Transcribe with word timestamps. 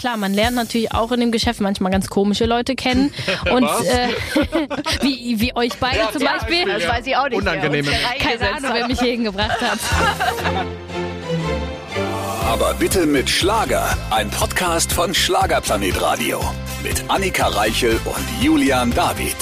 klar, 0.00 0.16
man 0.16 0.34
lernt 0.34 0.56
natürlich 0.56 0.92
auch 0.92 1.12
in 1.12 1.20
dem 1.20 1.30
Geschäft 1.30 1.60
manchmal 1.60 1.92
ganz 1.92 2.08
komische 2.08 2.46
Leute 2.46 2.74
kennen. 2.74 3.12
Und 3.52 3.64
äh, 3.64 4.08
wie, 5.02 5.38
wie 5.38 5.54
euch 5.54 5.74
beide 5.78 5.98
Ja, 5.98 6.10
zum 6.10 6.22
Beispiel. 6.22 6.66
Das 6.66 6.88
weiß 6.88 7.06
ich 7.06 7.16
auch 7.16 7.28
nicht. 7.28 7.40
Hier 7.40 7.60
Keine 8.18 8.56
Ahnung, 8.56 8.70
wer 8.72 8.88
mich 8.88 8.98
hier 8.98 9.12
hingebracht 9.12 9.60
hat. 9.60 9.78
Aber 12.46 12.74
bitte 12.74 13.06
mit 13.06 13.30
Schlager. 13.30 13.96
Ein 14.10 14.28
Podcast 14.30 14.92
von 14.92 15.14
Schlagerplanet 15.14 16.00
Radio. 16.00 16.40
Mit 16.82 17.04
Annika 17.08 17.46
Reichel 17.48 18.00
und 18.04 18.42
Julian 18.42 18.92
David. 18.92 19.36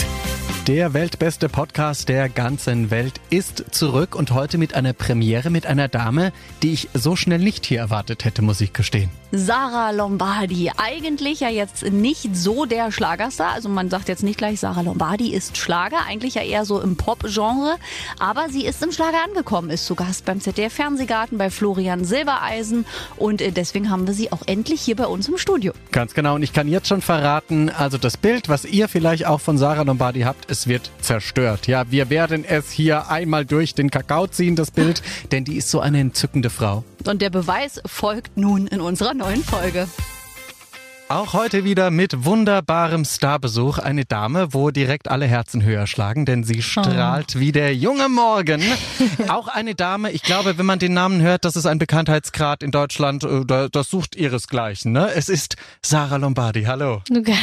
Der 0.69 0.93
weltbeste 0.93 1.49
Podcast 1.49 2.11
der 2.11 2.29
ganzen 2.29 2.91
Welt 2.91 3.23
ist 3.31 3.65
zurück 3.71 4.15
und 4.15 4.33
heute 4.33 4.59
mit 4.59 4.75
einer 4.75 4.93
Premiere 4.93 5.49
mit 5.49 5.65
einer 5.65 5.89
Dame, 5.89 6.31
die 6.63 6.75
ich 6.75 6.91
so 6.93 7.17
schnell 7.17 7.39
nicht 7.39 7.65
hier 7.65 7.79
erwartet 7.79 8.27
hätte, 8.27 8.43
muss 8.43 8.61
ich 8.61 8.75
gestehen. 8.75 9.09
Sarah 9.31 9.91
Lombardi. 9.91 10.71
Eigentlich 10.79 11.41
ja 11.41 11.51
jetzt 11.51 11.83
nicht 11.83 12.35
so 12.35 12.65
der 12.65 12.91
Schlagerstar. 12.91 13.53
Also 13.53 13.69
man 13.69 13.91
sagt 13.91 14.09
jetzt 14.09 14.23
nicht 14.23 14.39
gleich, 14.39 14.59
Sarah 14.61 14.81
Lombardi 14.81 15.35
ist 15.35 15.59
Schlager. 15.59 15.99
Eigentlich 16.09 16.37
ja 16.37 16.43
eher 16.43 16.65
so 16.65 16.81
im 16.81 16.97
Pop-Genre. 16.97 17.77
Aber 18.19 18.49
sie 18.49 18.65
ist 18.65 18.83
im 18.83 18.91
Schlager 18.91 19.23
angekommen, 19.23 19.69
ist 19.69 19.85
zu 19.85 19.95
Gast 19.95 20.25
beim 20.25 20.41
ZDF-Fernsehgarten 20.41 21.37
bei 21.37 21.51
Florian 21.51 22.07
Silbereisen. 22.07 22.87
Und 23.17 23.43
äh, 23.43 23.53
deswegen 23.53 23.91
haben 23.91 24.07
wir 24.07 24.15
sie 24.15 24.33
auch 24.33 24.41
endlich 24.47 24.81
hier 24.81 24.97
bei 24.97 25.07
uns 25.07 25.29
im 25.29 25.37
Studio. 25.37 25.75
Ganz 25.93 26.15
genau. 26.15 26.37
Und 26.37 26.43
ich 26.43 26.55
kann 26.55 26.67
jetzt 26.67 26.89
schon 26.89 27.03
verraten, 27.03 27.69
also 27.69 27.99
das 27.99 28.17
Bild, 28.17 28.49
was 28.49 28.65
ihr 28.65 28.89
vielleicht 28.89 29.27
auch 29.27 29.43
von 29.43 29.59
Sarah 29.59 29.83
Lombardi 29.83 30.21
habt, 30.21 30.51
es 30.51 30.67
wird 30.67 30.91
zerstört. 31.03 31.67
Ja, 31.67 31.91
wir 31.91 32.09
werden 32.09 32.47
es 32.47 32.71
hier 32.71 33.11
einmal 33.11 33.45
durch 33.45 33.75
den 33.75 33.91
Kakao 33.91 34.27
ziehen, 34.27 34.57
das 34.57 34.71
Bild, 34.71 35.03
denn 35.33 35.45
die 35.45 35.57
ist 35.57 35.71
so 35.71 35.81
eine 35.81 36.01
entzückende 36.01 36.49
Frau. 36.49 36.83
Und 37.07 37.23
der 37.23 37.31
Beweis 37.31 37.81
folgt 37.87 38.37
nun 38.37 38.67
in 38.67 38.81
unserer 38.81 39.15
neuen 39.15 39.43
Folge. 39.43 39.87
Auch 41.11 41.33
heute 41.33 41.65
wieder 41.65 41.91
mit 41.91 42.27
wunderbarem 42.27 43.03
Starbesuch. 43.07 43.79
Eine 43.79 44.05
Dame, 44.05 44.53
wo 44.53 44.71
direkt 44.71 45.09
alle 45.11 45.25
Herzen 45.25 45.63
höher 45.65 45.87
schlagen, 45.87 46.27
denn 46.27 46.45
sie 46.45 46.61
strahlt 46.61 47.39
wie 47.39 47.51
der 47.51 47.75
junge 47.75 48.11
Morgen. 48.11 48.63
Auch 49.29 49.49
eine 49.49 49.75
Dame, 49.75 50.11
ich 50.11 50.23
glaube, 50.23 50.59
wenn 50.59 50.67
man 50.67 50.79
den 50.79 50.93
Namen 50.93 51.23
hört, 51.23 51.47
das 51.47 51.57
ist 51.57 51.65
ein 51.65 51.79
Bekanntheitsgrad 51.79 52.63
in 52.63 52.73
Deutschland, 52.73 53.25
äh, 53.25 53.41
da- 53.47 53.69
das 53.69 53.89
sucht 53.89 54.17
ihresgleichen. 54.17 54.93
Ne? 54.93 55.11
Es 55.15 55.31
ist 55.31 55.57
Sarah 55.81 56.17
Lombardi. 56.17 56.65
Hallo. 56.65 57.01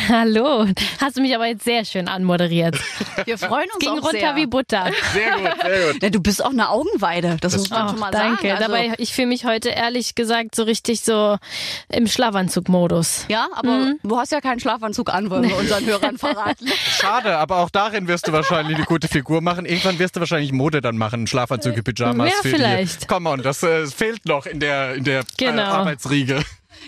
Hallo. 0.09 0.67
Hast 1.01 1.17
du 1.17 1.21
mich 1.21 1.33
aber 1.33 1.47
jetzt 1.47 1.63
sehr 1.63 1.85
schön 1.85 2.07
anmoderiert. 2.07 2.77
Wir 3.25 3.39
freuen 3.39 3.67
uns 3.73 3.79
Ging 3.79 3.89
auch 3.89 4.03
runter 4.03 4.11
sehr. 4.19 4.35
wie 4.35 4.45
Butter. 4.45 4.91
Sehr 5.13 5.31
gut, 5.39 5.61
sehr 5.63 5.91
gut. 5.93 6.03
Ja, 6.03 6.09
du 6.11 6.19
bist 6.21 6.45
auch 6.45 6.51
eine 6.51 6.69
Augenweide. 6.69 7.37
Das, 7.41 7.57
muss 7.57 7.71
man 7.71 7.87
Oh, 7.87 7.89
schon 7.89 7.99
mal 7.99 8.11
danke. 8.11 8.43
sagen. 8.49 8.51
Also, 8.57 8.71
Dabei, 8.71 8.93
ich 8.99 9.11
fühle 9.11 9.27
mich 9.27 9.43
heute 9.45 9.69
ehrlich 9.69 10.13
gesagt 10.13 10.53
so 10.53 10.61
richtig 10.61 11.01
so 11.01 11.37
im 11.91 12.05
Schlafanzug-Modus. 12.05 13.25
ja, 13.27 13.47
aber 13.55 13.69
Mhm. 13.77 13.99
du 14.03 14.17
hast 14.17 14.31
ja 14.31 14.41
keinen 14.41 14.59
Schlafanzug 14.59 15.13
an, 15.13 15.29
wollen 15.29 15.47
wir 15.49 15.57
unseren 15.57 15.85
Hörern 15.85 16.17
verraten. 16.17 16.67
Schade, 16.99 17.37
aber 17.37 17.57
auch 17.57 17.69
darin 17.69 18.07
wirst 18.07 18.27
du 18.27 18.31
wahrscheinlich 18.31 18.75
eine 18.77 18.85
gute 18.85 19.07
Figur 19.07 19.41
machen. 19.41 19.65
Irgendwann 19.65 19.97
wirst 19.99 20.15
du 20.15 20.19
wahrscheinlich 20.19 20.51
Mode 20.51 20.81
dann 20.81 20.97
machen, 20.97 21.27
Schlafanzüge, 21.27 21.83
Pyjamas 21.83 22.29
Ja, 22.29 22.35
für 22.41 22.49
vielleicht. 22.49 23.03
die. 23.03 23.07
Come 23.07 23.29
on, 23.29 23.41
das 23.41 23.63
äh, 23.63 23.87
fehlt 23.87 24.25
noch 24.25 24.45
in 24.45 24.59
der, 24.59 24.95
in 24.95 25.03
der 25.03 25.23
Genau. 25.37 25.61
äh, 25.61 25.65
Arbeitsriege. 25.65 26.43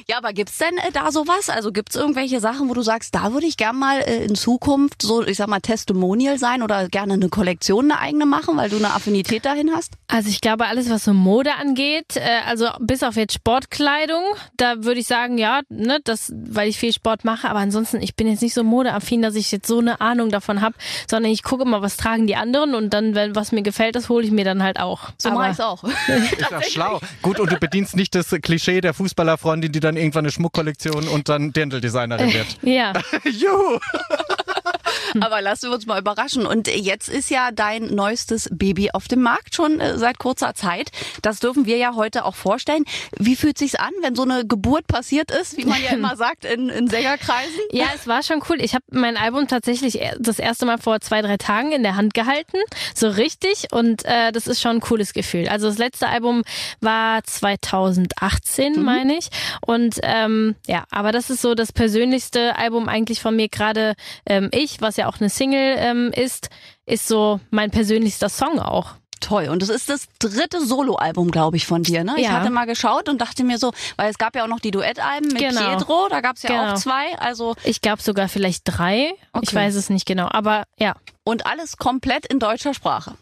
Ja, 0.08 0.18
aber 0.18 0.34
gibt's 0.34 0.58
denn 0.58 0.78
äh, 0.78 0.92
da 0.92 1.12
sowas? 1.12 1.50
Also 1.50 1.72
gibt's 1.72 1.96
irgendwelche 1.96 2.40
Sachen, 2.40 2.70
wo 2.70 2.74
du 2.74 2.82
sagst, 2.82 3.16
da 3.16 3.34
würde 3.34 3.48
ich 3.48 3.58
gern 3.58 3.78
mal 3.78 4.00
äh, 4.00 4.24
in 4.26 4.36
Zukunft 4.36 5.02
so, 5.02 5.26
ich 5.26 5.38
sag 5.38 5.48
mal, 5.48 5.60
Testimonial 5.60 6.38
sein 6.38 6.62
oder 6.62 6.88
gerne 6.90 7.14
eine 7.14 7.30
Kollektion 7.30 7.92
eine 7.92 8.00
eigene 8.00 8.26
machen, 8.26 8.58
weil 8.58 8.70
du 8.70 8.78
eine 8.78 8.94
Affinität 8.94 9.46
dahin 9.46 9.72
hast? 9.76 9.94
Also 10.08 10.30
ich 10.30 10.42
glaube, 10.42 10.68
alles, 10.68 10.90
was 10.90 11.04
so 11.04 11.14
Mode 11.14 11.56
angeht, 11.56 12.16
äh, 12.16 12.42
also 12.46 12.68
bis 12.80 13.04
auf 13.04 13.16
jetzt 13.16 13.34
Sportkleidung, 13.34 14.24
da 14.56 14.84
würde 14.84 15.00
ich 15.00 15.08
sagen, 15.08 15.38
ja, 15.38 15.62
ne, 15.70 16.00
das, 16.04 16.32
weil 16.36 16.70
ich 16.70 16.78
viel 16.78 16.94
Sport 16.94 17.26
mache, 17.26 17.50
aber 17.50 17.60
ansonsten, 17.60 18.02
ich 18.02 18.16
bin 18.16 18.28
jetzt 18.28 18.42
nicht 18.42 18.54
so 18.54 18.64
modeaffin, 18.64 19.22
dass 19.22 19.36
ich 19.36 19.52
jetzt 19.52 19.68
so 19.68 19.80
eine 19.80 20.02
Ahnung 20.02 20.30
davon 20.30 20.62
habe, 20.62 20.76
sondern 21.10 21.32
ich 21.32 21.44
gucke 21.44 21.66
mal, 21.66 21.82
was 21.82 21.98
tragen 21.98 22.28
die 22.28 22.36
anderen 22.36 22.76
und 22.76 22.94
dann, 22.94 23.16
wenn 23.16 23.36
was 23.36 23.52
mir 23.52 23.64
gefällt, 23.64 23.96
das 23.96 24.10
hole 24.10 24.26
ich 24.26 24.32
mir 24.32 24.46
dann 24.46 24.64
halt 24.64 24.80
auch. 24.80 25.10
So 25.18 25.32
mache 25.32 25.52
ich's 25.52 25.60
auch. 25.60 25.84
Ist 26.38 26.52
ja 26.52 26.62
schlau. 26.62 27.00
Gut, 27.22 27.40
und 27.40 27.52
du 27.52 27.58
bedienst 27.58 27.96
nicht 27.96 28.16
das 28.16 28.30
Klischee 28.42 28.82
der 28.82 28.94
Fußballerfreundin, 28.94 29.72
die 29.72 29.80
dann 29.88 29.98
irgendwann 29.98 30.26
eine 30.26 30.32
Schmuckkollektion 30.32 31.08
und 31.08 31.30
dann 31.30 31.54
Dirndl-Designerin 31.54 32.34
wird. 32.34 32.58
Ja, 32.62 32.94
Juhu! 33.24 33.80
aber 35.20 35.42
lassen 35.42 35.70
wir 35.70 35.76
uns 35.76 35.86
mal 35.86 36.00
überraschen. 36.00 36.46
Und 36.46 36.68
jetzt 36.68 37.10
ist 37.10 37.30
ja 37.30 37.52
dein 37.52 37.94
neuestes 37.94 38.50
Baby 38.52 38.92
auf 38.92 39.08
dem 39.08 39.22
Markt 39.22 39.56
schon 39.56 39.80
äh, 39.80 39.98
seit 39.98 40.20
kurzer 40.20 40.54
Zeit. 40.54 40.92
Das 41.22 41.40
dürfen 41.40 41.66
wir 41.66 41.78
ja 41.78 41.96
heute 41.96 42.26
auch 42.26 42.36
vorstellen. 42.36 42.86
Wie 43.18 43.36
fühlt 43.36 43.58
sich's 43.58 43.76
an, 43.76 43.92
wenn 44.02 44.16
so 44.16 44.24
eine 44.24 44.46
Geburt 44.46 44.88
passiert 44.88 45.32
ist, 45.32 45.58
wie 45.58 45.66
man 45.66 45.82
ja 45.82 45.92
immer 45.92 46.16
sagt 46.18 46.46
in, 46.46 46.70
in 46.70 46.88
Sängerkreisen? 46.88 47.60
Ja, 47.72 47.88
es 47.96 48.08
war 48.08 48.24
schon 48.24 48.42
cool. 48.50 48.62
Ich 48.62 48.74
habe 48.74 48.86
mein 48.92 49.18
Album 49.18 49.48
tatsächlich 49.48 50.00
das 50.20 50.40
erste 50.40 50.66
Mal 50.66 50.78
vor 50.78 51.02
zwei, 51.02 51.22
drei 51.22 51.38
Tagen 51.38 51.72
in 51.72 51.84
der 51.84 51.96
Hand 51.96 52.14
gehalten. 52.14 52.58
So 52.94 53.10
richtig. 53.10 53.68
Und 53.72 54.06
äh, 54.06 54.32
das 54.32 54.48
ist 54.48 54.62
schon 54.62 54.78
ein 54.78 54.82
cooles 54.82 55.14
Gefühl. 55.14 55.48
Also 55.48 55.68
das 55.68 55.78
letzte 55.78 56.08
Album 56.08 56.44
war 56.82 57.24
2018, 57.24 58.82
meine 58.84 59.18
ich. 59.18 59.30
Und 59.62 60.00
ähm, 60.04 60.56
ja, 60.68 60.86
aber 60.90 61.12
das 61.12 61.30
ist 61.30 61.42
so 61.42 61.56
das 61.56 61.72
persönlichste 61.72 62.58
Album 62.58 62.88
eigentlich 62.88 63.22
von 63.22 63.36
mir. 63.36 63.50
Gerade 63.50 63.96
ähm, 64.26 64.50
ich, 64.52 64.82
was 64.88 64.98
ja 64.98 65.08
auch 65.08 65.20
eine 65.20 65.30
Single 65.30 65.76
ähm, 65.80 66.12
ist, 66.16 66.50
ist 66.86 67.08
so 67.08 67.40
mein 67.52 67.72
persönlichster 67.72 68.30
Song 68.30 68.60
auch. 68.60 68.94
Toll. 69.20 69.48
Und 69.50 69.64
es 69.64 69.70
ist 69.70 69.90
das 69.90 70.06
dritte 70.20 70.64
Soloalbum, 70.64 71.32
glaube 71.32 71.58
ich, 71.58 71.66
von 71.66 71.82
dir. 71.82 72.04
Ne? 72.04 72.14
Ich 72.18 72.26
Ja. 72.26 72.34
hatte 72.34 72.52
mal 72.52 72.66
geschaut 72.66 73.10
und 73.10 73.20
dachte 73.20 73.44
mir 73.44 73.58
so, 73.58 73.72
weil 73.96 74.12
es 74.12 74.20
gab 74.20 74.36
ja 74.36 74.44
auch 74.44 74.48
noch 74.48 74.60
die 74.60 74.70
Duettalben 74.70 75.30
mit 75.34 75.40
Genau. 75.40 75.76
Pietro, 75.76 76.08
da 76.10 76.22
gab 76.22 76.36
es 76.36 76.44
ja 76.44 76.50
Genau. 76.52 76.74
auch 76.74 76.78
zwei. 76.78 77.18
Also 77.18 77.56
Ich 77.64 77.82
glaube 77.82 78.02
sogar 78.04 78.30
vielleicht 78.30 78.62
drei. 78.66 79.10
Ich 79.10 79.50
Okay. 79.50 79.56
weiß 79.56 79.74
es 79.76 79.90
nicht 79.90 80.06
genau. 80.06 80.28
Aber 80.30 80.66
ja, 80.78 80.94
und 81.24 81.48
alles 81.48 81.78
komplett 81.78 82.28
in 82.28 82.38
deutscher 82.40 82.76
Sprache. 82.76 83.16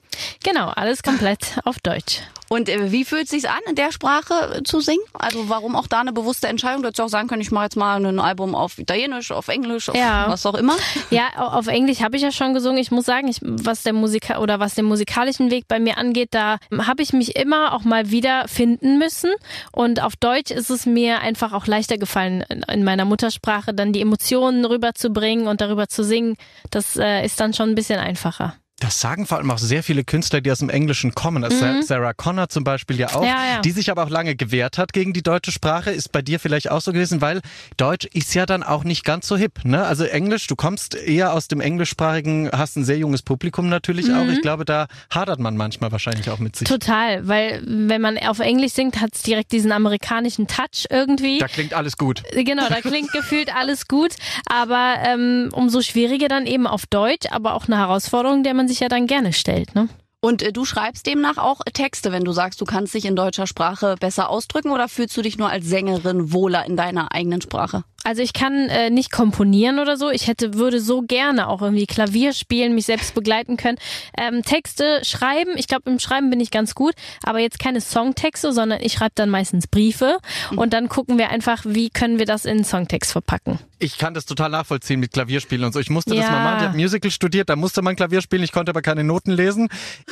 genau, 0.43 0.67
alles 0.67 1.01
komplett 1.01 1.57
auf 1.63 1.79
Deutsch. 1.79 2.19
Und 2.49 2.69
äh, 2.69 2.91
wie 2.91 3.05
fühlt 3.05 3.23
es 3.23 3.29
sich 3.31 3.49
an, 3.49 3.59
in 3.67 3.75
der 3.75 3.91
Sprache 3.91 4.57
äh, 4.57 4.63
zu 4.63 4.79
singen? 4.79 5.01
Also 5.13 5.49
warum 5.49 5.75
auch 5.75 5.87
da 5.87 6.01
eine 6.01 6.13
bewusste 6.13 6.47
Entscheidung? 6.47 6.81
Du 6.83 6.87
hättest 6.87 7.01
auch 7.01 7.09
sagen 7.09 7.27
können, 7.27 7.41
ich 7.41 7.51
mache 7.51 7.65
jetzt 7.65 7.75
mal 7.75 8.03
ein 8.05 8.19
Album 8.19 8.53
auf 8.55 8.77
Italienisch, 8.77 9.31
auf 9.31 9.47
Englisch, 9.47 9.89
auf 9.89 9.95
Ja. 9.95 10.25
was 10.29 10.45
auch 10.45 10.53
immer. 10.55 10.75
Ja, 11.09 11.29
au- 11.37 11.57
auf 11.57 11.67
Englisch 11.67 12.01
habe 12.01 12.17
ich 12.17 12.21
ja 12.23 12.31
schon 12.31 12.53
gesungen. 12.53 12.77
Ich 12.77 12.91
muss 12.91 13.05
sagen, 13.05 13.27
ich, 13.27 13.39
was 13.41 13.83
der 13.83 13.93
Musika 13.93 14.39
oder 14.39 14.59
was 14.59 14.75
den 14.75 14.85
musikalischen 14.85 15.49
Weg 15.51 15.67
bei 15.67 15.79
mir 15.79 15.97
angeht, 15.97 16.29
da 16.31 16.57
habe 16.77 17.01
ich 17.01 17.13
mich 17.13 17.35
immer 17.35 17.73
auch 17.73 17.83
mal 17.83 18.11
wieder 18.11 18.47
finden 18.47 18.97
müssen. 18.99 19.31
Und 19.71 20.01
auf 20.03 20.15
Deutsch 20.15 20.51
ist 20.51 20.69
es 20.69 20.85
mir 20.85 21.19
einfach 21.21 21.53
auch 21.53 21.65
leichter 21.67 21.97
gefallen, 21.97 22.43
in- 22.49 22.61
in 22.63 22.83
meiner 22.83 23.05
Muttersprache 23.05 23.73
dann 23.73 23.91
die 23.93 24.01
Emotionen 24.01 24.65
rüberzubringen 24.65 25.47
und 25.47 25.61
darüber 25.61 25.87
zu 25.87 26.03
singen. 26.03 26.35
Das 26.69 26.95
äh, 26.95 27.25
ist 27.25 27.39
dann 27.39 27.53
schon 27.53 27.69
ein 27.69 27.75
bisschen 27.75 27.99
einfacher. 27.99 28.55
Das 28.81 28.99
sagen 28.99 29.25
vor 29.25 29.37
allem 29.37 29.51
auch 29.51 29.57
sehr 29.57 29.83
viele 29.83 30.03
Künstler, 30.03 30.41
die 30.41 30.51
aus 30.51 30.59
dem 30.59 30.69
Englischen 30.69 31.15
kommen. 31.15 31.45
Also 31.45 31.63
Sarah 31.81 32.13
Connor 32.13 32.49
zum 32.49 32.65
Beispiel 32.65 32.99
ja 32.99 33.07
auch, 33.15 33.21
Mhm. 33.21 33.27
Ja, 33.27 33.45
ja. 33.55 33.61
die 33.61 33.71
sich 33.71 33.89
aber 33.89 34.03
auch 34.03 34.09
lange 34.09 34.35
gewehrt 34.35 34.77
hat 34.77 34.91
gegen 34.91 35.13
die 35.13 35.23
deutsche 35.23 35.53
Sprache. 35.53 35.91
Ist 35.91 36.11
bei 36.11 36.21
dir 36.21 36.41
vielleicht 36.41 36.69
auch 36.69 36.81
so 36.81 36.91
gewesen, 36.91 37.21
weil 37.21 37.39
Deutsch 37.77 38.05
ist 38.13 38.33
ja 38.35 38.45
dann 38.45 38.63
auch 38.63 38.83
nicht 38.83 39.05
ganz 39.05 39.27
so 39.27 39.37
hip. 39.37 39.63
Ne? 39.63 39.83
Also 39.85 40.03
Englisch, 40.03 40.47
du 40.47 40.57
kommst 40.57 40.93
eher 40.93 41.31
aus 41.33 41.47
dem 41.47 41.61
englischsprachigen, 41.61 42.49
hast 42.51 42.75
ein 42.75 42.83
sehr 42.83 42.97
junges 42.97 43.21
Publikum 43.21 43.69
natürlich 43.69 44.11
auch. 44.13 44.25
Mhm. 44.25 44.31
Ich 44.31 44.41
glaube, 44.41 44.65
da 44.65 44.87
hadert 45.09 45.39
man 45.39 45.55
manchmal 45.55 45.93
wahrscheinlich 45.93 46.29
auch 46.29 46.39
mit 46.39 46.57
sich. 46.57 46.67
Total, 46.67 47.25
weil 47.27 47.63
wenn 47.65 48.01
man 48.01 48.17
auf 48.17 48.39
Englisch 48.39 48.73
singt, 48.73 48.99
hat 48.99 49.11
es 49.15 49.21
direkt 49.21 49.53
diesen 49.53 49.71
amerikanischen 49.71 50.47
Touch 50.47 50.85
irgendwie. 50.89 51.39
Da 51.39 51.47
klingt 51.47 51.73
alles 51.73 51.95
gut. 51.95 52.23
Genau, 52.33 52.67
da 52.67 52.81
klingt 52.81 53.11
gefühlt 53.13 53.55
alles 53.55 53.87
gut, 53.87 54.15
aber 54.47 54.95
ähm, 55.05 55.49
umso 55.53 55.81
schwieriger 55.81 56.27
dann 56.27 56.45
eben 56.45 56.67
auf 56.67 56.85
Deutsch, 56.87 57.27
aber 57.31 57.53
auch 57.53 57.67
eine 57.67 57.77
Herausforderung, 57.77 58.43
der 58.43 58.53
man 58.53 58.64
sich 58.67 58.79
ja 58.79 58.89
dann 58.89 59.07
gerne 59.07 59.33
stellt. 59.33 59.75
Ne? 59.75 59.89
Und 60.21 60.41
äh, 60.41 60.51
du 60.51 60.65
schreibst 60.65 61.05
demnach 61.05 61.37
auch 61.37 61.61
Texte, 61.73 62.11
wenn 62.11 62.23
du 62.23 62.31
sagst, 62.31 62.59
du 62.59 62.65
kannst 62.65 62.93
dich 62.93 63.05
in 63.05 63.15
deutscher 63.15 63.47
Sprache 63.47 63.95
besser 63.99 64.29
ausdrücken 64.29 64.71
oder 64.71 64.87
fühlst 64.87 65.15
du 65.15 65.21
dich 65.21 65.37
nur 65.37 65.49
als 65.49 65.65
Sängerin 65.65 66.31
wohler 66.33 66.65
in 66.65 66.75
deiner 66.75 67.11
eigenen 67.11 67.41
Sprache? 67.41 67.83
Also 68.05 68.21
ich 68.21 68.33
kann 68.33 68.69
äh, 68.69 68.91
nicht 68.91 69.11
komponieren 69.11 69.79
oder 69.79 69.97
so. 69.97 70.11
Ich 70.11 70.27
hätte, 70.27 70.53
würde 70.53 70.79
so 70.79 71.01
gerne 71.01 71.47
auch 71.47 71.63
irgendwie 71.63 71.87
Klavier 71.87 72.33
spielen, 72.33 72.75
mich 72.75 72.85
selbst 72.85 73.15
begleiten 73.15 73.57
können. 73.57 73.79
Ähm, 74.15 74.43
Texte 74.43 75.01
schreiben, 75.03 75.51
ich 75.55 75.67
glaube 75.67 75.89
im 75.89 75.97
Schreiben 75.97 76.29
bin 76.29 76.39
ich 76.39 76.51
ganz 76.51 76.75
gut, 76.75 76.93
aber 77.23 77.39
jetzt 77.39 77.57
keine 77.57 77.81
Songtexte, 77.81 78.53
sondern 78.53 78.79
ich 78.79 78.93
schreibe 78.93 79.13
dann 79.15 79.31
meistens 79.31 79.65
Briefe 79.65 80.19
und 80.55 80.71
dann 80.73 80.87
gucken 80.87 81.17
wir 81.17 81.29
einfach, 81.31 81.63
wie 81.65 81.89
können 81.89 82.19
wir 82.19 82.27
das 82.27 82.45
in 82.45 82.51
einen 82.51 82.63
Songtext 82.63 83.11
verpacken. 83.11 83.57
Ich 83.79 83.97
kann 83.97 84.13
das 84.13 84.25
total 84.27 84.51
nachvollziehen 84.51 84.99
mit 84.99 85.11
Klavierspielen 85.11 85.65
und 85.65 85.73
so. 85.73 85.79
Ich 85.79 85.89
musste 85.89 86.11
das 86.15 86.25
Ja. 86.25 86.31
mal 86.31 86.43
machen. 86.43 86.57
Ich 86.59 86.67
habe 86.67 86.77
Musical 86.77 87.09
studiert, 87.09 87.49
da 87.49 87.55
musste 87.55 87.81
man 87.81 87.95
Klavier 87.95 88.21
spielen. 88.21 88.43
Ich 88.43 88.51
konnte 88.51 88.69
aber 88.69 88.83
keine 88.83 89.03
Noten 89.03 89.31
lesen. 89.31 89.67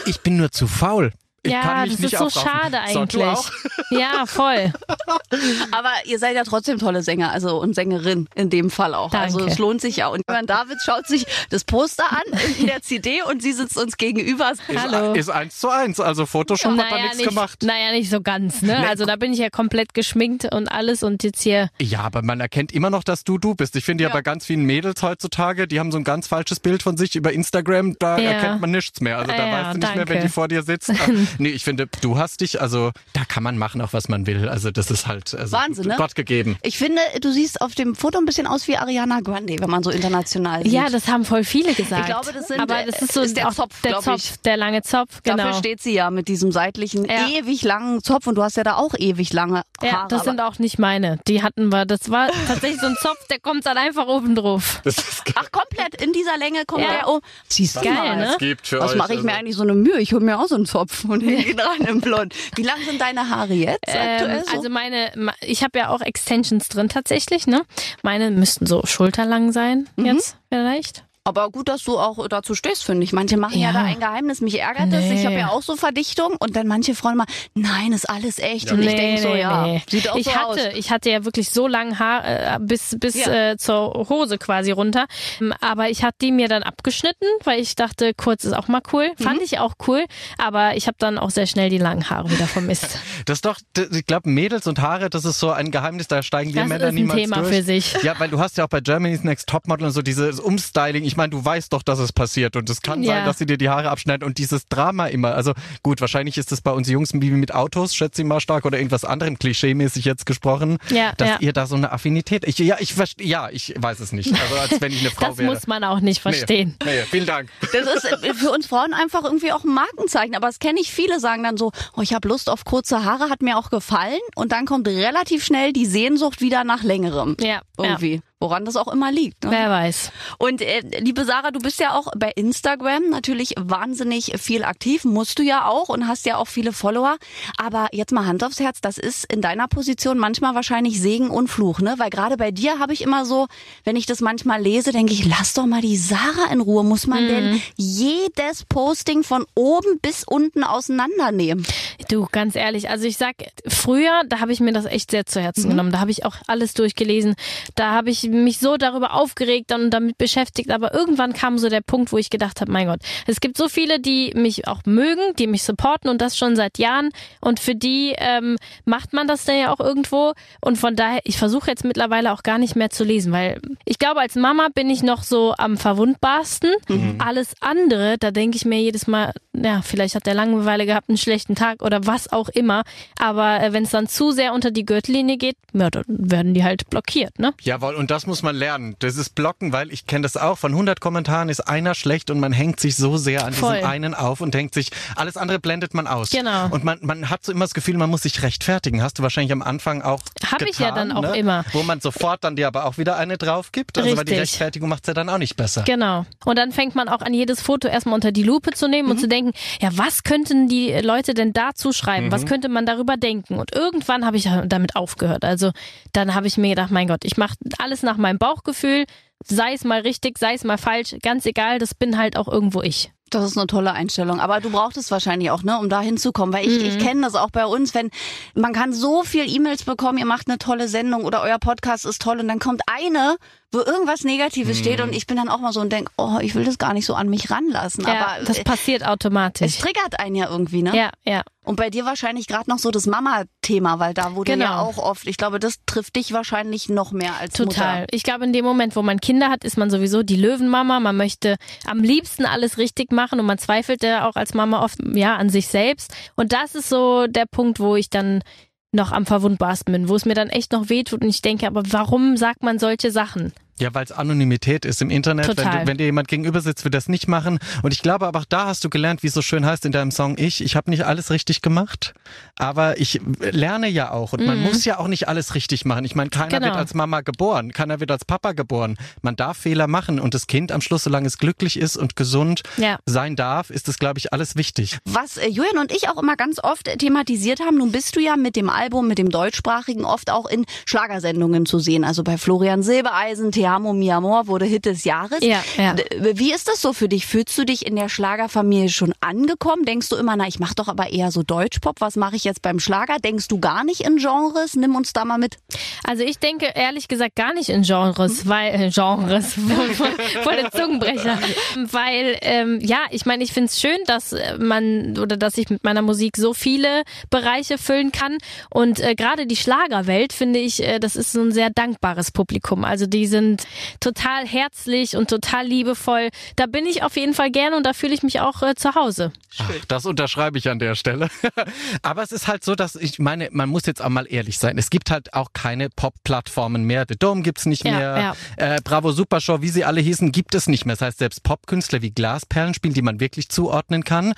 Ich 0.07 0.21
bin 0.21 0.35
nur 0.37 0.51
zu 0.51 0.65
faul. 0.65 1.13
Ich 1.45 1.51
ja, 1.51 1.59
kann 1.61 1.81
mich 1.81 1.91
das 1.91 1.99
nicht 1.99 2.13
ist 2.13 2.19
so 2.19 2.29
schade 2.29 2.79
eigentlich. 2.79 3.23
Ja, 3.91 4.25
voll. 4.25 4.71
Aber 5.71 5.91
ihr 6.05 6.17
seid 6.17 6.35
ja 6.35 6.43
trotzdem 6.43 6.79
tolle 6.79 7.03
Sänger, 7.03 7.31
also 7.31 7.61
und 7.61 7.75
Sängerin 7.75 8.27
in 8.33 8.49
dem 8.49 8.69
Fall 8.71 8.95
auch. 8.95 9.13
Also 9.13 9.37
Danke. 9.39 9.51
es 9.53 9.59
lohnt 9.59 9.81
sich 9.81 9.97
ja. 9.97 10.07
Und 10.07 10.23
Johann 10.27 10.47
David 10.47 10.77
schaut 10.83 11.05
sich 11.05 11.25
das 11.51 11.63
Poster 11.63 12.05
an 12.11 12.39
in 12.59 12.65
der 12.67 12.81
CD 12.81 13.21
und 13.29 13.43
sie 13.43 13.51
sitzt 13.53 13.77
uns 13.77 13.97
gegenüber. 13.97 14.53
Hallo. 14.75 15.13
Ist 15.13 15.29
eins 15.29 15.59
zu 15.59 15.69
eins, 15.69 15.99
also 15.99 16.25
Photoshop 16.25 16.77
hat 16.77 16.91
da 16.91 17.01
nichts 17.01 17.17
nicht, 17.17 17.29
gemacht. 17.29 17.61
naja, 17.61 17.91
nicht 17.91 18.09
so 18.09 18.21
ganz, 18.21 18.61
ne? 18.61 18.79
Nee. 18.79 18.85
Also 18.87 19.05
da 19.05 19.15
bin 19.15 19.33
ich 19.33 19.39
ja 19.39 19.49
komplett 19.49 19.93
geschminkt 19.93 20.45
und 20.51 20.69
alles 20.69 21.03
und 21.03 21.23
jetzt 21.23 21.41
hier. 21.43 21.69
Ja, 21.79 21.99
aber 22.01 22.23
man 22.23 22.39
erkennt 22.39 22.71
immer 22.71 22.89
noch, 22.89 23.03
dass 23.03 23.23
du 23.25 23.37
du 23.37 23.53
bist. 23.53 23.75
Ich 23.75 23.83
finde 23.85 24.03
ja, 24.05 24.09
Ja. 24.09 24.13
bei 24.15 24.21
ganz 24.21 24.45
vielen 24.45 24.63
Mädels 24.63 25.03
heutzutage, 25.03 25.67
die 25.67 25.79
haben 25.79 25.91
so 25.91 25.97
ein 25.99 26.03
ganz 26.03 26.27
falsches 26.27 26.59
Bild 26.59 26.81
von 26.83 26.97
sich 26.97 27.15
über 27.15 27.31
Instagram, 27.31 27.95
da 27.99 28.17
Ja. 28.17 28.31
erkennt 28.31 28.61
man 28.61 28.71
nichts 28.71 29.01
mehr. 29.01 29.17
Also 29.19 29.31
da 29.31 29.37
Ja, 29.37 29.51
weißt 29.65 29.75
du 29.75 29.79
nicht 29.79 29.95
mehr, 29.95 30.07
wenn 30.07 30.15
danke. 30.15 30.23
die 30.27 30.29
vor 30.33 30.47
dir 30.47 30.63
sitzt. 30.63 30.91
Nee, 31.37 31.49
ich 31.49 31.63
finde, 31.63 31.87
du 32.01 32.17
hast 32.17 32.41
dich, 32.41 32.61
also 32.61 32.91
da 33.13 33.25
kann 33.25 33.43
man 33.43 33.57
machen 33.57 33.81
auch 33.81 33.93
was 33.93 34.09
man 34.09 34.25
will. 34.27 34.47
Also 34.49 34.71
das 34.71 34.91
ist 34.91 35.07
halt 35.07 35.33
also, 35.33 35.51
Wahnsinn, 35.57 35.87
ne? 35.87 35.95
Gott 35.97 36.15
gegeben. 36.15 36.57
Ich 36.61 36.77
finde, 36.77 37.01
du 37.21 37.31
siehst 37.31 37.61
auf 37.61 37.75
dem 37.75 37.95
Foto 37.95 38.17
ein 38.19 38.25
bisschen 38.25 38.47
aus 38.47 38.67
wie 38.67 38.77
Ariana 38.77 39.19
Grande, 39.21 39.55
wenn 39.59 39.69
man 39.69 39.83
so 39.83 39.89
international 39.89 40.63
sieht. 40.63 40.71
Ja, 40.71 40.89
das 40.89 41.07
haben 41.07 41.25
voll 41.25 41.43
viele 41.43 41.73
gesagt. 41.73 42.01
Ich 42.01 42.05
glaube, 42.07 42.33
das 42.33 42.47
sind, 42.47 42.59
Aber 42.59 42.83
das 42.83 43.01
ist 43.01 43.13
so 43.13 43.21
ist 43.21 43.37
der 43.37 43.49
Zopf, 43.51 43.81
der 43.81 43.99
Zopf, 43.99 44.15
ich. 44.17 44.41
der 44.41 44.57
lange 44.57 44.81
Zopf, 44.81 45.21
genau. 45.23 45.37
Dafür 45.37 45.53
steht 45.59 45.81
sie 45.81 45.93
ja 45.93 46.09
mit 46.09 46.27
diesem 46.27 46.51
seitlichen, 46.51 47.05
Ja. 47.05 47.27
ewig 47.29 47.63
langen 47.63 48.01
Zopf 48.03 48.27
und 48.27 48.35
du 48.35 48.43
hast 48.43 48.57
ja 48.57 48.63
da 48.63 48.75
auch 48.75 48.93
ewig 48.97 49.33
lange 49.33 49.63
Haare. 49.81 49.91
ja, 49.91 50.05
das 50.09 50.23
sind 50.23 50.39
auch 50.41 50.59
nicht 50.59 50.79
meine. 50.79 51.19
Die 51.27 51.41
hatten 51.43 51.69
wir. 51.71 51.85
Das 51.85 52.09
war 52.11 52.29
tatsächlich 52.47 52.79
so 52.79 52.87
ein 52.87 52.95
Zopf, 53.01 53.27
der 53.29 53.39
kommt 53.39 53.65
dann 53.65 53.77
einfach 53.77 54.07
oben 54.07 54.35
drauf. 54.35 54.81
Das 54.83 54.97
ist 54.97 55.23
Ach, 55.35 55.49
komplett 55.51 56.01
in 56.01 56.11
dieser 56.13 56.37
Länge 56.37 56.65
kommt 56.65 56.83
Ja. 56.83 56.91
der 56.91 57.07
um. 57.07 57.21
Siehst 57.47 57.77
du 57.77 57.81
Geil, 57.81 57.93
mal. 57.93 58.17
ne? 58.17 58.29
es 58.33 58.37
gibt 58.37 58.67
für 58.67 58.79
Was 58.79 58.91
euch. 58.91 58.97
mache 58.97 59.13
ich 59.13 59.23
mir 59.23 59.31
also. 59.31 59.39
eigentlich 59.39 59.55
so 59.55 59.63
eine 59.63 59.73
Mühe? 59.73 59.99
Ich 59.99 60.13
hole 60.13 60.23
mir 60.23 60.39
auch 60.39 60.47
so 60.47 60.55
einen 60.55 60.65
Zopf 60.65 61.05
und 61.05 61.22
hänge 61.27 61.45
ihn 61.49 61.57
dran 61.57 61.81
im 61.87 62.01
Blond. 62.01 62.33
Wie 62.55 62.63
lang 62.63 62.77
sind 62.85 62.99
deine 63.01 63.29
Haare 63.29 63.53
jetzt 63.53 63.87
aktuell 63.89 64.37
Ähm, 64.39 64.43
so? 64.45 64.55
also 64.55 64.69
meine, 64.69 65.11
ich 65.41 65.63
habe 65.63 65.77
ja 65.79 65.89
auch 65.89 66.01
Extensions 66.01 66.69
drin 66.69 66.89
tatsächlich, 66.89 67.47
ne? 67.47 67.63
Meine 68.01 68.31
müssten 68.31 68.65
so 68.65 68.81
schulterlang 68.85 69.51
sein 69.51 69.87
Mhm. 69.95 70.05
jetzt 70.05 70.37
vielleicht. 70.49 71.03
Aber 71.25 71.49
gut, 71.51 71.69
dass 71.69 71.83
du 71.83 71.97
auch 71.97 72.27
dazu 72.27 72.53
stehst, 72.53 72.83
finde 72.83 73.03
ich. 73.05 73.13
Manche 73.13 73.37
machen 73.37 73.57
ja, 73.57 73.67
Ja. 73.67 73.73
da 73.73 73.83
ein 73.83 73.99
Geheimnis. 73.99 74.41
Mich 74.41 74.59
ärgert 74.59 74.91
das. 74.91 75.05
Ich 75.05 75.09
Nee. 75.11 75.25
habe 75.25 75.35
ja 75.35 75.49
auch 75.49 75.61
so 75.61 75.75
Verdichtung. 75.77 76.35
Und 76.39 76.55
dann 76.55 76.67
manche 76.67 76.95
Frauen 76.95 77.15
mal, 77.17 77.25
nein, 77.53 77.93
ist 77.93 78.09
alles 78.09 78.39
echt. 78.39 78.71
Und 78.71 78.79
ich 78.81 78.87
Nee, 78.87 78.95
denke 78.95 79.21
so, 79.21 79.29
nee, 79.29 79.39
ja, 79.39 79.63
nee. 79.65 79.81
sieht 79.89 80.09
auch 80.09 80.15
ich 80.17 80.25
so 80.25 80.35
hatte, 80.35 80.49
aus. 80.69 80.73
Ich 80.75 80.91
hatte 80.91 81.09
ja 81.11 81.23
wirklich 81.23 81.49
so 81.49 81.67
lange 81.67 81.97
Haar 81.97 82.25
äh, 82.55 82.59
bis, 82.59 82.97
bis 82.99 83.15
Ja. 83.15 83.51
äh, 83.51 83.57
zur 83.57 83.93
Hose 84.09 84.37
quasi 84.37 84.71
runter. 84.71 85.05
Ähm, 85.39 85.53
Aber 85.61 85.89
ich 85.89 86.03
hatte 86.03 86.17
die 86.21 86.31
mir 86.33 86.47
dann 86.49 86.61
abgeschnitten, 86.63 87.25
weil 87.45 87.59
ich 87.61 87.75
dachte, 87.75 88.13
kurz 88.13 88.43
ist 88.43 88.53
auch 88.53 88.67
mal 88.67 88.81
cool. 88.91 89.09
Mhm. 89.17 89.23
Fand 89.23 89.41
ich 89.41 89.59
auch 89.59 89.75
cool. 89.87 90.03
Aber 90.37 90.75
ich 90.75 90.87
habe 90.87 90.97
dann 90.99 91.17
auch 91.17 91.29
sehr 91.31 91.47
schnell 91.47 91.69
die 91.69 91.77
langen 91.77 92.09
Haare 92.09 92.29
wieder 92.29 92.47
vermisst. 92.47 92.99
Das 93.25 93.37
ist 93.37 93.45
doch, 93.45 93.57
ich 93.91 94.05
glaube, 94.05 94.29
Mädels 94.29 94.67
und 94.67 94.81
Haare, 94.81 95.09
das 95.09 95.23
ist 95.23 95.39
so 95.39 95.49
ein 95.51 95.71
Geheimnis, 95.71 96.07
da 96.09 96.21
steigen 96.23 96.53
wir 96.53 96.61
Das 96.63 96.69
Männer 96.69 96.83
ist 96.85 96.89
ein 96.89 96.95
niemals 96.95 97.19
Thema 97.21 97.37
durch. 97.37 97.55
für 97.55 97.63
sich. 97.63 97.95
Ja, 98.03 98.19
weil 98.19 98.27
du 98.29 98.39
hast 98.39 98.57
ja 98.57 98.65
auch 98.65 98.69
bei 98.69 98.81
Germany's 98.81 99.23
Next 99.23 99.47
Topmodel 99.47 99.85
und 99.87 99.91
so 99.93 100.01
dieses 100.01 100.39
Umstyling. 100.41 101.05
Ich 101.05 101.12
meine, 101.17 101.29
du 101.31 101.43
weißt 101.43 101.71
doch, 101.73 101.83
dass 101.83 101.99
es 101.99 102.11
passiert 102.13 102.55
und 102.55 102.69
es 102.69 102.81
kann 102.81 103.03
Ja. 103.03 103.13
sein, 103.15 103.25
dass 103.25 103.37
sie 103.37 103.45
dir 103.45 103.57
die 103.57 103.69
Haare 103.69 103.89
abschneiden 103.89 104.25
und 104.27 104.37
dieses 104.37 104.67
Drama 104.67 105.07
immer. 105.07 105.33
Also 105.35 105.53
gut, 105.83 106.01
wahrscheinlich 106.01 106.37
ist 106.37 106.51
es 106.51 106.61
bei 106.61 106.71
uns 106.71 106.87
Jungs 106.89 107.11
wie 107.13 107.31
mit 107.31 107.53
Autos, 107.53 107.95
schätze 107.95 108.21
ich 108.21 108.27
mal 108.27 108.39
stark 108.39 108.65
oder 108.65 108.77
irgendwas 108.77 109.05
anderem 109.05 109.37
klischeemäßig 109.39 110.05
jetzt 110.05 110.25
gesprochen, 110.25 110.77
Ja, 110.89 111.13
dass 111.17 111.29
ja. 111.29 111.37
ihr 111.39 111.53
da 111.53 111.65
so 111.65 111.75
eine 111.75 111.91
Affinität. 111.91 112.45
Ich, 112.47 112.57
ja, 112.59 112.77
ich 112.79 112.95
ja, 113.19 113.49
ich 113.49 113.73
weiß 113.77 113.99
es 113.99 114.11
nicht. 114.11 114.33
Also 114.33 114.55
als 114.55 114.81
wenn 114.81 114.91
ich 114.91 114.99
eine 115.01 115.09
Frau 115.15 115.27
Das 115.27 115.37
wäre. 115.37 115.51
muss 115.53 115.67
man 115.67 115.83
auch 115.83 115.99
nicht 115.99 116.21
verstehen. 116.21 116.75
Nee, 116.83 116.91
nee, 116.91 117.01
vielen 117.09 117.25
Dank. 117.25 117.49
Das 117.61 117.73
ist 117.95 118.05
äh, 118.05 118.33
für 118.33 118.51
uns 118.51 118.65
Frauen 118.67 118.93
einfach 118.93 119.23
irgendwie 119.23 119.51
auch 119.51 119.63
ein 119.63 119.73
Markenzeichen. 119.73 120.35
Aber 120.35 120.47
das 120.47 120.59
kenne 120.59 120.79
ich. 120.79 120.91
Viele 120.91 121.19
sagen 121.19 121.43
dann 121.43 121.57
so, 121.57 121.71
oh, 121.95 122.01
ich 122.01 122.13
habe 122.13 122.27
Lust 122.27 122.49
auf 122.49 122.65
kurze 122.65 123.03
Haare, 123.05 123.29
hat 123.29 123.41
mir 123.41 123.57
auch 123.57 123.69
gefallen. 123.69 124.19
Und 124.35 124.51
dann 124.51 124.65
kommt 124.65 124.87
relativ 124.87 125.43
schnell 125.43 125.73
die 125.73 125.85
Sehnsucht 125.85 126.41
wieder 126.41 126.63
nach 126.63 126.83
längerem. 126.83 127.35
Ja, 127.39 127.61
ja. 127.79 127.97
Woran 128.43 128.65
das 128.65 128.75
auch 128.75 128.91
immer 128.91 129.09
liegt. 129.09 129.45
Ne? 129.45 129.51
Wer 129.51 129.69
weiß. 129.69 130.11
Und 130.37 130.61
äh, 130.61 130.81
liebe 130.99 131.23
Sarah, 131.23 131.51
du 131.51 131.59
bist 131.59 131.79
ja 131.79 131.95
auch 131.95 132.07
bei 132.17 132.29
Instagram 132.29 133.09
natürlich 133.09 133.55
wahnsinnig 133.57 134.33
viel 134.37 134.65
aktiv, 134.65 135.05
musst 135.05 135.39
du 135.39 135.43
ja 135.43 135.65
auch 135.65 135.87
und 135.87 136.09
hast 136.09 136.25
ja 136.25 136.35
auch 136.35 136.49
viele 136.49 136.73
Follower. 136.73 137.15
Aber 137.55 137.87
jetzt 137.93 138.11
mal 138.11 138.25
Hand 138.25 138.43
aufs 138.43 138.59
Herz, 138.59 138.81
das 138.81 138.97
ist 138.97 139.31
in 139.31 139.39
deiner 139.39 139.69
Position 139.69 140.17
manchmal 140.17 140.55
wahrscheinlich 140.55 140.99
Segen 140.99 141.29
und 141.29 141.47
Fluch, 141.47 141.79
ne? 141.79 141.95
Weil 141.99 142.09
gerade 142.09 142.35
bei 142.35 142.51
dir 142.51 142.79
habe 142.79 142.91
ich 142.91 143.01
immer 143.01 143.25
so, 143.25 143.47
wenn 143.85 143.95
ich 143.95 144.07
das 144.07 144.19
manchmal 144.19 144.61
lese, 144.61 144.91
denke 144.91 145.13
ich, 145.13 145.23
lass 145.23 145.53
doch 145.53 145.65
mal 145.65 145.79
die 145.79 145.95
Sarah 145.95 146.51
in 146.51 146.59
Ruhe. 146.59 146.83
Muss 146.83 147.07
man 147.07 147.25
denn 147.25 147.61
jedes 147.77 148.65
Posting 148.65 149.23
von 149.23 149.45
oben 149.55 149.99
bis 150.01 150.25
unten 150.25 150.65
auseinandernehmen? 150.65 151.65
Du, 152.09 152.27
ganz 152.31 152.55
ehrlich, 152.55 152.89
also 152.89 153.05
ich 153.05 153.17
sag, 153.17 153.35
früher, 153.67 154.23
da 154.27 154.39
habe 154.39 154.51
ich 154.51 154.59
mir 154.59 154.73
das 154.73 154.85
echt 154.85 155.11
sehr 155.11 155.25
zu 155.25 155.41
Herzen 155.41 155.69
genommen. 155.69 155.91
Da 155.91 155.99
habe 155.99 156.11
ich 156.11 156.25
auch 156.25 156.35
alles 156.47 156.73
durchgelesen. 156.73 157.35
Da 157.75 157.91
habe 157.91 158.09
ich 158.09 158.23
mich 158.23 158.59
so 158.59 158.77
darüber 158.77 159.13
aufgeregt 159.13 159.71
und 159.71 159.89
damit 159.91 160.17
beschäftigt. 160.17 160.71
Aber 160.71 160.93
irgendwann 160.93 161.33
kam 161.33 161.57
so 161.57 161.69
der 161.69 161.81
Punkt, 161.81 162.11
wo 162.11 162.17
ich 162.17 162.29
gedacht 162.29 162.61
habe, 162.61 162.71
mein 162.71 162.87
Gott, 162.87 162.99
es 163.27 163.39
gibt 163.39 163.57
so 163.57 163.67
viele, 163.69 163.99
die 163.99 164.31
mich 164.35 164.67
auch 164.67 164.81
mögen, 164.85 165.21
die 165.37 165.47
mich 165.47 165.63
supporten 165.63 166.09
und 166.09 166.21
das 166.21 166.37
schon 166.37 166.55
seit 166.55 166.77
Jahren. 166.77 167.09
Und 167.41 167.59
für 167.59 167.75
die 167.75 168.13
ähm, 168.17 168.57
macht 168.85 169.13
man 169.13 169.27
das 169.27 169.45
dann 169.45 169.57
ja 169.57 169.73
auch 169.73 169.79
irgendwo. 169.79 170.33
Und 170.61 170.77
von 170.77 170.95
daher, 170.95 171.21
ich 171.23 171.37
versuche 171.37 171.69
jetzt 171.69 171.83
mittlerweile 171.83 172.31
auch 172.33 172.43
gar 172.43 172.57
nicht 172.57 172.75
mehr 172.75 172.89
zu 172.89 173.03
lesen, 173.03 173.31
weil 173.31 173.59
ich 173.85 173.99
glaube, 173.99 174.19
als 174.21 174.35
Mama 174.35 174.67
bin 174.73 174.89
ich 174.89 175.03
noch 175.03 175.23
so 175.23 175.53
am 175.57 175.77
verwundbarsten. 175.77 176.71
Alles 177.19 177.53
andere, 177.61 178.17
da 178.17 178.31
denke 178.31 178.57
ich 178.57 178.65
mir 178.65 178.79
jedes 178.79 179.07
Mal, 179.07 179.33
ja, 179.53 179.81
vielleicht 179.81 180.15
hat 180.15 180.25
der 180.25 180.33
Langeweile 180.33 180.85
gehabt, 180.85 181.09
einen 181.09 181.17
schlechten 181.17 181.55
Tag 181.55 181.81
oder 181.81 182.02
was 182.05 182.31
auch 182.31 182.49
immer. 182.49 182.83
Aber 183.19 183.61
äh, 183.61 183.73
wenn 183.73 183.83
es 183.83 183.91
dann 183.91 184.07
zu 184.07 184.31
sehr 184.31 184.53
unter 184.53 184.71
die 184.71 184.85
Gürtellinie 184.85 185.37
geht, 185.37 185.57
ja, 185.73 185.89
dann 185.89 186.03
werden 186.07 186.53
die 186.53 186.63
halt 186.63 186.89
blockiert, 186.89 187.39
ne? 187.39 187.53
Jawohl, 187.61 187.95
und 187.95 188.11
das 188.11 188.27
muss 188.27 188.43
man 188.43 188.55
lernen. 188.55 188.95
Das 188.99 189.17
ist 189.17 189.35
Blocken, 189.35 189.73
weil 189.73 189.91
ich 189.91 190.05
kenne 190.05 190.23
das 190.23 190.37
auch. 190.37 190.57
Von 190.57 190.71
100 190.71 190.99
Kommentaren 191.01 191.49
ist 191.49 191.61
einer 191.61 191.95
schlecht 191.95 192.29
und 192.29 192.39
man 192.39 192.53
hängt 192.53 192.79
sich 192.79 192.95
so 192.95 193.17
sehr 193.17 193.45
an 193.45 193.53
Voll. 193.53 193.75
diesem 193.75 193.89
einen 193.89 194.13
auf 194.13 194.41
und 194.41 194.53
denkt 194.53 194.73
sich, 194.73 194.91
alles 195.15 195.37
andere 195.37 195.59
blendet 195.59 195.93
man 195.93 196.07
aus. 196.07 196.29
Genau. 196.29 196.67
Und 196.69 196.83
man, 196.83 196.99
man 197.01 197.29
hat 197.29 197.43
so 197.43 197.51
immer 197.51 197.65
das 197.65 197.73
Gefühl, 197.73 197.97
man 197.97 198.09
muss 198.09 198.21
sich 198.21 198.43
rechtfertigen. 198.43 199.01
Hast 199.01 199.19
du 199.19 199.23
wahrscheinlich 199.23 199.51
am 199.51 199.61
Anfang 199.61 200.01
auch 200.01 200.21
Hab 200.43 200.59
getan, 200.59 200.67
ich 200.69 200.79
ja 200.79 200.91
dann 200.91 201.11
auch 201.11 201.21
ne? 201.21 201.37
immer. 201.37 201.65
Wo 201.73 201.83
man 201.83 202.01
sofort 202.01 202.43
dann 202.43 202.55
dir 202.55 202.67
aber 202.67 202.85
auch 202.85 202.97
wieder 202.97 203.17
eine 203.17 203.37
drauf 203.37 203.71
gibt. 203.71 203.97
Also 203.97 204.15
weil 204.15 204.25
die. 204.25 204.33
Rechtfertigung 204.33 204.89
macht's 204.89 205.07
ja 205.07 205.13
dann 205.13 205.29
auch 205.29 205.37
nicht 205.37 205.55
besser. 205.55 205.83
Genau. 205.83 206.25
Und 206.45 206.57
dann 206.57 206.71
fängt 206.71 206.95
man 206.95 207.09
auch 207.09 207.21
an, 207.21 207.33
jedes 207.33 207.61
Foto 207.61 207.87
erstmal 207.87 208.15
unter 208.15 208.31
die 208.31 208.43
Lupe 208.43 208.71
zu 208.71 208.87
nehmen 208.87 209.09
und 209.09 209.19
zu 209.19 209.27
denken, 209.27 209.53
ja, 209.79 209.89
was 209.93 210.23
könnten 210.23 210.67
die 210.67 210.91
Leute 210.91 211.33
denn 211.33 211.53
dazu 211.53 211.82
schreiben? 211.91 212.31
Was 212.31 212.45
könnte 212.45 212.69
man 212.69 212.85
darüber 212.85 213.17
denken? 213.17 213.57
Und 213.57 213.73
irgendwann 213.75 214.25
habe 214.25 214.37
ich 214.37 214.49
damit 214.65 214.95
aufgehört. 214.95 215.43
Also 215.43 215.71
dann 216.13 216.35
habe 216.35 216.47
ich 216.47 216.57
mir 216.57 216.69
gedacht, 216.69 216.91
mein 216.91 217.07
Gott, 217.07 217.25
ich 217.25 217.37
mache 217.37 217.55
alles 217.79 218.03
nach 218.03 218.17
meinem 218.17 218.37
Bauchgefühl, 218.37 219.05
sei 219.43 219.73
es 219.73 219.83
mal 219.83 220.01
richtig, 220.01 220.37
sei 220.37 220.53
es 220.53 220.63
mal 220.63 220.77
falsch, 220.77 221.15
ganz 221.21 221.45
egal, 221.45 221.79
das 221.79 221.93
bin 221.93 222.17
halt 222.17 222.37
auch 222.37 222.47
irgendwo 222.47 222.81
ich. 222.81 223.11
Das 223.29 223.43
ist 223.43 223.57
eine 223.57 223.67
tolle 223.67 223.93
Einstellung. 223.93 224.39
Aber 224.39 224.59
du 224.59 224.69
brauchst 224.69 224.97
es 224.97 225.09
wahrscheinlich 225.09 225.49
auch, 225.49 225.63
ne, 225.63 225.79
um 225.79 225.89
da 225.89 226.01
hinzukommen. 226.01 226.53
Weil 226.53 226.67
ich, 226.67 226.83
ich 226.83 226.99
kenne 226.99 227.21
das 227.21 227.35
auch 227.35 227.49
bei 227.49 227.65
uns, 227.65 227.95
wenn 227.95 228.11
man 228.53 228.73
kann 228.73 228.93
so 228.93 229.23
viel 229.23 229.49
E-Mails 229.49 229.83
bekommen, 229.83 230.19
ihr 230.19 230.25
macht 230.25 230.47
eine 230.47 230.59
tolle 230.59 230.87
Sendung 230.87 231.23
oder 231.25 231.41
euer 231.41 231.57
Podcast 231.57 232.05
ist 232.05 232.21
toll 232.21 232.39
und 232.39 232.47
dann 232.47 232.59
kommt 232.59 232.81
eine, 232.85 233.37
wo 233.73 233.79
irgendwas 233.79 234.23
Negatives 234.23 234.77
steht 234.77 235.01
und 235.01 235.13
ich 235.15 235.25
bin 235.27 235.37
dann 235.37 235.49
auch 235.49 235.59
mal 235.59 235.73
so 235.73 235.81
und 235.81 235.91
denk, 235.91 236.09
oh, 236.17 236.37
ich 236.41 236.53
will 236.55 236.63
das 236.63 236.77
gar 236.77 236.93
nicht 236.93 237.05
so 237.05 237.15
an 237.15 237.27
mich 237.29 237.49
ranlassen. 237.49 238.05
Ja, 238.05 238.13
Aber 238.13 238.45
das 238.45 238.59
äh, 238.59 238.63
passiert 238.63 239.05
automatisch. 239.05 239.67
es 239.73 239.77
triggert 239.79 240.19
einen 240.19 240.35
ja 240.35 240.49
irgendwie, 240.49 240.83
ne? 240.83 240.95
Ja, 240.95 241.09
ja. 241.23 241.41
Und 241.65 241.77
bei 241.77 241.89
dir 241.89 242.05
wahrscheinlich 242.05 242.47
gerade 242.47 242.69
noch 242.69 242.77
so 242.77 242.91
das 242.91 243.07
Mama-Thema, 243.07 243.97
weil 243.99 244.13
da 244.13 244.35
wurde 244.35 244.51
Genau. 244.51 244.65
ja 244.65 244.79
auch 244.81 244.97
oft, 244.97 245.25
ich 245.27 245.37
glaube, 245.37 245.59
das 245.59 245.75
trifft 245.85 246.15
dich 246.17 246.33
wahrscheinlich 246.33 246.89
noch 246.89 247.11
mehr 247.11 247.35
als 247.39 247.53
Total. 247.53 248.01
Mutter. 248.01 248.13
Ich 248.13 248.23
glaube, 248.23 248.43
in 248.45 248.53
dem 248.53 248.65
Moment, 248.65 248.95
wo 248.95 249.01
man 249.01 249.19
Kinder 249.19 249.49
hat, 249.49 249.63
ist 249.63 249.77
man 249.77 249.89
sowieso 249.89 250.23
die 250.23 250.35
Löwenmama. 250.35 250.99
Man 250.99 251.15
möchte 251.17 251.55
am 251.87 251.99
liebsten 251.99 252.45
alles 252.45 252.77
richtig 252.77 253.11
machen 253.11 253.39
und 253.39 253.45
man 253.45 253.57
zweifelt 253.57 254.03
ja 254.03 254.27
auch 254.27 254.35
als 254.35 254.53
Mama 254.53 254.83
oft 254.83 254.99
ja 255.13 255.35
an 255.37 255.49
sich 255.49 255.67
selbst. 255.67 256.13
Und 256.35 256.51
das 256.53 256.75
ist 256.75 256.89
so 256.89 257.27
der 257.27 257.45
Punkt, 257.49 257.79
wo 257.79 257.95
ich 257.95 258.09
dann 258.09 258.43
noch 258.91 259.11
am 259.11 259.25
verwundbarsten 259.25 259.91
bin, 259.91 260.07
wo 260.09 260.15
es 260.15 260.25
mir 260.25 260.35
dann 260.35 260.49
echt 260.49 260.71
noch 260.71 260.89
wehtut 260.89 261.23
und 261.23 261.29
ich 261.29 261.41
denke, 261.41 261.65
aber 261.65 261.81
warum 261.87 262.37
sagt 262.37 262.61
man 262.61 262.77
solche 262.77 263.09
Sachen? 263.09 263.51
Ja, 263.79 263.93
weil 263.93 264.03
es 264.03 264.11
Anonymität 264.11 264.85
ist 264.85 265.01
im 265.01 265.09
Internet. 265.09 265.47
Wenn, 265.47 265.55
Total. 265.55 265.81
du, 265.81 265.87
wenn 265.87 265.97
dir 265.97 266.05
jemand 266.05 266.27
gegenüber 266.27 266.61
sitzt, 266.61 266.83
wird 266.83 266.93
das 266.93 267.09
nicht 267.09 267.27
machen. 267.27 267.59
Und 267.81 267.91
ich 267.93 268.01
glaube 268.01 268.27
aber 268.27 268.39
auch 268.39 268.45
da 268.45 268.67
hast 268.67 268.83
du 268.83 268.89
gelernt, 268.89 269.23
wie 269.23 269.27
es 269.27 269.33
so 269.33 269.41
schön 269.41 269.65
heißt 269.65 269.85
in 269.85 269.91
deinem 269.91 270.11
Song 270.11 270.37
Ich. 270.37 270.63
Ich 270.63 270.75
habe 270.75 270.89
nicht 270.91 271.05
alles 271.05 271.31
richtig 271.31 271.61
gemacht, 271.61 272.13
aber 272.57 272.99
ich 272.99 273.19
lerne 273.39 273.87
ja 273.89 274.11
auch. 274.11 274.33
Und 274.33 274.45
man 274.45 274.61
muss 274.61 274.85
ja 274.85 274.99
auch 274.99 275.07
nicht 275.07 275.27
alles 275.27 275.55
richtig 275.55 275.85
machen. 275.85 276.05
Ich 276.05 276.15
meine, 276.15 276.29
keiner 276.29 276.45
Mhm. 276.45 276.49
Genau. 276.53 276.65
wird 276.67 276.75
als 276.75 276.93
Mama 276.93 277.21
geboren, 277.21 277.71
keiner 277.73 277.99
wird 277.99 278.11
als 278.11 278.25
Papa 278.25 278.51
geboren. 278.51 278.95
Man 279.21 279.35
darf 279.35 279.57
Fehler 279.57 279.87
machen 279.87 280.19
und 280.19 280.33
das 280.35 280.45
Kind 280.47 280.71
am 280.71 280.81
Schluss, 280.81 281.03
solange 281.03 281.25
es 281.27 281.37
glücklich 281.39 281.77
ist 281.79 281.97
und 281.97 282.15
gesund 282.15 282.61
Ja. 282.77 282.99
sein 283.07 283.35
darf, 283.35 283.69
ist 283.71 283.87
das, 283.87 283.97
glaube 283.97 284.19
ich, 284.19 284.33
alles 284.33 284.55
wichtig. 284.55 284.99
Was 285.05 285.37
äh, 285.37 285.47
Julian 285.47 285.79
und 285.79 285.91
ich 285.91 286.09
auch 286.09 286.21
immer 286.21 286.35
ganz 286.35 286.59
oft 286.63 286.87
äh, 286.87 286.95
thematisiert 286.97 287.59
haben, 287.59 287.77
nun 287.77 287.91
bist 287.91 288.15
du 288.15 288.19
ja 288.19 288.35
mit 288.37 288.55
dem 288.55 288.69
Album, 288.69 289.07
mit 289.07 289.17
dem 289.17 289.29
deutschsprachigen, 289.29 290.05
oft 290.05 290.29
auch 290.29 290.45
in 290.45 290.65
Schlagersendungen 290.85 291.65
zu 291.65 291.79
sehen. 291.79 292.03
Also 292.03 292.23
bei 292.23 292.37
Florian 292.37 292.83
Silbereisen, 292.83 293.51
Te 293.63 293.69
amo 293.69 293.93
mi 293.93 294.11
amor 294.11 294.47
wurde 294.47 294.65
Hit 294.65 294.85
des 294.85 295.05
Jahres. 295.05 295.39
Ja, 295.41 295.63
ja. 295.77 295.95
Wie 296.33 296.51
ist 296.51 296.67
das 296.67 296.81
so 296.81 296.91
für 296.91 297.07
dich? 297.07 297.25
Fühlst 297.25 297.57
du 297.57 297.63
dich 297.63 297.85
in 297.85 297.95
der 297.95 298.09
Schlagerfamilie 298.09 298.89
schon 298.89 299.13
angekommen? 299.21 299.85
Denkst 299.85 300.09
du 300.09 300.17
immer, 300.17 300.35
na, 300.35 300.49
ich 300.49 300.59
mache 300.59 300.75
doch 300.75 300.89
aber 300.89 301.11
eher 301.11 301.31
so 301.31 301.43
Deutschpop. 301.43 302.01
Was 302.01 302.17
mache 302.17 302.35
ich 302.35 302.43
jetzt 302.43 302.61
beim 302.61 302.79
Schlager? 302.79 303.19
Denkst 303.23 303.47
du 303.47 303.61
gar 303.61 303.85
nicht 303.85 304.01
in 304.01 304.17
Genres? 304.17 304.75
Nimm 304.75 304.97
uns 304.97 305.13
da 305.13 305.23
mal 305.23 305.37
mit. 305.37 305.59
Also 306.03 306.23
ich 306.23 306.39
denke 306.39 306.73
ehrlich 306.75 307.07
gesagt 307.07 307.37
gar 307.37 307.53
nicht 307.53 307.69
in 307.69 307.83
Genres, 307.83 308.49
weil 308.49 308.73
äh, 308.73 308.89
Genres 308.89 309.53
voll 310.43 310.55
der 310.57 310.71
Zungenbrecher, 310.71 311.39
weil 311.91 312.37
ähm, 312.41 312.79
ja, 312.81 312.99
ich 313.11 313.25
meine, 313.25 313.45
ich 313.45 313.53
finde 313.53 313.67
es 313.67 313.79
schön, 313.79 313.99
dass 314.07 314.35
man 314.59 315.17
oder 315.17 315.37
dass 315.37 315.57
ich 315.57 315.69
mit 315.69 315.85
meiner 315.85 316.01
Musik 316.01 316.35
so 316.35 316.53
viele 316.53 317.03
Bereiche 317.29 317.77
füllen 317.77 318.11
kann 318.11 318.37
und 318.69 318.99
äh, 318.99 319.15
gerade 319.15 319.47
die 319.47 319.55
Schlagerwelt 319.55 320.33
finde 320.33 320.59
ich, 320.59 320.83
äh, 320.83 320.99
das 320.99 321.15
ist 321.15 321.31
so 321.31 321.41
ein 321.41 321.53
sehr 321.53 321.69
dankbares 321.69 322.31
Publikum. 322.31 322.83
Also 322.83 323.05
die 323.05 323.25
sind 323.25 323.52
total 323.99 324.45
herzlich 324.45 325.15
und 325.15 325.29
total 325.29 325.65
liebevoll. 325.65 326.29
Da 326.55 326.65
bin 326.65 326.85
ich 326.85 327.03
auf 327.03 327.15
jeden 327.15 327.33
Fall 327.33 327.51
gerne 327.51 327.75
und 327.77 327.85
da 327.85 327.93
fühle 327.93 328.13
ich 328.13 328.23
mich 328.23 328.39
auch 328.39 328.61
äh, 328.61 328.75
zu 328.75 328.95
Hause. 328.95 329.31
Ach, 329.59 329.69
das 329.87 330.05
unterschreibe 330.05 330.57
ich 330.57 330.69
an 330.69 330.79
der 330.79 330.95
Stelle. 330.95 331.29
Aber 332.01 332.23
es 332.23 332.31
ist 332.31 332.47
halt 332.47 332.63
so, 332.63 332.75
dass 332.75 332.95
ich 332.95 333.19
meine, 333.19 333.49
man 333.51 333.69
muss 333.69 333.85
jetzt 333.85 334.01
auch 334.03 334.09
mal 334.09 334.25
ehrlich 334.27 334.57
sein. 334.57 334.77
Es 334.77 334.89
gibt 334.89 335.11
halt 335.11 335.33
auch 335.33 335.49
keine 335.53 335.89
Pop-Plattformen 335.89 336.83
mehr. 336.85 337.05
The 337.07 337.15
Dome 337.17 337.41
gibt's 337.43 337.65
nicht 337.65 337.85
Ja, 337.85 337.91
mehr. 337.91 338.35
Äh, 338.57 338.81
Bravo 338.83 339.11
Supershow, 339.11 339.61
wie 339.61 339.69
sie 339.69 339.85
alle 339.85 340.01
hießen, 340.01 340.31
gibt 340.31 340.55
es 340.55 340.67
nicht 340.67 340.85
mehr. 340.85 340.95
Das 340.95 341.01
heißt, 341.01 341.19
selbst 341.19 341.43
Popkünstler 341.43 342.01
wie 342.01 342.11
Glasperlen 342.11 342.73
spielen, 342.73 342.93
die 342.93 343.01
man 343.01 343.19
wirklich 343.19 343.49
zuordnen 343.49 344.03
kann, 344.03 344.33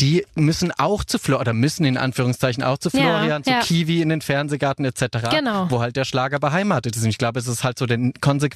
die 0.00 0.24
müssen 0.34 0.72
auch 0.78 1.04
zu 1.04 1.18
Flor 1.18 1.40
oder 1.40 1.52
müssen 1.52 1.84
in 1.84 1.96
Anführungszeichen 1.96 2.62
auch 2.62 2.78
zu 2.78 2.90
Ja, 2.92 3.00
Florian, 3.00 3.44
zu 3.44 3.50
ja. 3.50 3.60
Kiwi 3.60 4.02
in 4.02 4.08
den 4.08 4.20
Fernsehgarten 4.22 4.84
etc. 4.84 5.30
Genau. 5.30 5.70
Wo 5.70 5.80
halt 5.80 5.96
der 5.96 6.04
Schlager 6.04 6.38
beheimatet 6.38 6.96
ist. 6.96 7.02
Und 7.02 7.10
ich 7.10 7.18
glaube, 7.18 7.38
es 7.40 7.46
ist 7.48 7.64
halt 7.64 7.78
so 7.78 7.86
der 7.86 7.98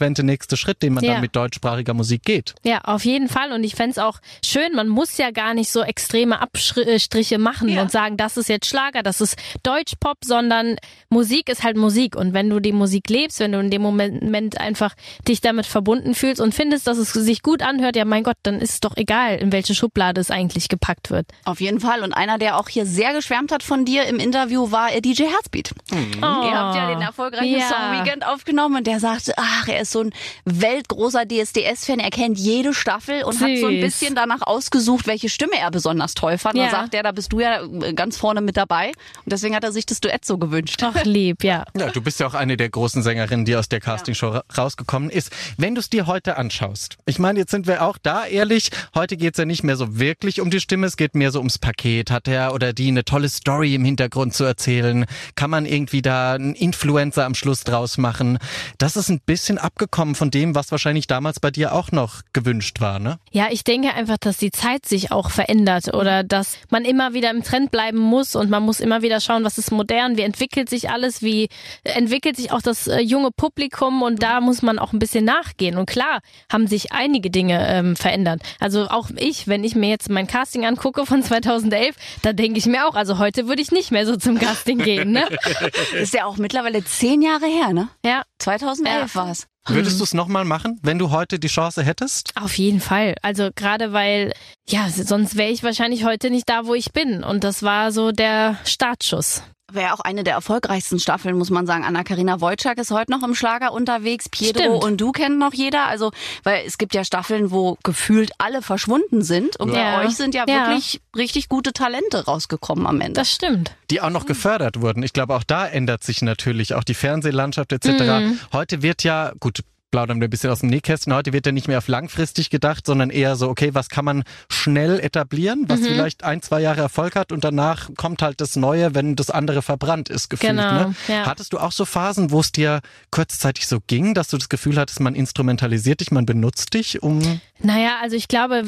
konsequente 0.04 0.22
nächste 0.24 0.56
Schritt, 0.56 0.82
den 0.82 0.94
man 0.94 1.04
Ja. 1.04 1.12
dann 1.12 1.20
mit 1.22 1.34
deutschsprachiger 1.36 1.94
Musik 1.94 2.22
geht. 2.24 2.54
Ja, 2.64 2.80
auf 2.84 3.04
jeden 3.04 3.28
Fall. 3.28 3.52
Und 3.52 3.64
ich 3.64 3.74
fänd's 3.74 3.98
auch 3.98 4.18
schön, 4.44 4.74
man 4.74 4.88
muss 4.88 5.16
ja 5.18 5.30
gar 5.30 5.54
nicht 5.54 5.70
so 5.70 5.82
extreme 5.82 6.40
Abstriche 6.40 7.38
machen 7.38 7.76
und 7.78 7.90
sagen, 7.90 8.16
das 8.16 8.36
ist 8.36 8.48
jetzt 8.48 8.66
Schlager, 8.68 9.02
das 9.02 9.20
ist 9.20 9.36
Deutschpop, 9.62 10.18
sondern 10.24 10.76
Musik 11.08 11.48
ist 11.48 11.62
halt 11.62 11.76
Musik. 11.76 12.16
Und 12.16 12.32
wenn 12.34 12.50
du 12.50 12.60
die 12.60 12.72
Musik 12.72 13.08
lebst, 13.08 13.40
wenn 13.40 13.52
du 13.52 13.58
in 13.60 13.70
dem 13.70 13.82
Moment 13.82 14.58
einfach 14.60 14.94
dich 15.26 15.40
damit 15.40 15.66
verbunden 15.66 16.14
fühlst 16.14 16.40
und 16.40 16.54
findest, 16.54 16.86
dass 16.86 16.98
es 16.98 17.12
sich 17.12 17.42
gut 17.42 17.62
anhört, 17.62 17.96
ja 17.96 18.04
mein 18.04 18.22
Gott, 18.22 18.36
dann 18.42 18.60
ist 18.60 18.70
es 18.72 18.80
doch 18.80 18.96
egal, 18.96 19.36
in 19.36 19.52
welche 19.52 19.74
Schublade 19.74 20.20
es 20.20 20.30
eigentlich 20.30 20.68
gepackt 20.68 21.10
wird. 21.10 21.26
Auf 21.44 21.60
jeden 21.60 21.80
Fall. 21.80 22.02
Und 22.02 22.12
einer, 22.12 22.38
der 22.38 22.58
auch 22.58 22.68
hier 22.68 22.86
sehr 22.86 23.12
geschwärmt 23.12 23.52
hat 23.52 23.62
von 23.62 23.84
dir 23.84 24.04
im 24.06 24.18
Interview, 24.18 24.70
war 24.70 24.92
äh, 24.94 25.00
DJ 25.00 25.24
Herzbeat. 25.24 25.70
Ihr 25.92 26.20
habt 26.22 26.76
ja 26.76 26.88
den 26.90 27.00
erfolgreichen 27.00 27.54
Oh. 27.54 27.58
Ja. 27.58 27.68
Song 27.68 27.92
Weekend 28.04 28.26
aufgenommen 28.26 28.76
und 28.76 28.86
der 28.86 29.00
sagte, 29.00 29.34
ach, 29.36 29.68
er 29.68 29.80
ist 29.80 29.90
so 29.94 30.02
ein 30.02 30.12
weltgroßer 30.44 31.24
DSDS-Fan, 31.26 32.00
er 32.00 32.10
kennt 32.10 32.38
jede 32.38 32.74
Staffel 32.74 33.24
und 33.24 33.40
hat 33.40 33.58
so 33.58 33.66
ein 33.66 33.74
Süß. 33.74 33.82
bisschen 33.82 34.14
danach 34.14 34.42
ausgesucht, 34.42 35.06
welche 35.06 35.30
Stimme 35.30 35.58
er 35.58 35.70
besonders 35.70 36.12
toll 36.12 36.36
fand. 36.36 36.56
Ja. 36.56 36.64
Und 36.64 36.70
sagt 36.70 36.94
er, 36.94 37.02
da 37.02 37.12
bist 37.12 37.32
du 37.32 37.40
ja 37.40 37.62
äh, 37.62 37.94
ganz 37.94 38.18
vorne 38.18 38.42
mit 38.42 38.58
dabei. 38.58 38.88
Und 38.88 39.32
deswegen 39.32 39.54
hat 39.54 39.64
er 39.64 39.72
sich 39.72 39.86
das 39.86 40.00
Duett 40.00 40.24
so 40.24 40.36
gewünscht. 40.36 40.82
Doch 40.82 41.02
lieb, 41.04 41.42
ja. 41.42 41.64
Ja, 41.76 41.90
du 41.90 42.02
bist 42.02 42.20
ja 42.20 42.26
auch 42.26 42.34
eine 42.34 42.56
der 42.56 42.68
großen 42.68 43.02
Sängerinnen, 43.02 43.46
die 43.46 43.56
aus 43.56 43.68
der 43.68 43.80
Castingshow 43.80 44.28
ra 44.28 44.44
rausgekommen 44.58 45.10
ist. 45.10 45.30
Wenn 45.56 45.74
du 45.74 45.80
es 45.80 45.88
dir 45.88 46.06
heute 46.06 46.36
anschaust, 46.36 46.98
ich 47.06 47.18
meine, 47.18 47.38
jetzt 47.38 47.50
sind 47.52 47.66
wir 47.66 47.82
auch 47.82 47.96
da 48.02 48.26
ehrlich, 48.26 48.70
heute 48.94 49.16
geht's 49.16 49.38
ja 49.38 49.44
nicht 49.44 49.62
mehr 49.62 49.76
so 49.76 49.98
wirklich 49.98 50.40
um 50.40 50.50
die 50.50 50.60
Stimme, 50.60 50.86
es 50.86 50.96
geht 50.96 51.14
mehr 51.14 51.30
so 51.30 51.38
ums 51.38 51.58
Paket. 51.58 52.10
Hat 52.10 52.28
er 52.28 52.52
oder 52.52 52.72
die 52.72 52.88
eine 52.88 53.04
tolle 53.04 53.28
Story 53.28 53.74
im 53.74 53.84
Hintergrund 53.84 54.34
zu 54.34 54.44
erzählen? 54.44 55.06
Kann 55.36 55.50
man 55.50 55.66
irgendwie 55.66 56.02
da 56.02 56.34
einen 56.34 56.54
Influencer 56.54 57.24
am 57.24 57.34
Schluss 57.34 57.64
draus 57.64 57.96
machen? 57.96 58.38
Das 58.78 58.96
ist 58.96 59.08
ein 59.08 59.20
bisschen 59.20 59.58
abgekommen 59.84 60.14
von 60.14 60.30
dem, 60.30 60.54
was 60.54 60.70
wahrscheinlich 60.70 61.06
damals 61.06 61.40
bei 61.40 61.50
dir 61.50 61.74
auch 61.74 61.92
noch 61.92 62.22
gewünscht 62.32 62.80
war, 62.80 62.98
ne? 62.98 63.18
Ja, 63.32 63.48
ich 63.50 63.64
denke 63.64 63.92
einfach, 63.92 64.16
dass 64.18 64.38
die 64.38 64.50
Zeit 64.50 64.86
sich 64.86 65.12
auch 65.12 65.30
verändert 65.30 65.92
oder 65.92 66.24
dass 66.24 66.56
man 66.70 66.84
immer 66.84 67.12
wieder 67.12 67.30
im 67.30 67.42
Trend 67.42 67.70
bleiben 67.70 67.98
muss 67.98 68.34
und 68.34 68.48
man 68.50 68.62
muss 68.62 68.80
immer 68.80 69.02
wieder 69.02 69.20
schauen, 69.20 69.44
was 69.44 69.58
ist 69.58 69.70
modern, 69.70 70.16
wie 70.16 70.22
entwickelt 70.22 70.70
sich 70.70 70.88
alles, 70.90 71.22
wie 71.22 71.48
entwickelt 71.84 72.36
sich 72.36 72.50
auch 72.50 72.62
das 72.62 72.86
äh, 72.86 73.00
junge 73.00 73.30
Publikum 73.30 74.02
und 74.02 74.22
da 74.22 74.40
muss 74.40 74.62
man 74.62 74.78
auch 74.78 74.92
ein 74.92 74.98
bisschen 74.98 75.24
nachgehen. 75.24 75.76
Und 75.76 75.86
klar 75.86 76.20
haben 76.50 76.66
sich 76.66 76.92
einige 76.92 77.30
Dinge 77.30 77.66
ähm, 77.68 77.94
verändert. 77.96 78.40
Also 78.60 78.86
auch 78.88 79.10
ich, 79.16 79.48
wenn 79.48 79.64
ich 79.64 79.74
mir 79.74 79.90
jetzt 79.90 80.08
mein 80.08 80.26
Casting 80.26 80.64
angucke 80.64 81.04
von 81.04 81.22
2011, 81.22 81.94
da 82.22 82.32
denke 82.32 82.58
ich 82.58 82.66
mir 82.66 82.86
auch, 82.86 82.94
also 82.94 83.18
heute 83.18 83.48
würde 83.48 83.60
ich 83.60 83.70
nicht 83.70 83.90
mehr 83.90 84.06
so 84.06 84.16
zum 84.16 84.38
Casting 84.38 84.78
gehen, 84.78 85.12
ne? 85.12 85.28
Ist 85.94 86.14
ja 86.14 86.24
auch 86.24 86.38
mittlerweile 86.38 86.82
zehn 86.84 87.20
Jahre 87.20 87.46
her, 87.46 87.72
ne? 87.72 87.88
Ja. 88.04 88.22
2011 88.38 89.14
Ja. 89.14 89.20
war's. 89.20 89.46
Würdest 89.66 89.98
du 89.98 90.04
es 90.04 90.12
nochmal 90.12 90.44
machen, 90.44 90.78
wenn 90.82 90.98
du 90.98 91.10
heute 91.10 91.38
die 91.38 91.48
Chance 91.48 91.82
hättest? 91.82 92.32
Auf 92.36 92.58
jeden 92.58 92.80
Fall. 92.80 93.14
Also 93.22 93.48
gerade 93.54 93.92
weil, 93.92 94.32
ja, 94.68 94.88
sonst 94.90 95.36
wäre 95.36 95.50
ich 95.50 95.62
wahrscheinlich 95.62 96.04
heute 96.04 96.30
nicht 96.30 96.48
da, 96.48 96.66
wo 96.66 96.74
ich 96.74 96.92
bin. 96.92 97.24
Und 97.24 97.44
das 97.44 97.62
war 97.62 97.90
so 97.90 98.12
der 98.12 98.58
Startschuss. 98.64 99.42
Wäre 99.72 99.94
auch 99.94 100.00
eine 100.00 100.24
der 100.24 100.34
erfolgreichsten 100.34 100.98
Staffeln, 101.00 101.38
muss 101.38 101.48
man 101.48 101.66
sagen. 101.66 101.84
Anna-Karina 101.84 102.40
Wojcik 102.42 102.76
ist 102.76 102.90
heute 102.90 103.10
noch 103.10 103.22
im 103.22 103.34
Schlager 103.34 103.72
unterwegs. 103.72 104.28
Pedro 104.28 104.58
Stimmt. 104.60 104.84
und 104.84 105.00
du 105.00 105.10
kennen 105.10 105.38
noch 105.38 105.54
jeder. 105.54 105.86
Also, 105.86 106.12
weil 106.42 106.64
es 106.66 106.76
gibt 106.76 106.94
ja 106.94 107.02
Staffeln, 107.02 107.50
wo 107.50 107.78
gefühlt 107.82 108.30
alle 108.36 108.60
verschwunden 108.60 109.22
sind. 109.22 109.56
Und 109.58 109.72
Ja. 109.72 109.96
bei 110.00 110.06
euch 110.06 110.16
sind 110.16 110.34
ja, 110.34 110.44
Ja. 110.46 110.68
wirklich 110.68 111.00
richtig 111.16 111.48
gute 111.48 111.72
Talente 111.72 112.26
rausgekommen 112.26 112.86
am 112.86 113.00
Ende. 113.00 113.14
Das 113.14 113.32
stimmt. 113.32 113.74
die 113.90 114.00
auch 114.00 114.10
noch 114.10 114.26
gefördert 114.26 114.80
wurden. 114.80 115.02
Ich 115.02 115.12
glaube, 115.12 115.34
auch 115.34 115.44
da 115.44 115.66
ändert 115.66 116.04
sich 116.04 116.20
natürlich 116.22 116.74
auch 116.74 116.84
die 116.84 116.94
Fernsehlandschaft 116.94 117.72
etc. 117.72 117.86
Mhm. 118.20 118.40
Heute 118.52 118.82
wird 118.82 119.02
ja, 119.02 119.32
gut, 119.40 119.60
plaudern 119.94 120.20
wir 120.20 120.26
ein 120.26 120.30
bisschen 120.30 120.50
aus 120.50 120.58
dem 120.58 120.70
Nähkästchen, 120.70 121.14
heute 121.14 121.32
wird 121.32 121.46
ja 121.46 121.52
nicht 121.52 121.68
mehr 121.68 121.78
auf 121.78 121.86
langfristig 121.86 122.50
gedacht, 122.50 122.84
sondern 122.84 123.10
eher 123.10 123.36
so, 123.36 123.48
okay, 123.48 123.74
was 123.74 123.88
kann 123.88 124.04
man 124.04 124.24
schnell 124.48 124.98
etablieren, 124.98 125.66
was 125.68 125.82
Mhm. 125.82 125.84
vielleicht 125.84 126.24
ein, 126.24 126.42
zwei 126.42 126.60
Jahre 126.62 126.80
Erfolg 126.80 127.14
hat 127.14 127.30
und 127.30 127.44
danach 127.44 127.90
kommt 127.96 128.20
halt 128.20 128.40
das 128.40 128.56
Neue, 128.56 128.96
wenn 128.96 129.14
das 129.14 129.30
andere 129.30 129.62
verbrannt 129.62 130.08
ist, 130.08 130.30
gefühlt. 130.30 130.50
Genau, 130.50 130.72
ne? 130.88 130.94
ja. 131.06 131.26
Hattest 131.26 131.52
du 131.52 131.58
auch 131.58 131.70
so 131.70 131.84
Phasen, 131.84 132.32
wo 132.32 132.40
es 132.40 132.50
dir 132.50 132.80
kurzzeitig 133.12 133.68
so 133.68 133.78
ging, 133.86 134.14
dass 134.14 134.26
du 134.26 134.36
das 134.36 134.48
Gefühl 134.48 134.78
hattest, 134.78 134.98
man 134.98 135.14
instrumentalisiert 135.14 136.00
dich, 136.00 136.10
man 136.10 136.26
benutzt 136.26 136.74
dich, 136.74 137.00
um... 137.04 137.40
Naja, 137.60 137.98
also 138.02 138.16
ich 138.16 138.26
glaube, 138.26 138.64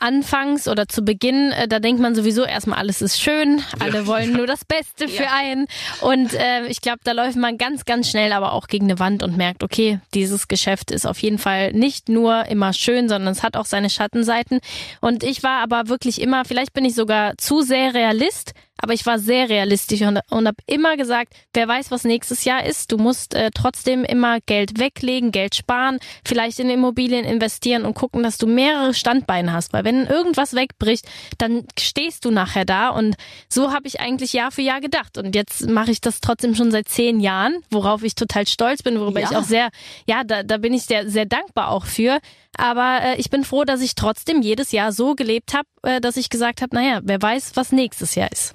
anfangs 0.00 0.66
oder 0.66 0.88
zu 0.88 1.02
Beginn, 1.02 1.52
äh, 1.52 1.68
da 1.68 1.78
denkt 1.78 2.02
man 2.02 2.16
sowieso 2.16 2.42
erstmal, 2.42 2.80
alles 2.80 3.02
ist 3.02 3.20
schön, 3.22 3.62
alle 3.78 4.08
wollen 4.08 4.32
nur 4.32 4.48
das 4.48 4.64
Beste 4.64 5.06
für 5.16 5.30
einen. 5.30 5.68
Und 6.00 6.34
äh, 6.34 6.66
ich 6.66 6.80
glaube, 6.80 6.98
da 7.04 7.12
läuft 7.12 7.36
man 7.36 7.56
ganz, 7.56 7.84
ganz 7.84 8.10
schnell 8.10 8.32
aber 8.32 8.52
auch 8.52 8.66
gegen 8.66 8.86
eine 8.86 8.98
Wand 8.98 9.22
und 9.22 9.36
merkt, 9.36 9.62
okay, 9.62 10.00
dieses 10.12 10.48
Geschäft 10.48 10.55
ist 10.90 11.06
auf 11.06 11.18
jeden 11.18 11.38
Fall 11.38 11.72
nicht 11.72 12.08
nur 12.08 12.46
immer 12.46 12.72
schön, 12.72 13.08
sondern 13.08 13.32
es 13.32 13.42
hat 13.42 13.56
auch 13.56 13.66
seine 13.66 13.90
Schattenseiten. 13.90 14.60
Und 15.00 15.22
ich 15.24 15.42
war 15.42 15.62
aber 15.62 15.88
wirklich 15.88 16.20
immer, 16.20 16.44
vielleicht 16.44 16.72
bin 16.72 16.84
ich 16.84 16.94
sogar 16.94 17.36
zu 17.38 17.62
sehr 17.62 17.94
Realist, 17.94 18.52
aber 18.80 18.92
ich 18.92 19.06
war 19.06 19.18
sehr 19.18 19.48
realistisch 19.48 20.02
und, 20.02 20.20
und 20.30 20.46
habe 20.46 20.56
immer 20.66 20.96
gesagt, 20.96 21.34
wer 21.54 21.66
weiß, 21.66 21.90
was 21.90 22.04
nächstes 22.04 22.44
Jahr 22.44 22.64
ist. 22.64 22.92
Du 22.92 22.98
musst 22.98 23.34
äh, 23.34 23.50
trotzdem 23.54 24.04
immer 24.04 24.40
Geld 24.40 24.78
weglegen, 24.78 25.32
Geld 25.32 25.54
sparen, 25.54 25.98
vielleicht 26.26 26.58
in 26.58 26.70
Immobilien 26.70 27.24
investieren 27.24 27.84
und 27.84 27.94
gucken, 27.94 28.22
dass 28.22 28.38
du 28.38 28.46
mehrere 28.46 28.94
Standbeine 28.94 29.52
hast. 29.52 29.72
Weil 29.72 29.84
wenn 29.84 30.06
irgendwas 30.06 30.54
wegbricht, 30.54 31.06
dann 31.38 31.64
stehst 31.78 32.24
du 32.24 32.30
nachher 32.30 32.64
da. 32.64 32.90
Und 32.90 33.16
so 33.48 33.72
habe 33.72 33.88
ich 33.88 34.00
eigentlich 34.00 34.32
Jahr 34.32 34.50
für 34.50 34.62
Jahr 34.62 34.80
gedacht. 34.80 35.18
Und 35.18 35.34
jetzt 35.34 35.68
mache 35.68 35.90
ich 35.90 36.00
das 36.00 36.20
trotzdem 36.20 36.54
schon 36.54 36.70
seit 36.70 36.88
zehn 36.88 37.20
Jahren, 37.20 37.56
worauf 37.70 38.02
ich 38.02 38.14
total 38.14 38.46
stolz 38.46 38.82
bin, 38.82 39.00
worüber 39.00 39.20
Ja. 39.20 39.30
ich 39.30 39.36
auch 39.36 39.44
sehr, 39.44 39.70
ja, 40.06 40.22
da, 40.24 40.42
da 40.42 40.58
bin 40.58 40.74
ich 40.74 40.84
sehr, 40.84 41.08
sehr 41.08 41.26
dankbar 41.26 41.70
auch 41.70 41.86
für. 41.86 42.18
Aber 42.58 43.00
äh, 43.02 43.16
ich 43.16 43.30
bin 43.30 43.44
froh, 43.44 43.64
dass 43.64 43.80
ich 43.80 43.94
trotzdem 43.94 44.42
jedes 44.42 44.72
Jahr 44.72 44.92
so 44.92 45.14
gelebt 45.14 45.54
habe, 45.54 45.68
äh, 45.82 46.00
dass 46.00 46.16
ich 46.16 46.30
gesagt 46.30 46.62
habe, 46.62 46.74
naja, 46.74 47.00
wer 47.02 47.20
weiß, 47.20 47.52
was 47.54 47.72
nächstes 47.72 48.14
Jahr 48.14 48.30
ist. 48.32 48.54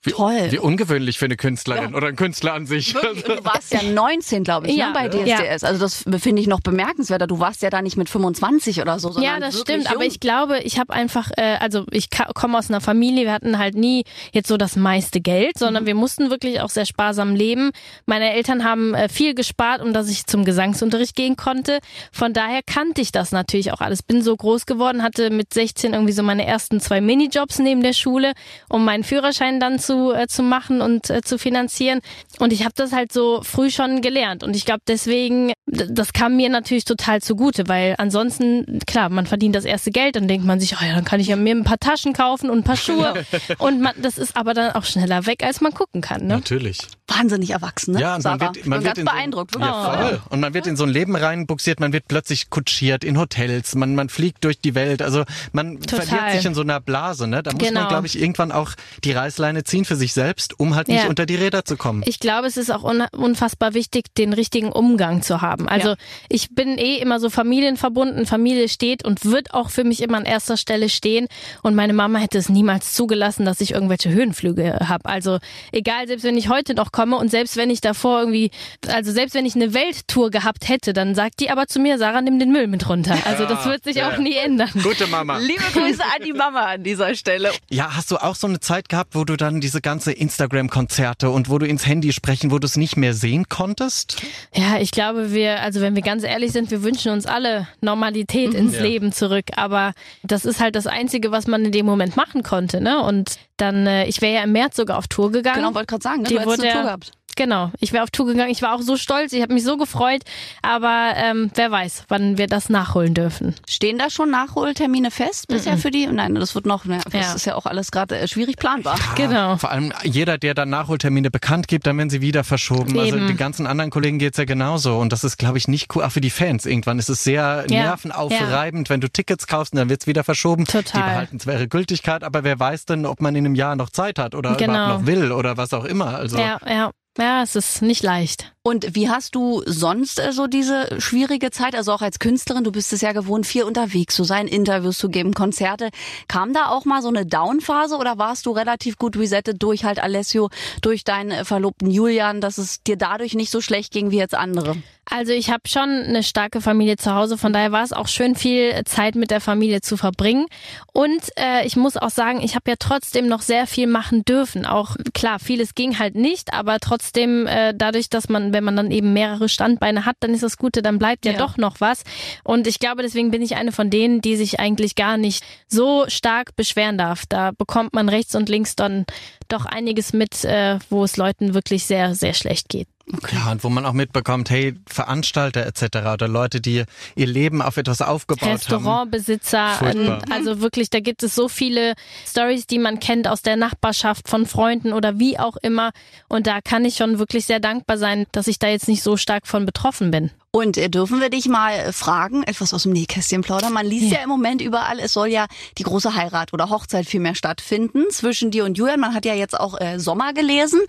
Wie, 0.03 0.11
Toll. 0.13 0.47
Wie 0.51 0.57
ungewöhnlich 0.57 1.19
für 1.19 1.25
eine 1.25 1.37
Künstlerin 1.37 1.93
oder 1.93 2.07
ein 2.07 2.15
Künstler 2.15 2.53
an 2.53 2.65
sich. 2.65 2.95
Wirklich? 2.95 3.27
Und 3.29 3.37
du 3.39 3.45
warst 3.45 3.71
ja 3.71 3.83
19, 3.83 4.43
glaube 4.43 4.65
ich, 4.67 4.75
Ja. 4.75 4.87
ne, 4.87 4.93
bei 4.95 5.07
DSDS. 5.09 5.63
Also 5.63 5.79
das 5.79 6.03
finde 6.19 6.41
ich 6.41 6.47
noch 6.47 6.59
bemerkenswerter. 6.61 7.27
Du 7.27 7.37
warst 7.39 7.61
ja 7.61 7.69
da 7.69 7.83
nicht 7.83 7.97
mit 7.97 8.09
25 8.09 8.81
oder 8.81 8.97
so, 8.97 9.11
sondern 9.11 9.31
Ja, 9.33 9.39
das 9.39 9.59
stimmt. 9.61 9.85
Aber 9.91 10.01
jung. 10.03 10.11
ich 10.11 10.19
glaube, 10.19 10.57
ich 10.63 10.79
habe 10.79 10.91
einfach, 10.91 11.29
äh, 11.37 11.57
also 11.59 11.85
ich 11.91 12.07
komme 12.33 12.57
aus 12.57 12.69
einer 12.69 12.81
Familie, 12.81 13.25
wir 13.25 13.31
hatten 13.33 13.59
halt 13.59 13.75
nie 13.75 14.03
jetzt 14.33 14.47
so 14.47 14.57
das 14.57 14.75
meiste 14.75 15.21
Geld, 15.21 15.59
sondern 15.59 15.85
wir 15.85 15.93
mussten 15.93 16.31
wirklich 16.31 16.61
auch 16.61 16.69
sehr 16.69 16.87
sparsam 16.87 17.35
leben. 17.35 17.69
Meine 18.07 18.33
Eltern 18.33 18.63
haben 18.63 18.95
äh, 18.95 19.07
viel 19.07 19.35
gespart, 19.35 19.81
um 19.83 19.93
dass 19.93 20.09
ich 20.09 20.25
zum 20.25 20.45
Gesangsunterricht 20.45 21.15
gehen 21.15 21.35
konnte. 21.35 21.77
Von 22.11 22.33
daher 22.33 22.61
kannte 22.65 23.01
ich 23.01 23.11
das 23.11 23.31
natürlich 23.31 23.71
auch 23.71 23.81
alles. 23.81 24.01
Bin 24.01 24.23
so 24.23 24.35
groß 24.35 24.65
geworden, 24.65 25.03
hatte 25.03 25.29
mit 25.29 25.53
16 25.53 25.93
irgendwie 25.93 26.13
so 26.13 26.23
meine 26.23 26.47
ersten 26.47 26.79
zwei 26.79 27.01
Minijobs 27.01 27.59
neben 27.59 27.83
der 27.83 27.93
Schule, 27.93 28.31
um 28.67 28.83
meinen 28.83 29.03
Führerschein 29.03 29.59
dann 29.59 29.77
zu 29.77 29.90
zu, 29.91 30.13
äh, 30.13 30.27
zu 30.27 30.41
machen 30.43 30.81
und 30.81 31.09
äh, 31.09 31.21
zu 31.21 31.37
finanzieren. 31.37 31.99
Und 32.39 32.53
ich 32.53 32.61
habe 32.63 32.73
das 32.75 32.93
halt 32.93 33.11
so 33.11 33.41
früh 33.43 33.69
schon 33.69 34.01
gelernt. 34.01 34.43
Und 34.43 34.55
ich 34.55 34.65
glaube, 34.65 34.81
deswegen, 34.87 35.51
das 35.67 36.13
kam 36.13 36.37
mir 36.37 36.49
natürlich 36.49 36.85
total 36.85 37.21
zugute, 37.21 37.67
weil 37.67 37.95
ansonsten, 37.97 38.79
klar, 38.87 39.09
man 39.09 39.25
verdient 39.27 39.55
das 39.55 39.65
erste 39.65 39.91
Geld, 39.91 40.15
dann 40.15 40.27
denkt 40.27 40.45
man 40.45 40.59
sich, 40.59 40.75
oh 40.79 40.83
ja, 40.85 40.95
dann 40.95 41.03
kann 41.03 41.19
ich 41.19 41.27
ja 41.27 41.35
mir 41.35 41.53
ein 41.55 41.63
paar 41.63 41.77
Taschen 41.79 42.13
kaufen 42.13 42.49
und 42.49 42.59
ein 42.59 42.63
paar 42.63 42.77
Schuhe. 42.77 43.25
und 43.57 43.81
man, 43.81 43.93
das 44.01 44.17
ist 44.17 44.37
aber 44.37 44.53
dann 44.53 44.71
auch 44.73 44.85
schneller 44.85 45.25
weg, 45.25 45.43
als 45.43 45.59
man 45.61 45.73
gucken 45.73 46.01
kann. 46.01 46.21
Ne? 46.21 46.35
Natürlich. 46.35 46.79
Wahnsinnig 47.07 47.49
erwachsen, 47.49 47.93
ne? 47.95 47.99
Ja, 48.01 48.15
und 48.15 48.23
man 48.23 48.39
Sarah? 48.39 48.55
wird, 48.55 48.65
man 48.65 48.79
Ich 48.79 48.83
bin 48.83 48.83
wird 48.83 48.83
ganz 48.85 48.97
in 48.99 49.05
so, 49.05 49.11
beeindruckt. 49.11 49.55
ja, 49.59 49.83
voll. 50.07 50.21
Und 50.29 50.39
man 50.39 50.53
wird 50.53 50.67
in 50.67 50.77
so 50.77 50.83
ein 50.85 50.89
Leben 50.89 51.15
reinbuxiert, 51.15 51.79
man 51.81 51.91
wird 51.91 52.07
plötzlich 52.07 52.49
kutschiert 52.49 53.03
in 53.03 53.17
Hotels, 53.19 53.75
man, 53.75 53.95
man 53.95 54.07
fliegt 54.07 54.43
durch 54.45 54.59
die 54.59 54.75
Welt. 54.75 55.01
Also 55.01 55.25
man 55.51 55.79
Total. 55.81 56.05
verliert 56.05 56.31
sich 56.37 56.45
in 56.45 56.53
so 56.53 56.61
einer 56.61 56.79
Blase. 56.79 57.27
Ne? 57.27 57.43
Da 57.43 57.51
muss 57.51 57.61
Genau. 57.61 57.81
man, 57.81 57.89
glaube 57.89 58.07
ich, 58.07 58.19
irgendwann 58.19 58.51
auch 58.53 58.71
die 59.03 59.11
Reißleine 59.11 59.63
ziehen 59.65 59.80
für 59.85 59.95
sich 59.95 60.13
selbst, 60.13 60.59
um 60.59 60.75
halt 60.75 60.87
nicht 60.87 61.03
Ja. 61.03 61.09
unter 61.09 61.25
die 61.25 61.35
Räder 61.35 61.65
zu 61.65 61.77
kommen. 61.77 62.03
Ich 62.05 62.19
glaube, 62.19 62.47
es 62.47 62.57
ist 62.57 62.69
auch 62.71 62.83
un 62.83 63.03
unfassbar 63.11 63.73
wichtig, 63.73 64.13
den 64.15 64.33
richtigen 64.33 64.71
Umgang 64.71 65.21
zu 65.21 65.41
haben. 65.41 65.67
Also 65.67 65.89
Ja. 65.89 65.95
ich 66.29 66.49
bin 66.53 66.77
eh 66.77 66.97
immer 66.97 67.19
so 67.19 67.29
familienverbunden. 67.29 68.25
Familie 68.25 68.69
steht 68.69 69.05
und 69.05 69.25
wird 69.25 69.53
auch 69.53 69.69
für 69.69 69.83
mich 69.83 70.01
immer 70.01 70.17
an 70.17 70.25
erster 70.25 70.57
Stelle 70.57 70.89
stehen. 70.89 71.27
Und 71.63 71.75
meine 71.75 71.93
Mama 71.93 72.19
hätte 72.19 72.37
es 72.37 72.49
niemals 72.49 72.93
zugelassen, 72.93 73.45
dass 73.45 73.61
ich 73.61 73.71
irgendwelche 73.71 74.09
Höhenflüge 74.09 74.79
habe. 74.87 75.05
Also 75.05 75.39
egal, 75.71 76.07
selbst 76.07 76.23
wenn 76.23 76.37
ich 76.37 76.49
heute 76.49 76.73
noch 76.73 76.91
komme 76.91 77.17
und 77.17 77.29
selbst 77.29 77.57
wenn 77.57 77.69
ich 77.69 77.81
davor 77.81 78.19
irgendwie, 78.19 78.51
also 78.87 79.11
selbst 79.11 79.33
wenn 79.35 79.45
ich 79.45 79.55
eine 79.55 79.73
Welttour 79.73 80.31
gehabt 80.31 80.67
hätte, 80.69 80.93
dann 80.93 81.15
sagt 81.15 81.39
die 81.39 81.49
aber 81.49 81.67
zu 81.67 81.79
mir, 81.79 81.97
Sarah, 81.97 82.21
nimm 82.21 82.39
den 82.39 82.51
Müll 82.51 82.67
mit 82.67 82.87
runter. 82.89 83.17
Also 83.25 83.45
das 83.45 83.65
wird 83.65 83.83
sich 83.83 84.01
auch 84.03 84.17
nie 84.17 84.35
ändern. 84.35 84.69
Gute 84.83 85.07
Mama. 85.07 85.37
Liebe 85.37 85.63
Grüße 85.73 86.03
an 86.03 86.23
die 86.25 86.33
Mama 86.33 86.61
an 86.61 86.83
dieser 86.83 87.13
Stelle. 87.15 87.51
Ja, 87.69 87.95
hast 87.95 88.11
du 88.11 88.17
auch 88.17 88.35
so 88.35 88.47
eine 88.47 88.59
Zeit 88.59 88.89
gehabt, 88.89 89.15
wo 89.15 89.23
du 89.23 89.37
dann 89.37 89.61
diese 89.71 89.79
ganze 89.81 90.11
Instagram-Konzerte 90.11 91.29
und 91.29 91.49
wo 91.49 91.57
du 91.57 91.65
ins 91.65 91.87
Handy 91.87 92.11
sprechen, 92.11 92.51
wo 92.51 92.59
du 92.59 92.65
es 92.65 92.75
nicht 92.75 92.97
mehr 92.97 93.13
sehen 93.13 93.47
konntest? 93.47 94.21
Ja, 94.53 94.79
ich 94.79 94.91
glaube, 94.91 95.31
wir, 95.31 95.61
also 95.61 95.79
wenn 95.79 95.95
wir 95.95 96.01
ganz 96.01 96.23
ehrlich 96.23 96.51
sind, 96.51 96.71
wir 96.71 96.83
wünschen 96.83 97.13
uns 97.13 97.25
alle 97.25 97.69
Normalität 97.79 98.53
ins 98.53 98.75
Ja. 98.75 98.81
Leben 98.81 99.13
zurück. 99.13 99.45
Aber 99.55 99.93
das 100.23 100.43
ist 100.43 100.59
halt 100.59 100.75
das 100.75 100.87
Einzige, 100.87 101.31
was 101.31 101.47
man 101.47 101.63
in 101.63 101.71
dem 101.71 101.85
Moment 101.85 102.17
machen 102.17 102.43
konnte. 102.43 102.81
Ne? 102.81 103.01
Und 103.01 103.37
dann, 103.55 103.87
äh, 103.87 104.07
ich 104.07 104.21
wäre 104.21 104.33
ja 104.35 104.43
im 104.43 104.51
März 104.51 104.75
sogar 104.75 104.97
auf 104.97 105.07
Tour 105.07 105.31
gegangen. 105.31 105.59
Genau, 105.61 105.73
wollte 105.73 105.87
gerade 105.87 106.03
sagen, 106.03 106.23
ne? 106.23 106.27
Die 106.27 106.33
du 106.33 106.41
hättest 106.41 106.57
wurde 106.57 106.67
eine 106.67 106.73
Tour 106.73 106.83
gehabt. 106.83 107.11
Genau, 107.35 107.71
ich 107.79 107.93
wäre 107.93 108.03
auf 108.03 108.11
Tour 108.11 108.25
gegangen. 108.27 108.49
Ich 108.51 108.61
war 108.61 108.75
auch 108.75 108.81
so 108.81 108.97
stolz, 108.97 109.33
ich 109.33 109.41
habe 109.41 109.53
mich 109.53 109.63
so 109.63 109.77
gefreut. 109.77 110.21
Aber 110.61 111.13
ähm, 111.15 111.51
wer 111.55 111.71
weiß, 111.71 112.05
wann 112.09 112.37
wir 112.37 112.47
das 112.47 112.69
nachholen 112.69 113.13
dürfen. 113.13 113.55
Stehen 113.67 113.97
da 113.97 114.09
schon 114.09 114.29
Nachholtermine 114.29 115.11
fest 115.11 115.47
bisher 115.47 115.77
für 115.77 115.91
die? 115.91 116.07
Nein, 116.07 116.35
das 116.35 116.55
wird 116.55 116.65
noch, 116.65 116.85
ne, 116.85 116.99
das 117.09 117.13
Ja. 117.13 117.33
ist 117.33 117.45
ja 117.45 117.55
auch 117.55 117.65
alles 117.65 117.91
gerade 117.91 118.17
äh, 118.17 118.27
schwierig 118.27 118.57
planbar. 118.57 118.97
Genau. 119.15 119.57
Vor 119.57 119.71
allem 119.71 119.93
jeder, 120.03 120.37
der 120.37 120.53
dann 120.53 120.69
Nachholtermine 120.69 121.29
bekannt 121.31 121.67
gibt, 121.67 121.85
dann 121.87 121.97
werden 121.97 122.09
sie 122.09 122.21
wieder 122.21 122.43
verschoben. 122.43 122.97
Also 122.99 123.17
Eben. 123.17 123.27
den 123.27 123.37
ganzen 123.37 123.67
anderen 123.67 123.91
Kollegen 123.91 124.19
geht's 124.19 124.37
ja 124.37 124.45
genauso. 124.45 124.97
Und 124.97 125.11
das 125.13 125.23
ist, 125.23 125.37
glaube 125.37 125.57
ich, 125.57 125.67
nicht 125.67 125.95
cool. 125.95 126.03
Auch 126.03 126.11
für 126.11 126.21
die 126.21 126.29
Fans. 126.29 126.65
Irgendwann 126.65 126.99
ist 126.99 127.09
es 127.09 127.23
sehr 127.23 127.65
Ja. 127.69 127.83
nervenaufreibend, 127.83 128.89
wenn 128.89 129.01
du 129.01 129.09
Tickets 129.09 129.47
kaufst 129.47 129.73
und 129.73 129.79
dann 129.79 129.89
wird's 129.89 130.07
wieder 130.07 130.23
verschoben. 130.23 130.65
Total. 130.65 130.83
Die 131.01 131.07
behalten 131.09 131.39
zwar 131.39 131.53
ihre 131.55 131.67
Gültigkeit, 131.67 132.23
aber 132.23 132.43
wer 132.43 132.59
weiß 132.59 132.85
denn, 132.85 133.05
ob 133.05 133.21
man 133.21 133.35
in 133.35 133.45
einem 133.45 133.55
Jahr 133.55 133.75
noch 133.75 133.89
Zeit 133.89 134.19
hat 134.19 134.35
oder 134.35 134.55
Genau. 134.55 134.73
überhaupt 134.73 135.01
noch 135.01 135.07
will 135.07 135.31
oder 135.31 135.57
was 135.57 135.73
auch 135.73 135.85
immer. 135.85 136.15
Also 136.15 136.37
Ja, 136.37 136.59
ja. 136.67 136.91
Ja, 137.17 137.43
es 137.43 137.57
ist 137.57 137.81
nicht 137.81 138.03
leicht. 138.03 138.53
Und 138.63 138.95
wie 138.95 139.09
hast 139.09 139.35
du 139.35 139.63
sonst 139.65 140.17
äh, 140.17 140.31
so 140.31 140.47
diese 140.47 140.87
schwierige 141.01 141.51
Zeit, 141.51 141.75
also 141.75 141.91
auch 141.91 142.01
als 142.01 142.19
Künstlerin, 142.19 142.63
du 142.63 142.71
bist 142.71 142.93
es 142.93 143.01
ja 143.01 143.11
gewohnt, 143.11 143.45
viel 143.45 143.63
unterwegs 143.63 144.15
zu 144.15 144.23
sein, 144.23 144.47
Interviews 144.47 144.97
zu 144.97 145.09
geben, 145.09 145.33
Konzerte. 145.33 145.89
Kam 146.29 146.53
da 146.53 146.69
auch 146.69 146.85
mal 146.85 147.01
so 147.01 147.09
eine 147.09 147.25
Down-Phase 147.25 147.97
oder 147.97 148.17
warst 148.17 148.45
du 148.45 148.51
relativ 148.51 148.97
gut 148.97 149.17
resettet 149.17 149.61
durch 149.61 149.83
halt 149.83 150.01
Alessio, 150.01 150.49
durch 150.81 151.03
deinen 151.03 151.31
äh, 151.31 151.43
Verlobten 151.43 151.91
Julian, 151.91 152.39
dass 152.39 152.57
es 152.57 152.81
dir 152.81 152.95
dadurch 152.95 153.33
nicht 153.33 153.51
so 153.51 153.59
schlecht 153.59 153.91
ging 153.91 154.11
wie 154.11 154.17
jetzt 154.17 154.35
andere? 154.35 154.77
Also 155.09 155.33
ich 155.33 155.49
habe 155.49 155.63
schon 155.67 155.89
eine 155.89 156.23
starke 156.23 156.61
Familie 156.61 156.95
zu 156.95 157.13
Hause, 157.13 157.37
von 157.37 157.51
daher 157.51 157.71
war 157.71 157.83
es 157.83 157.91
auch 157.91 158.07
schön 158.07 158.35
viel 158.35 158.83
Zeit 158.85 159.15
mit 159.15 159.31
der 159.31 159.41
Familie 159.41 159.81
zu 159.81 159.97
verbringen. 159.97 160.45
Und 160.93 161.21
äh, 161.37 161.65
ich 161.65 161.75
muss 161.75 161.97
auch 161.97 162.11
sagen, 162.11 162.41
ich 162.41 162.55
habe 162.55 162.69
ja 162.69 162.75
trotzdem 162.77 163.27
noch 163.27 163.41
sehr 163.41 163.65
viel 163.67 163.87
machen 163.87 164.23
dürfen. 164.23 164.65
Auch 164.65 164.95
klar, 165.13 165.39
vieles 165.39 165.75
ging 165.75 165.97
halt 165.99 166.15
nicht, 166.15 166.53
aber 166.53 166.79
trotzdem 166.79 167.47
äh, 167.47 167.73
dadurch, 167.75 168.09
dass 168.09 168.29
man, 168.29 168.53
wenn 168.53 168.63
man 168.63 168.75
dann 168.75 168.91
eben 168.91 169.11
mehrere 169.11 169.49
Standbeine 169.49 170.05
hat, 170.05 170.17
dann 170.19 170.33
ist 170.33 170.43
das 170.43 170.57
Gute, 170.57 170.81
dann 170.81 170.99
bleibt 170.99 171.25
ja, 171.25 171.31
Ja. 171.33 171.37
doch 171.39 171.57
noch 171.57 171.81
was. 171.81 172.03
Und 172.43 172.67
ich 172.67 172.79
glaube, 172.79 173.01
deswegen 173.01 173.31
bin 173.31 173.41
ich 173.41 173.55
eine 173.55 173.71
von 173.71 173.89
denen, 173.89 174.21
die 174.21 174.35
sich 174.35 174.59
eigentlich 174.59 174.95
gar 174.95 175.17
nicht 175.17 175.43
so 175.67 176.05
stark 176.07 176.55
beschweren 176.55 176.97
darf. 176.97 177.25
Da 177.27 177.51
bekommt 177.57 177.93
man 177.93 178.07
rechts 178.07 178.35
und 178.35 178.49
links 178.49 178.75
dann 178.75 179.05
doch 179.49 179.65
einiges 179.65 180.13
mit, 180.13 180.45
äh, 180.45 180.77
wo 180.89 181.03
es 181.03 181.17
Leuten 181.17 181.53
wirklich 181.53 181.85
sehr, 181.85 182.13
sehr 182.15 182.33
schlecht 182.33 182.69
geht. 182.69 182.87
Ja, 183.31 183.51
und 183.51 183.63
wo 183.63 183.69
man 183.69 183.85
auch 183.85 183.93
mitbekommt, 183.93 184.49
hey, 184.49 184.75
Veranstalter 184.87 185.65
etc. 185.65 185.83
oder 186.13 186.27
Leute, 186.27 186.61
die 186.61 186.83
ihr 187.15 187.27
Leben 187.27 187.61
auf 187.61 187.77
etwas 187.77 188.01
aufgebaut 188.01 188.43
haben. 188.43 188.51
Restaurantbesitzer, 188.53 189.79
ähm, 189.83 190.19
also 190.29 190.61
wirklich, 190.61 190.89
da 190.89 190.99
gibt 190.99 191.23
es 191.23 191.35
so 191.35 191.47
viele 191.47 191.93
Stories, 192.25 192.67
die 192.67 192.79
man 192.79 192.99
kennt 192.99 193.27
aus 193.27 193.41
der 193.41 193.55
Nachbarschaft 193.55 194.27
von 194.27 194.45
Freunden 194.45 194.93
oder 194.93 195.19
wie 195.19 195.37
auch 195.39 195.57
immer. 195.57 195.91
Und 196.27 196.47
da 196.47 196.61
kann 196.61 196.85
ich 196.85 196.95
schon 196.95 197.19
wirklich 197.19 197.45
sehr 197.45 197.59
dankbar 197.59 197.97
sein, 197.97 198.25
dass 198.31 198.47
ich 198.47 198.59
da 198.59 198.67
jetzt 198.67 198.87
nicht 198.87 199.03
so 199.03 199.17
stark 199.17 199.47
von 199.47 199.65
betroffen 199.65 200.11
bin. 200.11 200.31
Und 200.53 200.75
äh, 200.75 200.89
dürfen 200.89 201.21
wir 201.21 201.29
dich 201.29 201.47
mal 201.47 201.71
äh, 201.71 201.93
fragen, 201.93 202.43
etwas 202.43 202.73
aus 202.73 202.83
dem 202.83 202.91
Nähkästchen 202.91 203.41
plaudern? 203.41 203.71
Man 203.71 203.85
liest 203.85 204.11
ja. 204.11 204.21
im 204.21 204.27
Moment 204.27 204.61
überall, 204.61 204.99
es 204.99 205.13
soll 205.13 205.29
ja 205.29 205.45
die 205.77 205.83
große 205.83 206.13
Heirat 206.13 206.51
oder 206.51 206.69
Hochzeit 206.69 207.05
vielmehr 207.05 207.35
stattfinden 207.35 208.03
zwischen 208.09 208.51
dir 208.51 208.65
und 208.65 208.77
Julian. 208.77 208.99
Man 208.99 209.13
hat 209.13 209.23
ja 209.23 209.33
jetzt 209.33 209.57
auch 209.57 209.79
äh, 209.79 209.97
Sommer 209.97 210.33
gelesen. 210.33 210.81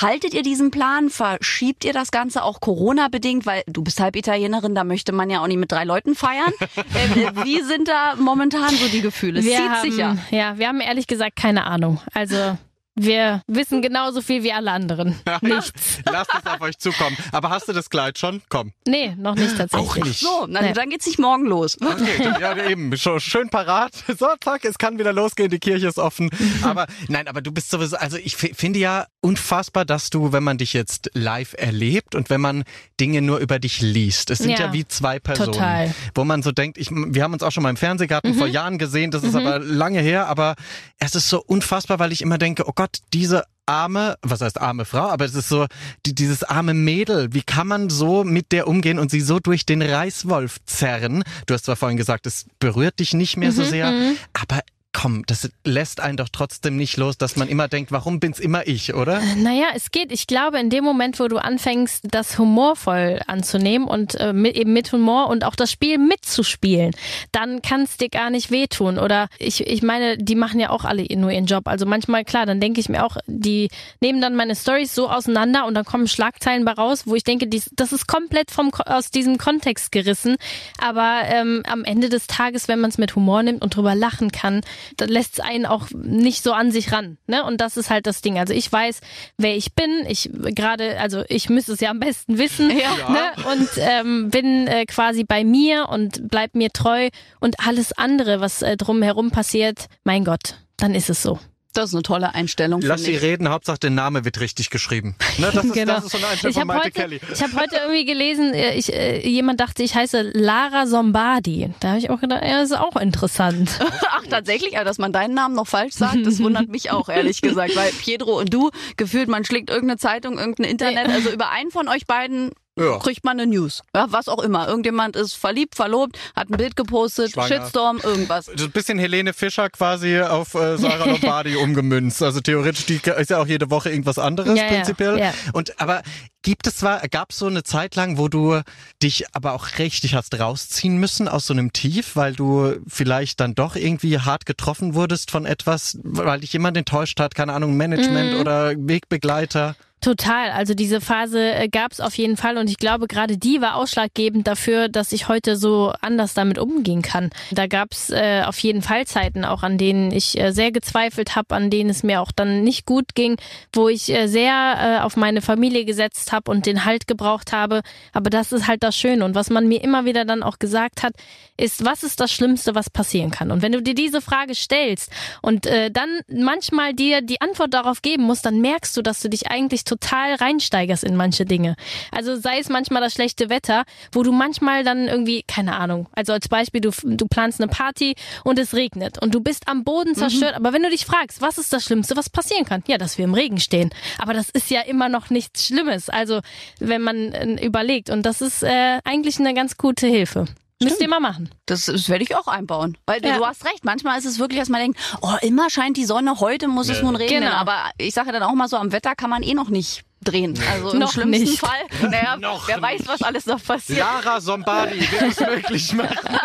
Haltet 0.00 0.32
ihr 0.32 0.42
diesen 0.42 0.70
Plan? 0.70 1.10
Verschiebt 1.10 1.84
ihr 1.84 1.92
das 1.92 2.12
Ganze 2.12 2.42
auch 2.42 2.60
Corona-bedingt? 2.60 3.44
Weil 3.44 3.62
du 3.66 3.82
bist 3.82 4.00
halb 4.00 4.16
Italienerin, 4.16 4.74
da 4.74 4.84
möchte 4.84 5.12
man 5.12 5.28
ja 5.28 5.42
auch 5.42 5.48
nicht 5.48 5.58
mit 5.58 5.70
drei 5.70 5.84
Leuten 5.84 6.14
feiern. 6.14 6.54
äh, 6.76 7.20
äh, 7.20 7.44
wie 7.44 7.60
sind 7.60 7.88
da 7.88 8.14
momentan 8.18 8.70
so 8.70 8.88
die 8.88 9.02
Gefühle? 9.02 9.40
Es 9.40 9.44
wir 9.44 9.56
zieht 9.56 9.68
haben, 9.68 9.90
sich 9.90 9.98
ja. 9.98 10.16
Ja, 10.30 10.56
wir 10.56 10.66
haben 10.66 10.80
ehrlich 10.80 11.06
gesagt 11.06 11.36
keine 11.36 11.66
Ahnung. 11.66 12.00
Also 12.14 12.56
wir 12.96 13.42
wissen 13.46 13.80
genauso 13.82 14.20
viel 14.20 14.42
wie 14.42 14.52
alle 14.52 14.72
anderen. 14.72 15.16
Nichts. 15.42 15.98
Lasst 16.10 16.30
es 16.38 16.50
auf 16.50 16.60
euch 16.60 16.78
zukommen. 16.78 17.16
Aber 17.32 17.48
hast 17.50 17.68
du 17.68 17.72
das 17.72 17.88
Kleid 17.88 18.18
schon? 18.18 18.42
Komm. 18.48 18.72
Nee, 18.86 19.14
noch 19.16 19.36
nicht 19.36 19.56
tatsächlich. 19.56 19.88
Auch 19.90 19.96
nicht. 19.96 20.20
So, 20.20 20.46
na, 20.48 20.60
Nee. 20.60 20.72
dann 20.74 20.90
geht's 20.90 21.06
nicht 21.06 21.18
morgen 21.18 21.46
los. 21.46 21.78
Okay, 21.80 22.30
ja, 22.40 22.56
eben, 22.68 22.96
schon 22.98 23.20
schön 23.20 23.48
parat. 23.48 23.92
So, 24.18 24.26
zack, 24.42 24.64
es 24.64 24.76
kann 24.76 24.98
wieder 24.98 25.12
losgehen, 25.12 25.50
die 25.50 25.58
Kirche 25.60 25.86
ist 25.88 25.98
offen. 25.98 26.30
Aber 26.62 26.86
nein, 27.08 27.26
aber 27.28 27.40
du 27.40 27.52
bist 27.52 27.70
sowieso, 27.70 27.96
also 27.96 28.16
ich 28.18 28.36
fi- 28.36 28.52
finde 28.54 28.78
ja 28.80 29.06
unfassbar, 29.20 29.84
dass 29.84 30.10
du, 30.10 30.32
wenn 30.32 30.42
man 30.42 30.58
dich 30.58 30.72
jetzt 30.74 31.10
live 31.14 31.54
erlebt 31.56 32.14
und 32.14 32.28
wenn 32.28 32.40
man 32.40 32.64
Dinge 33.00 33.22
nur 33.22 33.38
über 33.38 33.58
dich 33.58 33.80
liest, 33.80 34.30
es 34.30 34.38
sind 34.38 34.50
ja, 34.50 34.58
Ja, 34.66 34.72
wie 34.74 34.86
zwei 34.86 35.18
Personen, 35.18 35.52
total. 35.52 35.94
wo 36.14 36.24
man 36.24 36.42
so 36.42 36.52
denkt, 36.52 36.76
ich, 36.76 36.90
wir 36.90 37.22
haben 37.22 37.32
uns 37.32 37.42
auch 37.42 37.50
schon 37.52 37.62
mal 37.62 37.70
im 37.70 37.76
Fernsehgarten 37.76 38.32
Mhm. 38.32 38.38
vor 38.38 38.46
Jahren 38.46 38.76
gesehen, 38.78 39.10
das 39.10 39.22
ist 39.22 39.34
aber 39.34 39.58
lange 39.58 40.00
her, 40.00 40.26
aber 40.26 40.54
es 40.98 41.14
ist 41.14 41.28
so 41.30 41.42
unfassbar, 41.42 41.98
weil 41.98 42.12
ich 42.12 42.20
immer 42.20 42.36
denke, 42.36 42.64
oh 42.66 42.72
Gott, 42.80 43.00
diese 43.12 43.44
arme, 43.66 44.16
was 44.22 44.40
heißt 44.40 44.58
arme 44.58 44.86
Frau, 44.86 45.10
aber 45.10 45.26
es 45.26 45.34
ist 45.34 45.50
so, 45.50 45.66
die, 46.06 46.14
dieses 46.14 46.44
arme 46.44 46.72
Mädel, 46.72 47.28
wie 47.34 47.42
kann 47.42 47.66
man 47.66 47.90
so 47.90 48.24
mit 48.24 48.52
der 48.52 48.66
umgehen 48.68 48.98
und 48.98 49.10
sie 49.10 49.20
so 49.20 49.38
durch 49.38 49.66
den 49.66 49.82
Reißwolf 49.82 50.64
zerren? 50.64 51.22
Du 51.44 51.52
hast 51.52 51.66
zwar 51.66 51.76
vorhin 51.76 51.98
gesagt, 51.98 52.24
es 52.24 52.46
berührt 52.58 52.98
dich 52.98 53.12
nicht 53.12 53.36
mehr 53.36 53.50
Mhm, 53.50 53.54
so 53.54 53.64
sehr, 53.64 53.92
aber 54.32 54.62
komm, 54.92 55.24
das 55.26 55.48
lässt 55.64 56.00
einen 56.00 56.16
doch 56.16 56.28
trotzdem 56.30 56.76
nicht 56.76 56.96
los, 56.96 57.16
dass 57.16 57.36
man 57.36 57.48
immer 57.48 57.68
denkt, 57.68 57.92
warum 57.92 58.18
bin's 58.18 58.40
immer 58.40 58.66
ich, 58.66 58.94
oder? 58.94 59.20
Naja, 59.36 59.66
es 59.74 59.90
geht. 59.90 60.10
Ich 60.10 60.26
glaube, 60.26 60.58
in 60.58 60.68
dem 60.68 60.84
Moment, 60.84 61.20
wo 61.20 61.28
du 61.28 61.38
anfängst, 61.38 62.04
das 62.10 62.38
humorvoll 62.38 63.20
anzunehmen 63.26 63.86
und 63.86 64.16
äh, 64.16 64.32
mit, 64.32 64.56
eben 64.56 64.72
mit 64.72 64.92
Humor 64.92 65.28
und 65.28 65.44
auch 65.44 65.54
das 65.54 65.70
Spiel 65.70 65.98
mitzuspielen, 65.98 66.92
dann 67.32 67.62
kann 67.62 67.82
es 67.82 67.96
dir 67.98 68.08
gar 68.08 68.30
nicht 68.30 68.50
wehtun. 68.50 68.98
Oder 68.98 69.28
ich, 69.38 69.66
ich 69.66 69.82
meine, 69.82 70.18
die 70.18 70.34
machen 70.34 70.58
ja 70.58 70.70
auch 70.70 70.84
alle 70.84 71.06
nur 71.16 71.30
ihren 71.30 71.46
Job. 71.46 71.68
Also 71.68 71.86
manchmal, 71.86 72.24
klar, 72.24 72.46
dann 72.46 72.60
denke 72.60 72.80
ich 72.80 72.88
mir 72.88 73.04
auch, 73.04 73.16
die 73.26 73.68
nehmen 74.00 74.20
dann 74.20 74.34
meine 74.34 74.56
Stories 74.56 74.94
so 74.94 75.08
auseinander 75.08 75.66
und 75.66 75.74
dann 75.74 75.84
kommen 75.84 76.08
Schlagzeilen 76.08 76.64
bei 76.64 76.72
raus, 76.72 77.02
wo 77.06 77.14
ich 77.14 77.24
denke, 77.24 77.46
dies, 77.46 77.70
das 77.74 77.92
ist 77.92 78.06
komplett 78.06 78.50
vom, 78.50 78.70
aus 78.86 79.10
diesem 79.10 79.38
Kontext 79.38 79.92
gerissen. 79.92 80.36
Aber 80.78 81.22
ähm, 81.26 81.62
am 81.68 81.84
Ende 81.84 82.08
des 82.08 82.26
Tages, 82.26 82.66
wenn 82.66 82.80
man 82.80 82.90
es 82.90 82.98
mit 82.98 83.14
Humor 83.14 83.42
nimmt 83.42 83.62
und 83.62 83.76
drüber 83.76 83.94
lachen 83.94 84.32
kann, 84.32 84.62
dann 84.96 85.08
lässt 85.08 85.34
es 85.34 85.40
einen 85.40 85.66
auch 85.66 85.88
nicht 85.94 86.42
so 86.42 86.52
an 86.52 86.70
sich 86.70 86.92
ran. 86.92 87.18
Ne? 87.26 87.44
Und 87.44 87.60
das 87.60 87.76
ist 87.76 87.90
halt 87.90 88.06
das 88.06 88.22
Ding. 88.22 88.38
Also 88.38 88.52
ich 88.54 88.70
weiß, 88.70 89.00
wer 89.38 89.56
ich 89.56 89.74
bin. 89.74 90.04
Ich 90.08 90.30
gerade, 90.32 90.98
also 91.00 91.22
ich 91.28 91.48
müsste 91.48 91.72
es 91.72 91.80
ja 91.80 91.90
am 91.90 92.00
besten 92.00 92.38
wissen. 92.38 92.70
Ja. 92.70 93.10
Ne? 93.10 93.50
Und 93.52 93.68
ähm, 93.76 94.30
bin 94.30 94.66
äh, 94.66 94.86
quasi 94.86 95.24
bei 95.24 95.44
mir 95.44 95.88
und 95.88 96.28
bleib 96.28 96.54
mir 96.54 96.70
treu. 96.70 97.08
Und 97.40 97.66
alles 97.66 97.92
andere, 97.92 98.40
was 98.40 98.62
äh, 98.62 98.76
drumherum 98.76 99.30
passiert, 99.30 99.86
mein 100.04 100.24
Gott, 100.24 100.56
dann 100.76 100.94
ist 100.94 101.10
es 101.10 101.22
so. 101.22 101.38
Das 101.72 101.90
ist 101.90 101.94
eine 101.94 102.02
tolle 102.02 102.34
Einstellung. 102.34 102.80
Lass 102.82 103.04
sie 103.04 103.12
ich. 103.12 103.22
reden, 103.22 103.48
Hauptsache 103.48 103.78
der 103.78 103.90
Name 103.90 104.24
wird 104.24 104.40
richtig 104.40 104.70
geschrieben. 104.70 105.14
Ne, 105.38 105.50
das, 105.54 105.64
ist, 105.64 105.72
Genau. 105.72 105.94
das 105.94 106.04
ist 106.06 106.12
so 106.12 106.18
eine 106.18 106.26
Einstellung 106.26 106.50
Ich 106.50 106.54
von 106.54 106.68
habe 106.68 106.78
Maite 106.78 106.84
heute, 106.86 106.90
Kelly. 107.00 107.20
ich 107.32 107.42
hab 107.42 107.52
heute 107.54 107.76
irgendwie 107.76 108.04
gelesen, 108.04 108.52
äh, 108.54 108.74
ich, 108.74 108.92
äh, 108.92 109.26
jemand 109.28 109.60
dachte, 109.60 109.82
ich 109.84 109.94
heiße 109.94 110.32
Lara 110.34 110.86
Sombardi. 110.86 111.72
Da 111.80 111.90
habe 111.90 111.98
ich 111.98 112.10
auch 112.10 112.20
gedacht, 112.20 112.42
ja, 112.42 112.60
das 112.60 112.70
ist 112.72 112.76
auch 112.76 112.96
interessant. 112.96 113.78
Ach, 114.10 114.24
tatsächlich, 114.28 114.76
aber 114.76 114.84
dass 114.84 114.98
man 114.98 115.12
deinen 115.12 115.34
Namen 115.34 115.54
noch 115.54 115.68
falsch 115.68 115.94
sagt, 115.94 116.26
das 116.26 116.40
wundert 116.42 116.68
mich 116.68 116.90
auch, 116.90 117.08
ehrlich 117.08 117.40
gesagt. 117.40 117.76
Weil 117.76 117.90
Pietro 117.92 118.38
und 118.38 118.52
du, 118.52 118.70
gefühlt, 118.96 119.28
man 119.28 119.44
schlägt 119.44 119.70
irgendeine 119.70 119.98
Zeitung, 119.98 120.38
irgendein 120.38 120.66
Internet, 120.70 121.08
also 121.08 121.30
über 121.30 121.50
einen 121.50 121.70
von 121.70 121.86
euch 121.88 122.06
beiden 122.06 122.50
Ja. 122.78 122.98
kriegt 122.98 123.24
man 123.24 123.38
eine 123.38 123.50
News. 123.50 123.82
Ja, 123.94 124.06
was 124.10 124.28
auch 124.28 124.38
immer. 124.42 124.68
Irgendjemand 124.68 125.16
ist 125.16 125.34
verliebt, 125.34 125.74
verlobt, 125.74 126.18
hat 126.36 126.50
ein 126.50 126.56
Bild 126.56 126.76
gepostet, 126.76 127.32
Schwanger. 127.32 127.48
Shitstorm, 127.62 127.98
irgendwas. 128.02 128.46
Das 128.46 128.54
ist 128.54 128.62
ein 128.62 128.70
bisschen 128.70 128.98
Helene 128.98 129.32
Fischer 129.34 129.68
quasi 129.70 130.20
auf 130.20 130.54
äh, 130.54 130.78
Sarah 130.78 131.04
Lombardi 131.10 131.56
umgemünzt. 131.62 132.22
Also 132.22 132.40
theoretisch 132.40 132.86
die 132.86 133.00
ist 133.18 133.30
ja 133.30 133.38
auch 133.38 133.46
jede 133.46 133.70
Woche 133.70 133.90
irgendwas 133.90 134.18
anderes 134.18 134.56
Ja, 134.56 134.64
ja, 134.64 134.68
prinzipiell. 134.70 135.18
ja. 135.18 135.34
Und 135.52 135.80
aber 135.80 136.02
gibt 136.42 136.66
es 136.68 136.76
zwar, 136.76 137.00
gab 137.08 137.32
es 137.32 137.38
so 137.38 137.46
eine 137.48 137.64
Zeit 137.64 137.96
lang, 137.96 138.16
wo 138.16 138.28
du 138.28 138.60
dich 139.02 139.24
aber 139.34 139.52
auch 139.52 139.78
richtig 139.78 140.14
hast 140.14 140.38
rausziehen 140.38 140.96
müssen 140.98 141.28
aus 141.28 141.46
so 141.46 141.52
einem 141.52 141.72
Tief, 141.72 142.16
weil 142.16 142.34
du 142.34 142.76
vielleicht 142.86 143.40
dann 143.40 143.54
doch 143.54 143.76
irgendwie 143.76 144.18
hart 144.20 144.46
getroffen 144.46 144.94
wurdest 144.94 145.30
von 145.30 145.44
etwas, 145.44 145.98
weil 146.02 146.40
dich 146.40 146.52
jemand 146.52 146.76
enttäuscht 146.78 147.20
hat, 147.20 147.34
keine 147.34 147.52
Ahnung, 147.52 147.76
Management 147.76 148.34
Mhm. 148.34 148.40
oder 148.40 148.70
Wegbegleiter. 148.76 149.74
Total. 150.00 150.50
Also 150.52 150.72
diese 150.72 151.02
Phase 151.02 151.52
äh, 151.52 151.68
gab 151.68 151.92
es 151.92 152.00
auf 152.00 152.14
jeden 152.16 152.38
Fall 152.38 152.56
und 152.56 152.70
ich 152.70 152.78
glaube, 152.78 153.06
gerade 153.06 153.36
die 153.36 153.60
war 153.60 153.74
ausschlaggebend 153.74 154.46
dafür, 154.46 154.88
dass 154.88 155.12
ich 155.12 155.28
heute 155.28 155.56
so 155.56 155.92
anders 156.00 156.32
damit 156.32 156.58
umgehen 156.58 157.02
kann. 157.02 157.28
Da 157.50 157.66
gab 157.66 157.92
es 157.92 158.08
äh, 158.08 158.42
auf 158.46 158.58
jeden 158.60 158.80
Fall 158.80 159.06
Zeiten, 159.06 159.44
auch 159.44 159.62
an 159.62 159.76
denen 159.76 160.10
ich 160.10 160.40
äh, 160.40 160.52
sehr 160.52 160.72
gezweifelt 160.72 161.36
habe, 161.36 161.54
an 161.54 161.68
denen 161.68 161.90
es 161.90 162.02
mir 162.02 162.22
auch 162.22 162.32
dann 162.32 162.62
nicht 162.62 162.86
gut 162.86 163.14
ging, 163.14 163.36
wo 163.74 163.90
ich 163.90 164.08
äh, 164.08 164.26
sehr 164.26 165.00
äh, 165.00 165.04
auf 165.04 165.18
meine 165.18 165.42
Familie 165.42 165.84
gesetzt 165.84 166.32
habe 166.32 166.50
und 166.50 166.64
den 166.64 166.86
Halt 166.86 167.06
gebraucht 167.06 167.52
habe. 167.52 167.82
Aber 168.14 168.30
das 168.30 168.52
ist 168.52 168.66
halt 168.66 168.82
das 168.82 168.96
Schöne 168.96 169.22
und 169.22 169.34
was 169.34 169.50
man 169.50 169.68
mir 169.68 169.84
immer 169.84 170.06
wieder 170.06 170.24
dann 170.24 170.42
auch 170.42 170.58
gesagt 170.58 171.02
hat, 171.02 171.12
ist, 171.58 171.84
was 171.84 172.02
ist 172.04 172.20
das 172.20 172.32
Schlimmste, 172.32 172.74
was 172.74 172.88
passieren 172.88 173.30
kann? 173.30 173.50
Und 173.50 173.60
wenn 173.60 173.72
du 173.72 173.82
dir 173.82 173.94
diese 173.94 174.22
Frage 174.22 174.54
stellst 174.54 175.12
und 175.42 175.66
äh, 175.66 175.90
dann 175.90 176.20
manchmal 176.26 176.94
dir 176.94 177.20
die 177.20 177.42
Antwort 177.42 177.74
darauf 177.74 178.00
geben 178.00 178.22
musst, 178.22 178.46
dann 178.46 178.62
merkst 178.62 178.96
du, 178.96 179.02
dass 179.02 179.20
du 179.20 179.28
dich 179.28 179.50
eigentlich 179.50 179.84
total 179.90 180.34
reinsteigerst 180.34 181.04
in 181.04 181.16
manche 181.16 181.44
Dinge. 181.44 181.74
Also 182.12 182.36
sei 182.36 182.58
es 182.58 182.68
manchmal 182.68 183.02
das 183.02 183.12
schlechte 183.12 183.50
Wetter, 183.50 183.84
wo 184.12 184.22
du 184.22 184.32
manchmal 184.32 184.84
dann 184.84 185.08
irgendwie, 185.08 185.42
keine 185.42 185.76
Ahnung, 185.76 186.08
also 186.12 186.32
als 186.32 186.48
Beispiel, 186.48 186.80
du, 186.80 186.90
du 187.02 187.26
planst 187.26 187.60
eine 187.60 187.68
Party 187.68 188.14
und 188.44 188.58
es 188.58 188.74
regnet 188.74 189.20
und 189.20 189.34
du 189.34 189.40
bist 189.40 189.68
am 189.68 189.84
Boden 189.84 190.14
zerstört, 190.14 190.54
aber 190.54 190.72
wenn 190.72 190.82
du 190.82 190.90
dich 190.90 191.04
fragst, 191.04 191.42
was 191.42 191.58
ist 191.58 191.72
das 191.72 191.84
Schlimmste, 191.84 192.16
was 192.16 192.30
passieren 192.30 192.64
kann? 192.64 192.82
Ja, 192.86 192.98
dass 192.98 193.18
wir 193.18 193.24
im 193.24 193.34
Regen 193.34 193.58
stehen. 193.58 193.90
Aber 194.18 194.32
das 194.32 194.48
ist 194.50 194.70
ja 194.70 194.82
immer 194.82 195.08
noch 195.08 195.30
nichts 195.30 195.66
Schlimmes, 195.66 196.08
also 196.08 196.40
wenn 196.78 197.02
man 197.02 197.32
äh, 197.32 197.64
überlegt 197.64 198.10
und 198.10 198.24
das 198.24 198.40
ist 198.40 198.62
äh, 198.62 199.00
eigentlich 199.04 199.38
eine 199.40 199.54
ganz 199.54 199.76
gute 199.76 200.06
Hilfe. 200.06 200.46
Müsst 200.82 201.00
ihr 201.00 201.08
mal 201.08 201.20
machen. 201.20 201.50
Das, 201.66 201.84
das 201.86 202.08
werde 202.08 202.24
ich 202.24 202.34
auch 202.36 202.46
einbauen. 202.48 202.96
Weil 203.06 203.22
Ja. 203.24 203.36
du 203.36 203.44
hast 203.46 203.64
recht, 203.66 203.84
manchmal 203.84 204.18
ist 204.18 204.24
es 204.24 204.38
wirklich, 204.38 204.58
dass 204.58 204.70
man 204.70 204.80
denkt, 204.80 204.98
oh, 205.20 205.34
immer 205.42 205.68
scheint 205.68 205.96
die 205.98 206.06
Sonne, 206.06 206.40
heute 206.40 206.68
muss 206.68 206.88
es 206.88 207.02
nun 207.02 207.16
regnen. 207.16 207.42
Genau. 207.42 207.52
Aber 207.54 207.90
ich 207.98 208.14
sage 208.14 208.32
dann 208.32 208.42
auch 208.42 208.54
mal 208.54 208.66
so, 208.68 208.76
am 208.78 208.90
Wetter 208.92 209.14
kann 209.14 209.28
man 209.30 209.42
eh 209.42 209.52
noch 209.54 209.68
nicht 209.68 210.02
drehen. 210.24 210.58
Also 210.70 210.90
im 210.92 210.98
Noch 210.98 211.12
schlimmsten 211.12 211.44
nicht. 211.44 211.58
Fall, 211.58 212.10
naja, 212.10 212.36
Noch 212.40 212.68
wer 212.68 212.80
weiß, 212.80 213.02
was 213.06 213.22
alles 213.22 213.46
noch 213.46 213.62
passiert. 213.62 214.00
Lara 214.00 214.40
Sombardi 214.40 215.00
wird 215.00 215.22
es 215.22 215.40
möglich 215.40 215.92
machen. 215.94 216.10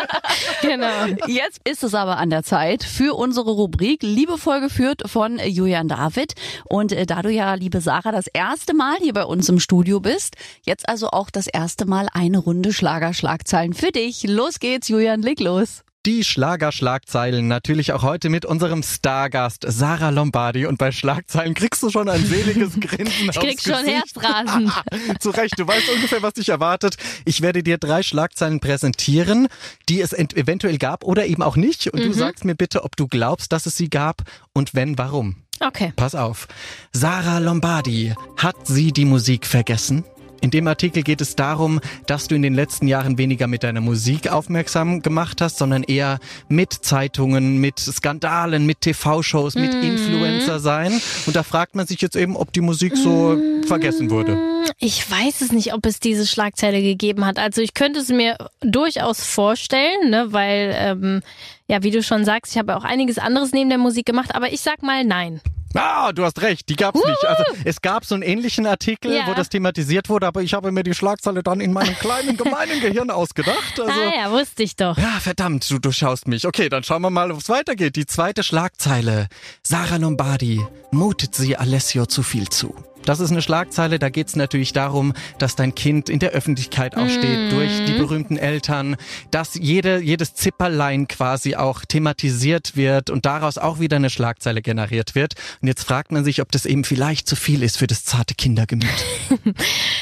Genau. 0.62 1.06
Jetzt 1.26 1.60
ist 1.64 1.84
es 1.84 1.94
aber 1.94 2.18
an 2.18 2.30
der 2.30 2.42
Zeit 2.42 2.82
für 2.82 3.14
unsere 3.14 3.50
Rubrik, 3.50 4.02
liebevoll 4.02 4.60
geführt 4.60 5.02
von 5.06 5.38
Julian 5.38 5.88
David. 5.88 6.34
Und 6.64 6.92
äh, 6.92 7.06
da 7.06 7.22
du 7.22 7.30
ja, 7.30 7.54
liebe 7.54 7.80
Sarah, 7.80 8.10
das 8.10 8.26
erste 8.26 8.74
Mal 8.74 8.96
hier 8.98 9.12
bei 9.12 9.24
uns 9.24 9.48
im 9.48 9.60
Studio 9.60 10.00
bist, 10.00 10.34
jetzt 10.64 10.88
also 10.88 11.08
auch 11.08 11.30
das 11.30 11.46
erste 11.46 11.86
Mal 11.86 12.08
eine 12.12 12.38
Runde 12.38 12.72
Schlagerschlagzeilen 12.72 13.74
für 13.74 13.92
dich. 13.92 14.24
Los 14.24 14.58
geht's, 14.58 14.88
Julian, 14.88 15.22
leg 15.22 15.40
los. 15.40 15.85
Die 16.06 16.22
Schlagerschlagzeilen 16.22 17.48
natürlich 17.48 17.92
auch 17.92 18.04
heute 18.04 18.28
mit 18.28 18.44
unserem 18.44 18.84
Stargast 18.84 19.64
Sarah 19.66 20.10
Lombardi. 20.10 20.66
Und 20.66 20.78
bei 20.78 20.92
Schlagzeilen 20.92 21.52
kriegst 21.54 21.82
du 21.82 21.90
schon 21.90 22.08
ein 22.08 22.24
seliges 22.24 22.74
Grinsen 22.80 23.30
Ich 23.30 23.40
krieg 23.40 23.60
schon. 23.60 23.84
Herzrasen. 23.84 24.70
Zu 25.20 25.30
Recht, 25.30 25.58
du 25.58 25.66
weißt 25.66 25.88
ungefähr, 25.92 26.22
was 26.22 26.34
dich 26.34 26.48
erwartet. 26.48 26.96
Ich 27.24 27.40
werde 27.40 27.64
dir 27.64 27.76
drei 27.78 28.04
Schlagzeilen 28.04 28.60
präsentieren, 28.60 29.48
die 29.88 30.00
es 30.00 30.12
ent- 30.12 30.36
eventuell 30.36 30.78
gab 30.78 31.02
oder 31.02 31.26
eben 31.26 31.42
auch 31.42 31.56
nicht. 31.56 31.88
Und 31.88 31.98
du 31.98 32.12
sagst 32.12 32.44
mir 32.44 32.54
bitte, 32.54 32.84
ob 32.84 32.94
du 32.96 33.08
glaubst, 33.08 33.50
dass 33.50 33.66
es 33.66 33.76
sie 33.76 33.90
gab 33.90 34.22
und 34.52 34.74
wenn, 34.76 34.98
warum. 34.98 35.34
Okay. 35.58 35.92
Pass 35.96 36.14
auf. 36.14 36.46
Sarah 36.92 37.38
Lombardi. 37.38 38.14
Hat 38.36 38.54
sie 38.68 38.92
die 38.92 39.06
Musik 39.06 39.44
vergessen? 39.44 40.04
In 40.40 40.50
dem 40.50 40.68
Artikel 40.68 41.02
geht 41.02 41.20
es 41.20 41.34
darum, 41.34 41.80
dass 42.06 42.28
du 42.28 42.34
in 42.34 42.42
den 42.42 42.54
letzten 42.54 42.88
Jahren 42.88 43.18
weniger 43.18 43.46
mit 43.46 43.62
deiner 43.62 43.80
Musik 43.80 44.28
aufmerksam 44.28 45.02
gemacht 45.02 45.40
hast, 45.40 45.58
sondern 45.58 45.82
eher 45.82 46.18
mit 46.48 46.72
Zeitungen, 46.72 47.58
mit 47.58 47.78
Skandalen, 47.78 48.66
mit 48.66 48.82
TV-Shows, 48.82 49.54
mit 49.54 49.74
Influencer 49.74 50.60
sein. 50.60 51.00
Und 51.26 51.36
da 51.36 51.42
fragt 51.42 51.74
man 51.74 51.86
sich 51.86 52.00
jetzt 52.00 52.16
eben, 52.16 52.36
ob 52.36 52.52
die 52.52 52.60
Musik 52.60 52.96
so 52.96 53.40
vergessen 53.66 54.10
wurde. 54.10 54.38
Ich 54.78 55.10
weiß 55.10 55.40
es 55.40 55.52
nicht, 55.52 55.72
ob 55.72 55.86
es 55.86 56.00
diese 56.00 56.26
Schlagzeile 56.26 56.82
gegeben 56.82 57.24
hat. 57.24 57.38
Also 57.38 57.62
ich 57.62 57.74
könnte 57.74 58.00
es 58.00 58.08
mir 58.08 58.36
durchaus 58.60 59.24
vorstellen, 59.24 60.10
ne, 60.10 60.32
weil, 60.32 60.74
ähm, 60.76 61.22
ja, 61.68 61.82
wie 61.82 61.90
du 61.90 62.02
schon 62.02 62.24
sagst, 62.24 62.52
ich 62.52 62.58
habe 62.58 62.76
auch 62.76 62.84
einiges 62.84 63.18
anderes 63.18 63.52
neben 63.52 63.70
der 63.70 63.78
Musik 63.78 64.06
gemacht, 64.06 64.34
aber 64.34 64.52
ich 64.52 64.60
sag 64.60 64.82
mal 64.82 65.04
nein. 65.04 65.40
Ah, 65.76 66.12
du 66.12 66.24
hast 66.24 66.40
recht, 66.42 66.68
die 66.68 66.76
gab's 66.76 66.98
nicht. 67.04 67.24
Also 67.26 67.44
es 67.64 67.80
gab 67.82 68.04
so 68.04 68.14
einen 68.14 68.22
ähnlichen 68.22 68.66
Artikel, 68.66 69.14
Ja. 69.14 69.26
wo 69.26 69.34
das 69.34 69.48
thematisiert 69.48 70.08
wurde, 70.08 70.26
aber 70.26 70.42
ich 70.42 70.54
habe 70.54 70.72
mir 70.72 70.82
die 70.82 70.94
Schlagzeile 70.94 71.42
dann 71.42 71.60
in 71.60 71.72
meinem 71.72 71.94
kleinen, 71.98 72.36
gemeinen 72.36 72.80
Gehirn 72.80 73.10
ausgedacht. 73.10 73.78
Also, 73.78 73.92
ah 73.92 74.12
ja, 74.16 74.30
wusste 74.30 74.62
ich 74.62 74.76
doch. 74.76 74.96
Ja, 74.98 75.18
verdammt, 75.20 75.68
du 75.70 75.78
durchschaust 75.78 76.28
mich. 76.28 76.46
Okay, 76.46 76.68
dann 76.68 76.82
schauen 76.82 77.02
wir 77.02 77.10
mal, 77.10 77.30
ob 77.30 77.38
es 77.40 77.48
weitergeht. 77.48 77.96
Die 77.96 78.06
zweite 78.06 78.42
Schlagzeile. 78.42 79.28
Sarah 79.62 79.96
Lombardi 79.96 80.64
mutet 80.90 81.34
sie 81.34 81.56
Alessio 81.56 82.06
zu 82.06 82.22
viel 82.22 82.48
zu. 82.48 82.74
Das 83.06 83.20
ist 83.20 83.30
eine 83.30 83.40
Schlagzeile, 83.40 83.98
da 84.00 84.08
geht's 84.08 84.34
natürlich 84.34 84.72
darum, 84.72 85.14
dass 85.38 85.54
dein 85.54 85.74
Kind 85.74 86.08
in 86.08 86.18
der 86.18 86.30
Öffentlichkeit 86.30 86.96
auch 86.96 87.08
steht, 87.08 87.52
durch 87.52 87.84
die 87.86 87.92
berühmten 87.92 88.36
Eltern, 88.36 88.96
dass 89.30 89.54
jede, 89.54 90.00
jedes 90.00 90.34
Zipperlein 90.34 91.06
quasi 91.06 91.54
auch 91.54 91.84
thematisiert 91.84 92.76
wird 92.76 93.08
und 93.08 93.24
daraus 93.24 93.58
auch 93.58 93.78
wieder 93.78 93.96
eine 93.96 94.10
Schlagzeile 94.10 94.60
generiert 94.60 95.14
wird. 95.14 95.34
Und 95.62 95.68
jetzt 95.68 95.84
fragt 95.84 96.10
man 96.10 96.24
sich, 96.24 96.42
ob 96.42 96.50
das 96.50 96.66
eben 96.66 96.82
vielleicht 96.82 97.28
zu 97.28 97.36
viel 97.36 97.62
ist 97.62 97.78
für 97.78 97.86
das 97.86 98.04
zarte 98.04 98.34
Kindergemüt. 98.34 98.90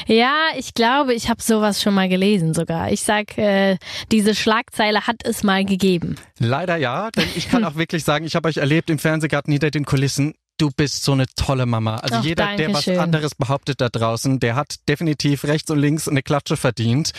Ja, 0.07 0.35
ich 0.55 0.75
glaube, 0.75 1.15
ich 1.15 1.29
habe 1.29 1.41
sowas 1.41 1.81
schon 1.81 1.95
mal 1.95 2.07
gelesen 2.07 2.53
sogar. 2.53 2.91
Ich 2.91 3.01
sag, 3.01 3.39
äh, 3.39 3.77
diese 4.11 4.35
Schlagzeile 4.35 5.07
hat 5.07 5.17
es 5.23 5.41
mal 5.41 5.65
gegeben. 5.65 6.15
Leider 6.37 6.75
ja, 6.77 7.09
denn 7.09 7.27
ich 7.35 7.49
kann 7.49 7.63
auch 7.65 7.75
wirklich 7.75 8.03
sagen, 8.03 8.23
ich 8.25 8.35
habe 8.35 8.47
euch 8.47 8.57
erlebt 8.57 8.91
im 8.91 8.99
Fernsehgarten 8.99 9.51
hinter 9.51 9.71
den 9.71 9.83
Kulissen. 9.83 10.35
Du 10.57 10.69
bist 10.75 11.03
so 11.03 11.11
eine 11.11 11.25
tolle 11.35 11.65
Mama. 11.65 11.97
Also 11.97 12.15
Ach, 12.15 12.23
jeder, 12.23 12.55
der 12.55 12.67
was 12.69 12.85
Dankeschön. 12.85 12.99
anderes 12.99 13.35
behauptet 13.35 13.81
da 13.81 13.89
draußen, 13.89 14.39
der 14.39 14.55
hat 14.55 14.75
definitiv 14.87 15.43
rechts 15.43 15.69
und 15.69 15.79
links 15.79 16.07
eine 16.07 16.23
Klatsche 16.23 16.55
verdient. 16.55 17.11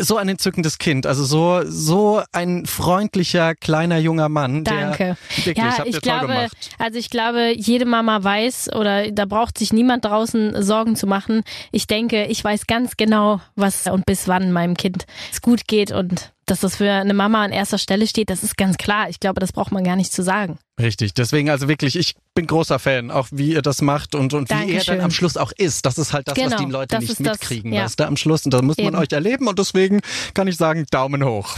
So 0.00 0.16
ein 0.16 0.26
entzückendes 0.30 0.78
Kind, 0.78 1.04
also 1.06 1.22
so 1.22 1.60
so 1.66 2.22
ein 2.32 2.64
freundlicher 2.64 3.54
kleiner 3.54 3.98
junger 3.98 4.30
Mann. 4.30 4.64
Danke. 4.64 5.18
Der, 5.36 5.46
wirklich, 5.46 5.56
ja, 5.58 5.84
ich 5.84 5.92
toll 5.92 6.00
glaube, 6.00 6.26
gemacht. 6.28 6.70
also 6.78 6.98
ich 6.98 7.10
glaube, 7.10 7.52
jede 7.54 7.84
Mama 7.84 8.24
weiß 8.24 8.72
oder 8.72 9.10
da 9.10 9.26
braucht 9.26 9.58
sich 9.58 9.70
niemand 9.70 10.06
draußen 10.06 10.62
Sorgen 10.62 10.96
zu 10.96 11.06
machen. 11.06 11.42
Ich 11.72 11.86
denke, 11.86 12.24
ich 12.24 12.42
weiß 12.42 12.66
ganz 12.66 12.96
genau, 12.96 13.42
was 13.54 13.86
und 13.86 14.06
bis 14.06 14.28
wann 14.28 14.50
meinem 14.50 14.78
Kind 14.78 15.04
es 15.30 15.42
gut 15.42 15.68
geht 15.68 15.92
und 15.92 16.32
dass 16.46 16.60
das 16.60 16.76
für 16.76 16.90
eine 16.90 17.14
Mama 17.14 17.44
an 17.44 17.52
erster 17.52 17.78
Stelle 17.78 18.06
steht, 18.06 18.30
das 18.30 18.42
ist 18.42 18.56
ganz 18.56 18.76
klar. 18.76 19.08
Ich 19.08 19.20
glaube, 19.20 19.40
das 19.40 19.52
braucht 19.52 19.72
man 19.72 19.84
gar 19.84 19.96
nicht 19.96 20.12
zu 20.12 20.22
sagen. 20.22 20.58
Richtig, 20.80 21.14
deswegen 21.14 21.50
also 21.50 21.68
wirklich, 21.68 21.96
ich 21.96 22.16
bin 22.34 22.46
großer 22.46 22.78
Fan, 22.78 23.10
auch 23.10 23.28
wie 23.30 23.52
ihr 23.52 23.62
das 23.62 23.82
macht 23.82 24.14
und, 24.14 24.34
und 24.34 24.48
wie 24.48 24.54
er 24.54 24.60
Dankeschön. 24.60 24.96
dann 24.96 25.04
am 25.04 25.10
Schluss 25.10 25.36
auch 25.36 25.52
ist. 25.56 25.86
Das 25.86 25.98
ist 25.98 26.12
halt 26.12 26.28
das, 26.28 26.36
was 26.36 26.44
Genau, 26.44 26.56
die 26.56 26.70
Leute 26.70 26.88
das 26.88 27.00
nicht 27.00 27.10
ist 27.10 27.20
das, 27.20 27.38
mitkriegen, 27.38 27.72
ja. 27.72 27.84
weißt 27.84 28.00
du, 28.00 28.06
am 28.06 28.16
Schluss. 28.16 28.44
Und 28.44 28.54
da 28.54 28.62
muss 28.62 28.76
man 28.78 28.86
Eben. 28.86 28.96
euch 28.96 29.12
erleben 29.12 29.46
und 29.46 29.58
deswegen 29.58 30.00
kann 30.34 30.48
ich 30.48 30.56
sagen, 30.56 30.86
Daumen 30.90 31.24
hoch. 31.24 31.56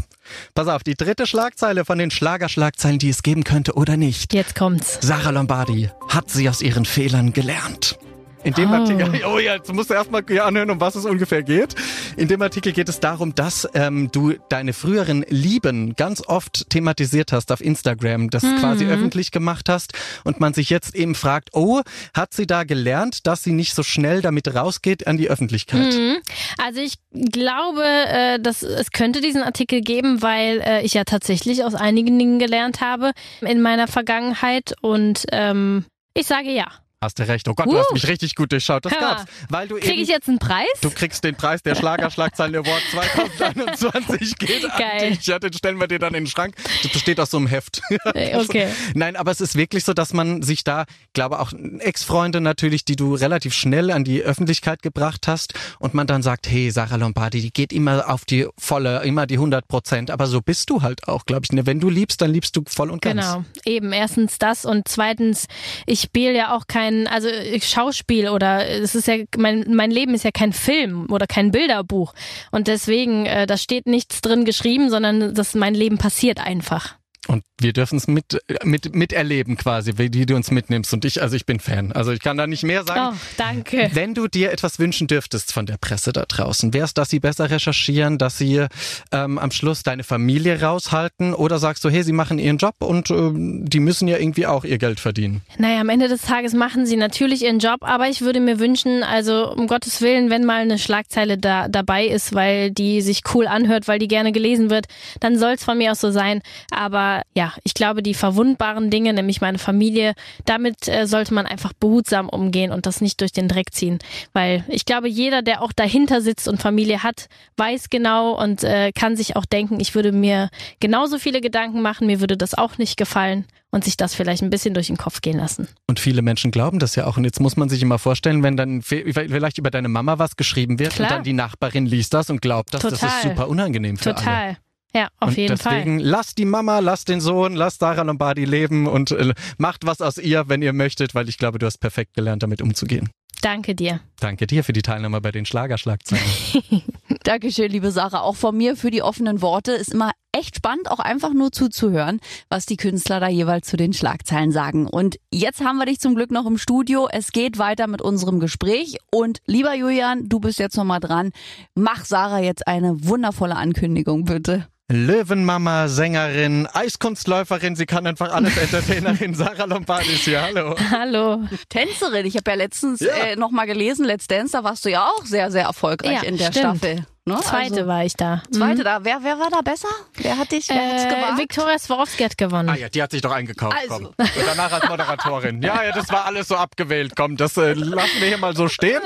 Pass 0.54 0.68
auf, 0.68 0.82
die 0.82 0.94
dritte 0.94 1.26
Schlagzeile 1.26 1.84
von 1.84 1.98
den 1.98 2.10
Schlagerschlagzeilen, 2.10 2.98
die 2.98 3.08
es 3.08 3.22
geben 3.22 3.44
könnte 3.44 3.74
oder 3.74 3.96
nicht. 3.96 4.34
Jetzt 4.34 4.54
kommt's. 4.54 4.98
Sarah 5.00 5.30
Lombardi, 5.30 5.90
hat 6.08 6.30
sie 6.30 6.48
aus 6.48 6.60
ihren 6.60 6.84
Fehlern 6.84 7.32
gelernt? 7.32 7.98
In 8.44 8.52
dem 8.52 8.70
oh. 8.70 8.74
Artikel, 8.74 9.24
oh 9.26 9.38
ja, 9.38 9.54
jetzt 9.54 9.72
musst 9.72 9.88
du 9.88 9.94
erstmal 9.94 10.22
anhören, 10.38 10.70
um 10.70 10.80
was 10.80 10.94
es 10.94 11.07
ungefähr 11.07 11.42
geht. 11.42 11.74
In 12.16 12.28
dem 12.28 12.42
Artikel 12.42 12.72
geht 12.72 12.90
es 12.90 13.00
darum, 13.00 13.35
dass 13.35 13.66
ähm, 13.74 14.11
du 14.12 14.35
deine 14.50 14.74
früheren 14.74 15.24
Lieben 15.30 15.96
ganz 15.96 16.22
oft 16.26 16.68
thematisiert 16.68 17.33
hast 17.33 17.50
auf 17.52 17.62
Instagram, 17.62 18.28
das 18.28 18.42
mhm. 18.42 18.59
quasi 18.59 18.85
öffentlich 18.87 19.30
gemacht 19.30 19.70
hast 19.70 19.94
und 20.24 20.40
man 20.40 20.52
sich 20.52 20.68
jetzt 20.68 20.94
eben 20.94 21.14
fragt, 21.14 21.50
oh, 21.54 21.80
hat 22.12 22.35
sie 22.35 22.46
da 22.46 22.64
gelernt, 22.64 23.26
dass 23.26 23.42
sie 23.42 23.52
nicht 23.52 23.74
so 23.74 23.83
schnell 23.83 24.20
damit 24.20 24.54
rausgeht 24.54 25.07
an 25.07 25.16
die 25.16 25.30
Öffentlichkeit? 25.30 25.94
Mhm. 25.94 26.16
Also 26.62 26.80
ich 26.80 26.98
glaube, 27.12 27.83
äh, 27.83 28.38
dass 28.38 28.62
es 28.62 28.90
könnte 28.90 29.22
diesen 29.22 29.42
Artikel 29.42 29.80
geben, 29.80 30.20
weil 30.20 30.61
äh, 30.61 30.83
ich 30.83 30.92
ja 30.92 31.04
tatsächlich 31.04 31.64
aus 31.64 31.74
einigen 31.74 32.18
Dingen 32.18 32.38
gelernt 32.38 32.83
habe 32.83 33.12
in 33.40 33.62
meiner 33.62 33.88
Vergangenheit 33.88 34.74
und 34.83 35.24
ähm, 35.33 35.87
ich 36.12 36.26
sage 36.26 36.50
ja. 36.50 36.66
Hast 37.04 37.18
du 37.18 37.28
recht. 37.28 37.46
Oh 37.48 37.54
Gott, 37.54 37.66
uh. 37.66 37.72
du 37.72 37.78
hast 37.78 37.92
mich 37.92 38.08
richtig 38.08 38.34
gut 38.34 38.50
durchschaut. 38.50 38.86
Das 38.86 38.98
gab's. 38.98 39.24
Weil 39.50 39.68
du 39.68 39.76
Krieg 39.76 39.98
ich 39.98 40.08
jetzt 40.08 40.26
einen 40.26 40.38
Preis? 40.38 40.66
Du 40.80 40.90
kriegst 40.90 41.22
den 41.22 41.34
Preis 41.34 41.62
der 41.62 41.74
Schlagerschlagzeilen 41.74 42.56
Award 42.56 42.82
2021 42.92 44.38
geht 44.38 44.62
Geil. 44.62 44.72
an 44.80 45.08
dich. 45.10 45.26
Ja, 45.26 45.38
den 45.38 45.52
stellen 45.52 45.78
wir 45.78 45.86
dir 45.86 45.98
dann 45.98 46.14
in 46.14 46.24
den 46.24 46.30
Schrank. 46.30 46.54
Das 46.82 46.90
besteht 46.90 47.20
aus 47.20 47.30
so 47.30 47.36
einem 47.36 47.46
Heft. 47.46 47.82
Okay. 48.04 48.68
Nein, 48.94 49.16
aber 49.16 49.32
es 49.32 49.42
ist 49.42 49.54
wirklich 49.54 49.84
so, 49.84 49.92
dass 49.92 50.14
man 50.14 50.40
sich 50.40 50.64
da, 50.64 50.86
glaube 51.12 51.40
auch 51.40 51.52
Ex-Freunde 51.78 52.40
natürlich, 52.40 52.86
die 52.86 52.96
du 52.96 53.14
relativ 53.14 53.52
schnell 53.52 53.90
an 53.90 54.04
die 54.04 54.22
Öffentlichkeit 54.22 54.80
gebracht 54.80 55.28
hast 55.28 55.52
und 55.78 55.92
man 55.92 56.06
dann 56.06 56.22
sagt, 56.22 56.48
hey, 56.48 56.70
Sarah 56.70 56.96
Lombardi, 56.96 57.42
die 57.42 57.52
geht 57.52 57.72
immer 57.72 58.08
auf 58.08 58.24
die 58.24 58.46
volle, 58.56 59.02
immer 59.04 59.26
die 59.26 59.34
100 59.34 59.68
Prozent. 59.68 60.10
Aber 60.10 60.26
so 60.26 60.40
bist 60.40 60.70
du 60.70 60.80
halt 60.80 61.06
auch, 61.06 61.26
glaube 61.26 61.42
ich. 61.44 61.52
Ne? 61.52 61.66
Wenn 61.66 61.80
du 61.80 61.90
liebst, 61.90 62.22
dann 62.22 62.32
liebst 62.32 62.56
du 62.56 62.62
voll 62.66 62.90
und 62.90 63.02
ganz. 63.02 63.20
Genau. 63.20 63.44
Eben. 63.66 63.92
Erstens 63.92 64.38
das 64.38 64.64
und 64.64 64.88
zweitens, 64.88 65.48
ich 65.84 66.00
spiele 66.00 66.34
ja 66.34 66.56
auch 66.56 66.66
kein 66.66 66.93
kein, 66.94 67.07
also 67.07 67.28
Schauspiel 67.61 68.28
oder 68.28 68.68
es 68.68 68.94
ist 68.94 69.09
ja, 69.09 69.16
mein, 69.37 69.74
mein 69.74 69.90
Leben 69.90 70.14
ist 70.14 70.24
ja 70.24 70.30
kein 70.30 70.52
Film 70.52 71.07
oder 71.11 71.26
kein 71.26 71.50
Bilderbuch. 71.50 72.14
Und 72.50 72.68
deswegen, 72.68 73.26
äh, 73.26 73.46
da 73.46 73.57
steht 73.57 73.87
nichts 73.87 74.20
drin 74.20 74.44
geschrieben, 74.44 74.90
sondern 74.90 75.35
das 75.35 75.54
mein 75.54 75.74
Leben 75.74 75.98
passiert 75.98 76.40
einfach. 76.40 76.96
Und 77.26 77.42
wir 77.60 77.72
dürfen 77.72 77.96
es 77.96 78.06
mit, 78.06 78.38
mit, 78.64 78.94
miterleben 78.94 79.56
quasi, 79.56 79.92
wie 79.96 80.26
du 80.26 80.34
uns 80.34 80.50
mitnimmst. 80.50 80.92
Und 80.92 81.04
ich, 81.04 81.22
also 81.22 81.37
ich 81.37 81.46
bin 81.46 81.60
Fan. 81.60 81.92
Also 81.92 82.12
ich 82.12 82.20
kann 82.20 82.37
da 82.37 82.46
nicht 82.46 82.64
mehr 82.64 82.84
sagen. 82.84 83.16
Oh, 83.16 83.20
danke. 83.37 83.90
Wenn 83.92 84.14
du 84.14 84.28
dir 84.28 84.52
etwas 84.52 84.78
wünschen 84.78 85.06
dürftest 85.06 85.52
von 85.52 85.66
der 85.66 85.76
Presse 85.78 86.12
da 86.12 86.24
draußen, 86.26 86.74
wäre 86.74 86.84
es, 86.84 86.94
dass 86.94 87.10
sie 87.10 87.20
besser 87.20 87.50
recherchieren, 87.50 88.18
dass 88.18 88.38
sie 88.38 88.66
ähm, 89.12 89.38
am 89.38 89.50
Schluss 89.50 89.82
deine 89.82 90.04
Familie 90.04 90.60
raushalten 90.60 91.34
oder 91.34 91.58
sagst 91.58 91.84
du, 91.84 91.90
hey, 91.90 92.02
sie 92.02 92.12
machen 92.12 92.38
ihren 92.38 92.58
Job 92.58 92.74
und 92.80 93.10
äh, 93.10 93.30
die 93.34 93.80
müssen 93.80 94.08
ja 94.08 94.18
irgendwie 94.18 94.46
auch 94.46 94.64
ihr 94.64 94.78
Geld 94.78 95.00
verdienen? 95.00 95.42
Naja, 95.58 95.80
am 95.80 95.88
Ende 95.88 96.08
des 96.08 96.22
Tages 96.22 96.52
machen 96.52 96.87
sie 96.87 96.96
natürlich 96.96 97.44
ihren 97.44 97.58
Job, 97.58 97.78
aber 97.82 98.08
ich 98.08 98.20
würde 98.20 98.40
mir 98.40 98.58
wünschen, 98.58 99.02
also 99.02 99.52
um 99.52 99.66
Gottes 99.66 100.00
Willen, 100.00 100.30
wenn 100.30 100.44
mal 100.44 100.62
eine 100.62 100.78
Schlagzeile 100.78 101.38
da 101.38 101.68
dabei 101.68 102.06
ist, 102.06 102.34
weil 102.34 102.70
die 102.70 103.00
sich 103.00 103.22
cool 103.34 103.46
anhört, 103.46 103.88
weil 103.88 103.98
die 103.98 104.08
gerne 104.08 104.32
gelesen 104.32 104.70
wird, 104.70 104.87
dann 105.20 105.38
soll 105.38 105.52
es 105.52 105.64
von 105.64 105.78
mir 105.78 105.92
aus 105.92 106.00
so 106.00 106.10
sein. 106.10 106.42
Aber 106.70 107.13
ja, 107.35 107.53
ich 107.64 107.74
glaube, 107.74 108.03
die 108.03 108.14
verwundbaren 108.14 108.90
Dinge, 108.90 109.12
nämlich 109.12 109.40
meine 109.40 109.59
Familie, 109.59 110.14
damit 110.44 110.88
äh, 110.88 111.07
sollte 111.07 111.35
man 111.35 111.46
einfach 111.46 111.72
behutsam 111.72 112.29
umgehen 112.29 112.72
und 112.72 112.87
das 112.87 113.00
nicht 113.00 113.20
durch 113.20 113.33
den 113.33 113.48
Dreck 113.48 113.72
ziehen. 113.72 113.98
Weil 114.33 114.64
ich 114.68 114.85
glaube, 114.85 115.09
jeder, 115.09 115.42
der 115.42 115.62
auch 115.62 115.72
dahinter 115.72 116.20
sitzt 116.20 116.48
und 116.48 116.61
Familie 116.61 117.03
hat, 117.03 117.29
weiß 117.57 117.90
genau 117.90 118.40
und 118.40 118.64
äh, 118.64 118.92
kann 118.92 119.16
sich 119.16 119.37
auch 119.37 119.44
denken, 119.44 119.81
ich 119.81 119.94
würde 119.94 120.12
mir 120.12 120.50
genauso 120.81 121.18
viele 121.18 121.40
Gedanken 121.40 121.83
machen, 121.83 122.07
mir 122.07 122.20
würde 122.20 122.37
das 122.37 122.55
auch 122.55 122.79
nicht 122.79 122.96
gefallen 122.96 123.44
und 123.74 123.83
sich 123.83 123.96
das 123.96 124.14
vielleicht 124.14 124.40
ein 124.42 124.50
bisschen 124.50 124.72
durch 124.72 124.87
den 124.87 124.96
Kopf 124.96 125.20
gehen 125.20 125.37
lassen. 125.37 125.66
Und 125.88 125.98
viele 125.98 126.22
Menschen 126.22 126.53
glauben 126.53 126.79
das 126.79 126.94
ja 126.94 127.07
auch. 127.07 127.16
Und 127.16 127.24
jetzt 127.24 127.40
muss 127.40 127.57
man 127.57 127.68
sich 127.68 127.83
immer 127.83 127.98
vorstellen, 127.98 128.44
wenn 128.44 128.57
dann 128.57 128.83
vielleicht 128.83 129.59
über 129.59 129.70
deine 129.72 129.88
Mama 129.88 130.20
was 130.20 130.37
geschrieben 130.37 130.79
wird 130.79 130.92
Klar. 130.92 131.09
und 131.09 131.16
dann 131.16 131.24
die 131.24 131.33
Nachbarin 131.33 131.85
liest 131.85 132.14
das 132.14 132.31
und 132.31 132.40
glaubt 132.40 132.72
das, 132.72 132.83
Total. 132.83 132.98
das 133.00 133.16
ist 133.16 133.22
super 133.22 133.48
unangenehm 133.48 133.96
für 133.96 134.14
Total. 134.14 134.46
alle. 134.46 134.57
Ja, 134.94 135.09
auf 135.18 135.30
und 135.30 135.37
jeden 135.37 135.57
deswegen 135.57 135.98
Fall. 135.98 136.09
lasst 136.09 136.38
die 136.38 136.44
Mama, 136.44 136.78
lasst 136.78 137.09
den 137.09 137.20
Sohn, 137.20 137.54
lasst 137.54 137.80
Sarah 137.80 138.02
Lombardi 138.02 138.44
leben 138.44 138.87
und 138.87 139.11
äh, 139.11 139.35
macht 139.59 139.87
was 139.87 140.00
aus 140.00 140.18
ihr, 140.18 140.48
wenn 140.48 140.62
ihr 140.62 140.72
möchtet, 140.72 141.14
weil 141.14 141.28
ich 141.28 141.37
glaube, 141.37 141.59
du 141.59 141.66
hast 141.66 141.78
perfekt 141.78 142.14
gelernt, 142.14 142.42
damit 142.44 142.62
umzugehen. 142.62 143.11
Danke 143.42 143.74
dir. 143.74 144.00
Danke 144.20 144.46
dir 144.46 144.64
für 144.64 144.72
die 144.72 144.80
Teilnahme 144.80 145.20
bei 145.20 145.30
den 145.30 145.44
Schlagerschlagzeilen. 145.44 146.24
Dankeschön, 147.24 147.70
liebe 147.70 147.90
Sarah. 147.90 148.20
Auch 148.20 148.37
von 148.37 148.57
mir 148.57 148.74
für 148.76 148.90
die 148.90 149.02
offenen 149.02 149.42
Worte. 149.42 149.72
Ist 149.72 149.92
immer 149.92 150.12
echt 150.33 150.57
spannend, 150.57 150.90
auch 150.90 150.98
einfach 150.98 151.35
nur 151.35 151.52
zuzuhören, 151.52 152.20
was 152.48 152.64
die 152.64 152.78
Künstler 152.78 153.20
da 153.20 153.28
jeweils 153.28 153.66
zu 153.66 153.76
den 153.76 153.92
Schlagzeilen 153.92 154.50
sagen. 154.50 154.87
Und 154.87 155.16
jetzt 155.30 155.62
haben 155.62 155.76
wir 155.76 155.85
dich 155.85 156.00
zum 156.00 156.14
Glück 156.14 156.30
noch 156.30 156.46
im 156.46 156.57
Studio. 156.57 157.07
Es 157.11 157.33
geht 157.33 157.59
weiter 157.59 157.87
mit 157.87 158.00
unserem 158.00 158.40
Gespräch. 158.40 158.96
Und 159.12 159.40
lieber 159.44 159.74
Julian, 159.74 160.28
du 160.28 160.40
bist 160.40 160.59
jetzt 160.59 160.76
nochmal 160.76 161.00
dran. 161.00 161.30
Mach 161.74 162.04
Sarah 162.07 162.40
jetzt 162.40 162.66
eine 162.66 163.07
wundervolle 163.07 163.57
Ankündigung, 163.57 164.24
bitte. 164.24 164.68
Löwenmama, 164.92 165.88
Sängerin, 165.88 166.66
Eiskunstläuferin, 166.66 167.74
sie 167.74 167.86
kann 167.86 168.06
einfach 168.06 168.32
alles 168.32 168.56
Entertainerin. 168.58 169.34
Sarah 169.34 169.64
Lombardi 169.64 170.12
ist 170.12 170.24
hier, 170.24 170.42
hallo. 170.42 170.76
Hallo. 170.90 171.42
Tänzerin, 171.70 172.26
ich 172.26 172.36
habe 172.36 172.50
ja 172.50 172.56
letztens 172.56 173.00
ja. 173.00 173.14
äh, 173.14 173.36
nochmal 173.36 173.66
gelesen, 173.66 174.04
Let's 174.04 174.26
Dance, 174.26 174.52
da 174.52 174.62
warst 174.62 174.84
du 174.84 174.90
ja 174.90 175.06
auch 175.06 175.24
sehr, 175.24 175.50
sehr 175.50 175.64
erfolgreich 175.64 176.22
ja, 176.22 176.28
in 176.28 176.36
der 176.36 176.52
stimmt. 176.52 176.78
Staffel. 176.78 177.06
Ne? 177.26 177.40
Zweite 177.40 177.76
also, 177.76 177.87
war 177.87 178.04
ich 178.04 178.12
da. 178.14 178.42
Zweite 178.50 178.80
mhm. 178.80 178.84
da. 178.84 178.98
Wer, 179.02 179.22
wer 179.22 179.38
war 179.38 179.48
da 179.48 179.62
besser? 179.62 179.88
Wer 180.16 180.37
hat 180.37 180.52
dich, 180.52 180.68
wer 180.68 180.76
äh, 180.76 180.92
hat's 180.92 181.04
gewagt? 181.04 181.38
Viktoria 181.38 181.78
Swarovski 181.78 182.22
hat 182.22 182.37
gewonnen. 182.37 182.68
Ah 182.68 182.76
ja, 182.76 182.90
die 182.90 183.02
hat 183.02 183.12
sich 183.12 183.22
doch 183.22 183.32
eingekauft. 183.32 183.74
Also. 183.74 183.94
Komm. 183.94 184.06
Und 184.18 184.46
danach 184.46 184.70
als 184.70 184.87
Moderatorin. 184.87 185.62
ja, 185.62 185.84
ja, 185.84 185.92
das 185.92 186.10
war 186.10 186.26
alles 186.26 186.48
so 186.48 186.56
abgewählt. 186.56 187.14
Komm, 187.16 187.38
das 187.38 187.56
äh, 187.56 187.72
lassen 187.72 188.20
wir 188.20 188.28
hier 188.28 188.37
mal 188.37 188.54
so 188.54 188.68
stehen. 188.68 189.00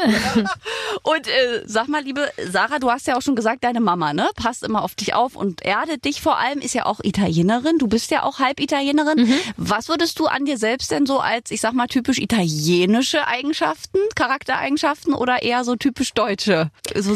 und 1.03 1.29
äh, 1.29 1.63
sag 1.65 1.87
mal, 1.87 2.03
liebe 2.03 2.29
Sarah, 2.51 2.81
du 2.81 2.91
hast 2.91 3.07
ja 3.07 3.17
auch 3.17 3.23
schon 3.23 3.37
gesagt, 3.37 3.63
deine 3.63 3.79
Mama, 3.79 4.13
ne, 4.13 4.29
passt 4.35 4.65
immer 4.65 4.83
auf 4.83 4.97
dich 4.97 5.15
auf 5.15 5.37
und 5.37 5.63
erdet 5.63 6.05
dich 6.05 6.21
vor 6.21 6.39
allem, 6.39 6.59
ist 6.59 6.75
ja 6.75 6.87
auch 6.87 6.99
Italienerin. 7.01 7.79
Du 7.79 7.87
bist 7.87 8.11
ja 8.11 8.25
auch 8.25 8.41
halb 8.41 8.59
Italienerin. 8.59 9.29
Mhm. 9.29 9.35
Was 9.57 9.89
würdest 9.89 10.19
du 10.19 10.27
an 10.27 10.45
dir 10.45 10.59
selbst 10.59 10.91
denn 10.91 11.07
so 11.07 11.21
als, 11.21 11.53
ich 11.53 11.61
sag 11.61 11.73
mal, 11.73 11.87
typisch 11.87 12.19
italienische 12.19 13.29
Eigenschaften, 13.29 13.99
Charaktereigenschaften 14.17 15.15
oder 15.15 15.45
eher 15.45 15.63
so 15.63 15.77
typisch 15.77 16.15
deutsche, 16.15 16.73
so 16.97 17.15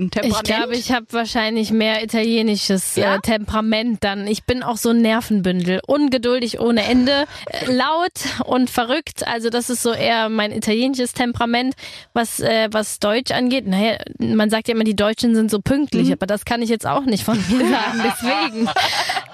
selbstbetiteln, 0.00 0.10
Temperament? 0.10 0.48
Ich 0.48 0.54
glaube, 0.54 0.76
ich 0.76 0.92
habe 0.92 1.06
wahrscheinlich 1.10 1.70
mehr 1.70 2.02
italienisches 2.02 2.96
ja? 2.96 3.16
äh, 3.16 3.20
Temperament 3.20 4.02
dann. 4.02 4.26
Ich 4.26 4.44
bin 4.44 4.62
auch 4.62 4.76
so 4.76 4.90
ein 4.90 5.02
Nervenbündel, 5.02 5.80
ungeduldig 5.86 6.60
ohne 6.60 6.84
Ende, 6.84 7.26
äh, 7.46 7.70
laut 7.70 8.12
und 8.44 8.70
verrückt. 8.70 9.26
Also 9.26 9.50
das 9.50 9.70
ist 9.70 9.82
so 9.82 9.92
eher 9.92 10.28
mein 10.28 10.52
italienisches 10.52 11.12
Temperament, 11.12 11.74
was 12.12 12.40
äh, 12.40 12.68
was 12.70 12.98
Deutsch 12.98 13.30
angeht. 13.30 13.66
Naja, 13.66 13.98
man 14.18 14.50
sagt 14.50 14.68
ja 14.68 14.74
immer, 14.74 14.84
die 14.84 14.96
Deutschen 14.96 15.34
sind 15.34 15.50
so 15.50 15.60
pünktlich, 15.60 16.08
mhm. 16.08 16.14
aber 16.14 16.26
das 16.26 16.44
kann 16.44 16.62
ich 16.62 16.70
jetzt 16.70 16.86
auch 16.86 17.04
nicht 17.04 17.24
von 17.24 17.36
mir 17.48 17.68
sagen. 17.68 18.02
Deswegen. 18.04 18.68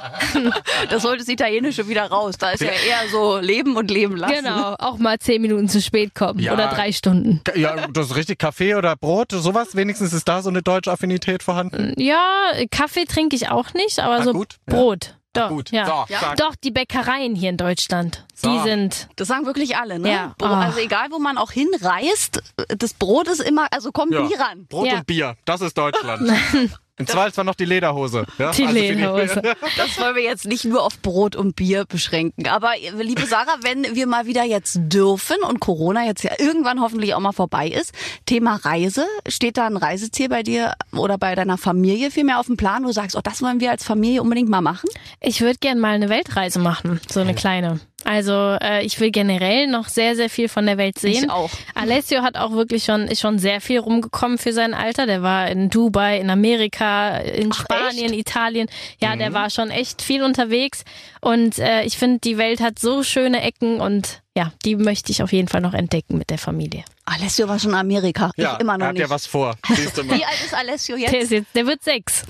das 0.91 1.03
sollte 1.03 1.19
das 1.19 1.29
Italienische 1.29 1.89
wieder 1.89 2.07
raus. 2.07 2.37
Da 2.39 2.51
ist 2.51 2.61
ja 2.61 2.69
eher 2.69 3.09
so 3.11 3.39
Leben 3.39 3.77
und 3.77 3.91
Leben 3.91 4.17
lassen. 4.17 4.45
Genau, 4.45 4.75
auch 4.79 4.99
mal 4.99 5.19
zehn 5.19 5.43
Minuten 5.43 5.69
zu 5.69 5.81
spät 5.81 6.15
kommen 6.15 6.41
ja, 6.41 6.53
oder 6.53 6.69
drei 6.69 6.93
Stunden. 6.93 7.41
Ja, 7.55 7.89
das 7.89 8.07
ist 8.07 8.17
richtig. 8.17 8.39
Kaffee 8.39 8.75
oder 8.75 8.97
Brot, 8.97 9.33
sowas. 9.33 9.77
Wenigstens 9.77 10.13
ist 10.13 10.29
da 10.29 10.43
so 10.43 10.51
eine 10.51 10.63
deutsche 10.63 10.91
Affinität 10.91 11.43
vorhanden? 11.43 11.95
Ja, 11.97 12.53
Kaffee 12.71 13.05
trinke 13.05 13.37
ich 13.37 13.49
auch 13.49 13.75
nicht, 13.75 13.99
aber 13.99 14.17
ah, 14.17 14.23
so 14.23 14.33
gut. 14.33 14.57
Brot. 14.67 15.15
Doch, 15.37 15.49
gut. 15.51 15.71
Ja. 15.71 15.87
So, 15.87 16.05
ja. 16.09 16.35
Doch, 16.37 16.55
die 16.57 16.71
Bäckereien 16.71 17.35
hier 17.35 17.51
in 17.51 17.57
Deutschland, 17.57 18.25
so. 18.35 18.51
die 18.51 18.59
sind. 18.61 19.09
Das 19.17 19.29
sagen 19.29 19.45
wirklich 19.47 19.77
alle, 19.77 19.99
ne? 19.99 20.11
Ja. 20.11 20.35
Oh. 20.41 20.47
Also 20.47 20.79
egal, 20.81 21.09
wo 21.11 21.19
man 21.19 21.37
auch 21.37 21.53
hinreist, 21.53 22.43
das 22.69 22.95
Brot 22.95 23.29
ist 23.29 23.41
immer, 23.41 23.67
also 23.71 23.93
kommt 23.93 24.13
ja. 24.13 24.23
nie 24.23 24.35
ran. 24.35 24.67
Brot 24.67 24.91
und 24.91 25.07
Bier, 25.07 25.37
das 25.45 25.61
ist 25.61 25.77
Deutschland. 25.77 26.31
Im 26.99 27.07
Zweifelsfall 27.07 27.45
noch 27.45 27.55
die 27.55 27.67
Lederhose. 27.67 28.25
Ja? 28.39 28.53
Die 28.53 28.67
also 28.67 28.79
Lederhose. 28.79 29.43
Das 29.77 29.99
wollen 30.01 30.17
wir 30.17 30.23
jetzt 30.23 30.47
nicht 30.47 30.65
nur 30.65 30.83
auf 30.83 31.01
Brot 31.01 31.37
und 31.37 31.57
Bier 31.57 31.85
beschränken. 31.85 32.49
Aber 32.49 32.73
liebe 32.99 33.27
Sarah, 33.27 33.59
wenn 33.63 33.95
wir 33.95 34.07
mal 34.07 34.27
wieder 34.27 34.45
jetzt 34.45 34.79
dürfen 34.81 35.37
und 35.47 35.61
Corona 35.61 36.07
jetzt 36.07 36.25
ja 36.25 36.33
irgendwann 36.39 36.81
hoffentlich 36.81 37.15
auch 37.15 37.21
mal 37.21 37.33
vorbei 37.33 37.69
ist, 37.69 37.93
Thema 38.25 38.57
Reise, 38.57 39.07
steht 39.29 39.59
da 39.59 39.67
ein 39.67 39.77
Reiseziel 39.77 40.29
bei 40.29 40.43
dir 40.43 40.73
oder 40.93 41.19
bei 41.19 41.35
deiner 41.35 41.59
Familie 41.59 42.11
vielmehr 42.11 42.41
auf 42.41 42.47
dem 42.47 42.57
Plan, 42.57 42.83
wo 42.83 42.89
du 42.89 42.93
sagst, 42.93 43.17
oh, 43.17 43.21
das 43.23 43.43
wollen 43.43 43.61
wir 43.61 43.71
als 43.71 43.85
Familie 43.85 44.23
unbedingt 44.23 44.49
mal 44.49 44.63
machen? 44.63 44.89
Ich 45.21 45.41
würde 45.43 45.59
gerne 45.59 45.81
mal 45.81 45.95
eine 45.95 46.09
Weltreise 46.09 46.59
machen, 46.59 47.01
so 47.09 47.21
eine 47.21 47.35
kleine. 47.35 47.81
Also 48.05 48.57
äh, 48.61 48.85
ich 48.85 49.01
will 49.01 49.11
generell 49.11 49.67
noch 49.67 49.89
sehr, 49.89 50.15
sehr 50.15 50.31
viel 50.31 50.49
von 50.49 50.67
der 50.67 50.79
Welt 50.79 50.99
sehen. 50.99 51.25
Ich 51.25 51.31
auch. 51.31 51.51
Alessio 51.75 52.23
hat 52.23 52.37
auch 52.37 52.53
wirklich 52.53 52.85
schon, 52.85 53.09
ist 53.09 53.21
schon 53.21 53.39
sehr 53.39 53.61
viel 53.61 53.81
rumgekommen 53.81 54.39
für 54.39 54.53
sein 54.53 54.75
Alter. 54.75 55.07
Der 55.07 55.23
war 55.23 55.49
in 55.49 55.71
Dubai, 55.71 56.21
in 56.21 56.31
Amerika, 56.31 57.17
in 57.17 57.51
Ach, 57.53 57.61
Spanien, 57.61 58.13
echt? 58.13 58.21
Italien. 58.21 58.69
Ja, 59.01 59.15
mhm. 59.15 59.19
der 59.19 59.33
war 59.33 59.51
schon 59.51 59.71
echt 59.71 60.03
viel 60.03 60.23
unterwegs. 60.23 60.85
Und 61.21 61.59
äh, 61.59 61.83
ich 61.83 61.99
finde, 61.99 62.21
die 62.21 62.39
Welt 62.39 62.61
hat 62.61 62.79
so 62.79 63.03
schöne 63.03 63.43
Ecken 63.43 63.81
und 63.81 64.23
ja, 64.37 64.53
die 64.65 64.77
möchte 64.77 65.11
ich 65.11 65.23
auf 65.23 65.33
jeden 65.33 65.49
Fall 65.49 65.63
noch 65.63 65.73
entdecken 65.73 66.19
mit 66.19 66.31
der 66.31 66.39
Familie. 66.39 66.85
Alessio 67.07 67.49
war 67.49 67.59
schon 67.59 67.71
in 67.71 67.77
Amerika. 67.77 68.31
Ja, 68.37 68.55
ich 68.55 68.61
immer 68.61 68.77
noch 68.77 68.85
er 68.85 68.89
hat 68.89 68.95
nicht. 68.95 69.03
ja 69.03 69.11
was 69.11 69.27
vor. 69.27 69.57
Wie 69.67 70.25
alt 70.25 70.45
ist 70.45 70.55
Alessio 70.55 70.97
jetzt? 70.97 71.13
Der, 71.13 71.21
ist 71.21 71.31
jetzt, 71.31 71.55
der 71.55 71.67
wird 71.67 71.83
sechs. 71.83 72.23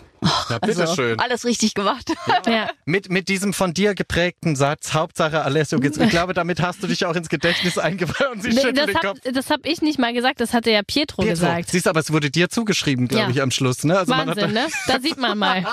Ja, 0.50 0.58
bitteschön. 0.58 1.12
Also, 1.18 1.24
alles 1.24 1.44
richtig 1.44 1.74
gemacht. 1.74 2.12
Ja. 2.46 2.68
Mit, 2.84 3.10
mit 3.10 3.28
diesem 3.28 3.52
von 3.52 3.74
dir 3.74 3.94
geprägten 3.94 4.56
Satz, 4.56 4.92
Hauptsache 4.94 5.42
Alessio 5.42 5.78
geht's. 5.80 5.98
Ich 5.98 6.10
glaube, 6.10 6.34
damit 6.34 6.60
hast 6.60 6.82
du 6.82 6.86
dich 6.86 7.04
auch 7.06 7.14
ins 7.14 7.28
Gedächtnis 7.28 7.78
eingebaut 7.78 8.28
und 8.32 8.42
sie 8.42 8.52
schüttelt 8.52 8.78
Das 8.78 8.86
den 8.86 8.94
Kopf. 8.94 9.18
habe 9.24 9.40
hab 9.50 9.66
ich 9.66 9.82
nicht 9.82 9.98
mal 9.98 10.12
gesagt, 10.12 10.40
das 10.40 10.52
hatte 10.52 10.70
ja 10.70 10.82
Pietro, 10.82 11.22
Pietro, 11.22 11.30
gesagt. 11.34 11.70
Siehst 11.70 11.86
du, 11.86 11.90
aber 11.90 12.00
es 12.00 12.12
wurde 12.12 12.30
dir 12.30 12.48
zugeschrieben, 12.48 13.08
glaube 13.08 13.24
Ja. 13.26 13.30
ich, 13.30 13.42
am 13.42 13.50
Schluss. 13.50 13.84
Ne? 13.84 13.98
Also 13.98 14.10
man 14.14 14.28
hat 14.28 14.36
Wahnsinn, 14.36 14.52
ne? 14.52 14.66
Da 14.86 15.00
sieht 15.02 15.18
man 15.18 15.38
mal. 15.38 15.64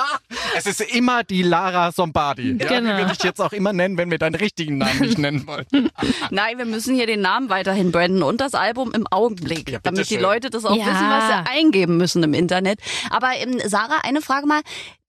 Es 0.55 0.65
ist 0.65 0.81
immer 0.81 1.23
die 1.23 1.43
Lara 1.43 1.91
Sombardi. 1.91 2.57
Ja, 2.59 2.67
Genau. 2.67 2.91
Die 2.93 3.01
würde 3.03 3.13
ich 3.17 3.23
jetzt 3.23 3.39
auch 3.41 3.53
immer 3.53 3.73
nennen, 3.73 3.97
wenn 3.97 4.09
wir 4.11 4.17
deinen 4.17 4.35
richtigen 4.35 4.77
Namen 4.77 4.99
nicht 4.99 5.17
nennen 5.17 5.45
wollen. 5.47 5.65
Nein, 6.31 6.57
wir 6.57 6.65
müssen 6.65 6.95
hier 6.95 7.07
den 7.07 7.21
Namen 7.21 7.49
weiterhin 7.49 7.91
branden 7.91 8.23
und 8.23 8.41
das 8.41 8.53
Album 8.53 8.91
im 8.93 9.05
Augenblick, 9.07 9.69
Ja, 9.69 9.79
damit 9.83 9.99
die 10.09 10.15
bitteschön. 10.15 10.21
Leute 10.21 10.49
das 10.49 10.65
auch 10.65 10.75
Ja. 10.75 10.85
wissen, 10.85 11.09
was 11.09 11.27
sie 11.27 11.51
eingeben 11.59 11.97
müssen 11.97 12.23
im 12.23 12.33
Internet. 12.33 12.79
Aber 13.09 13.31
ähm, 13.35 13.59
Sarah, 13.65 13.99
eine 14.03 14.21
Frage 14.21 14.42
mal. 14.45 14.61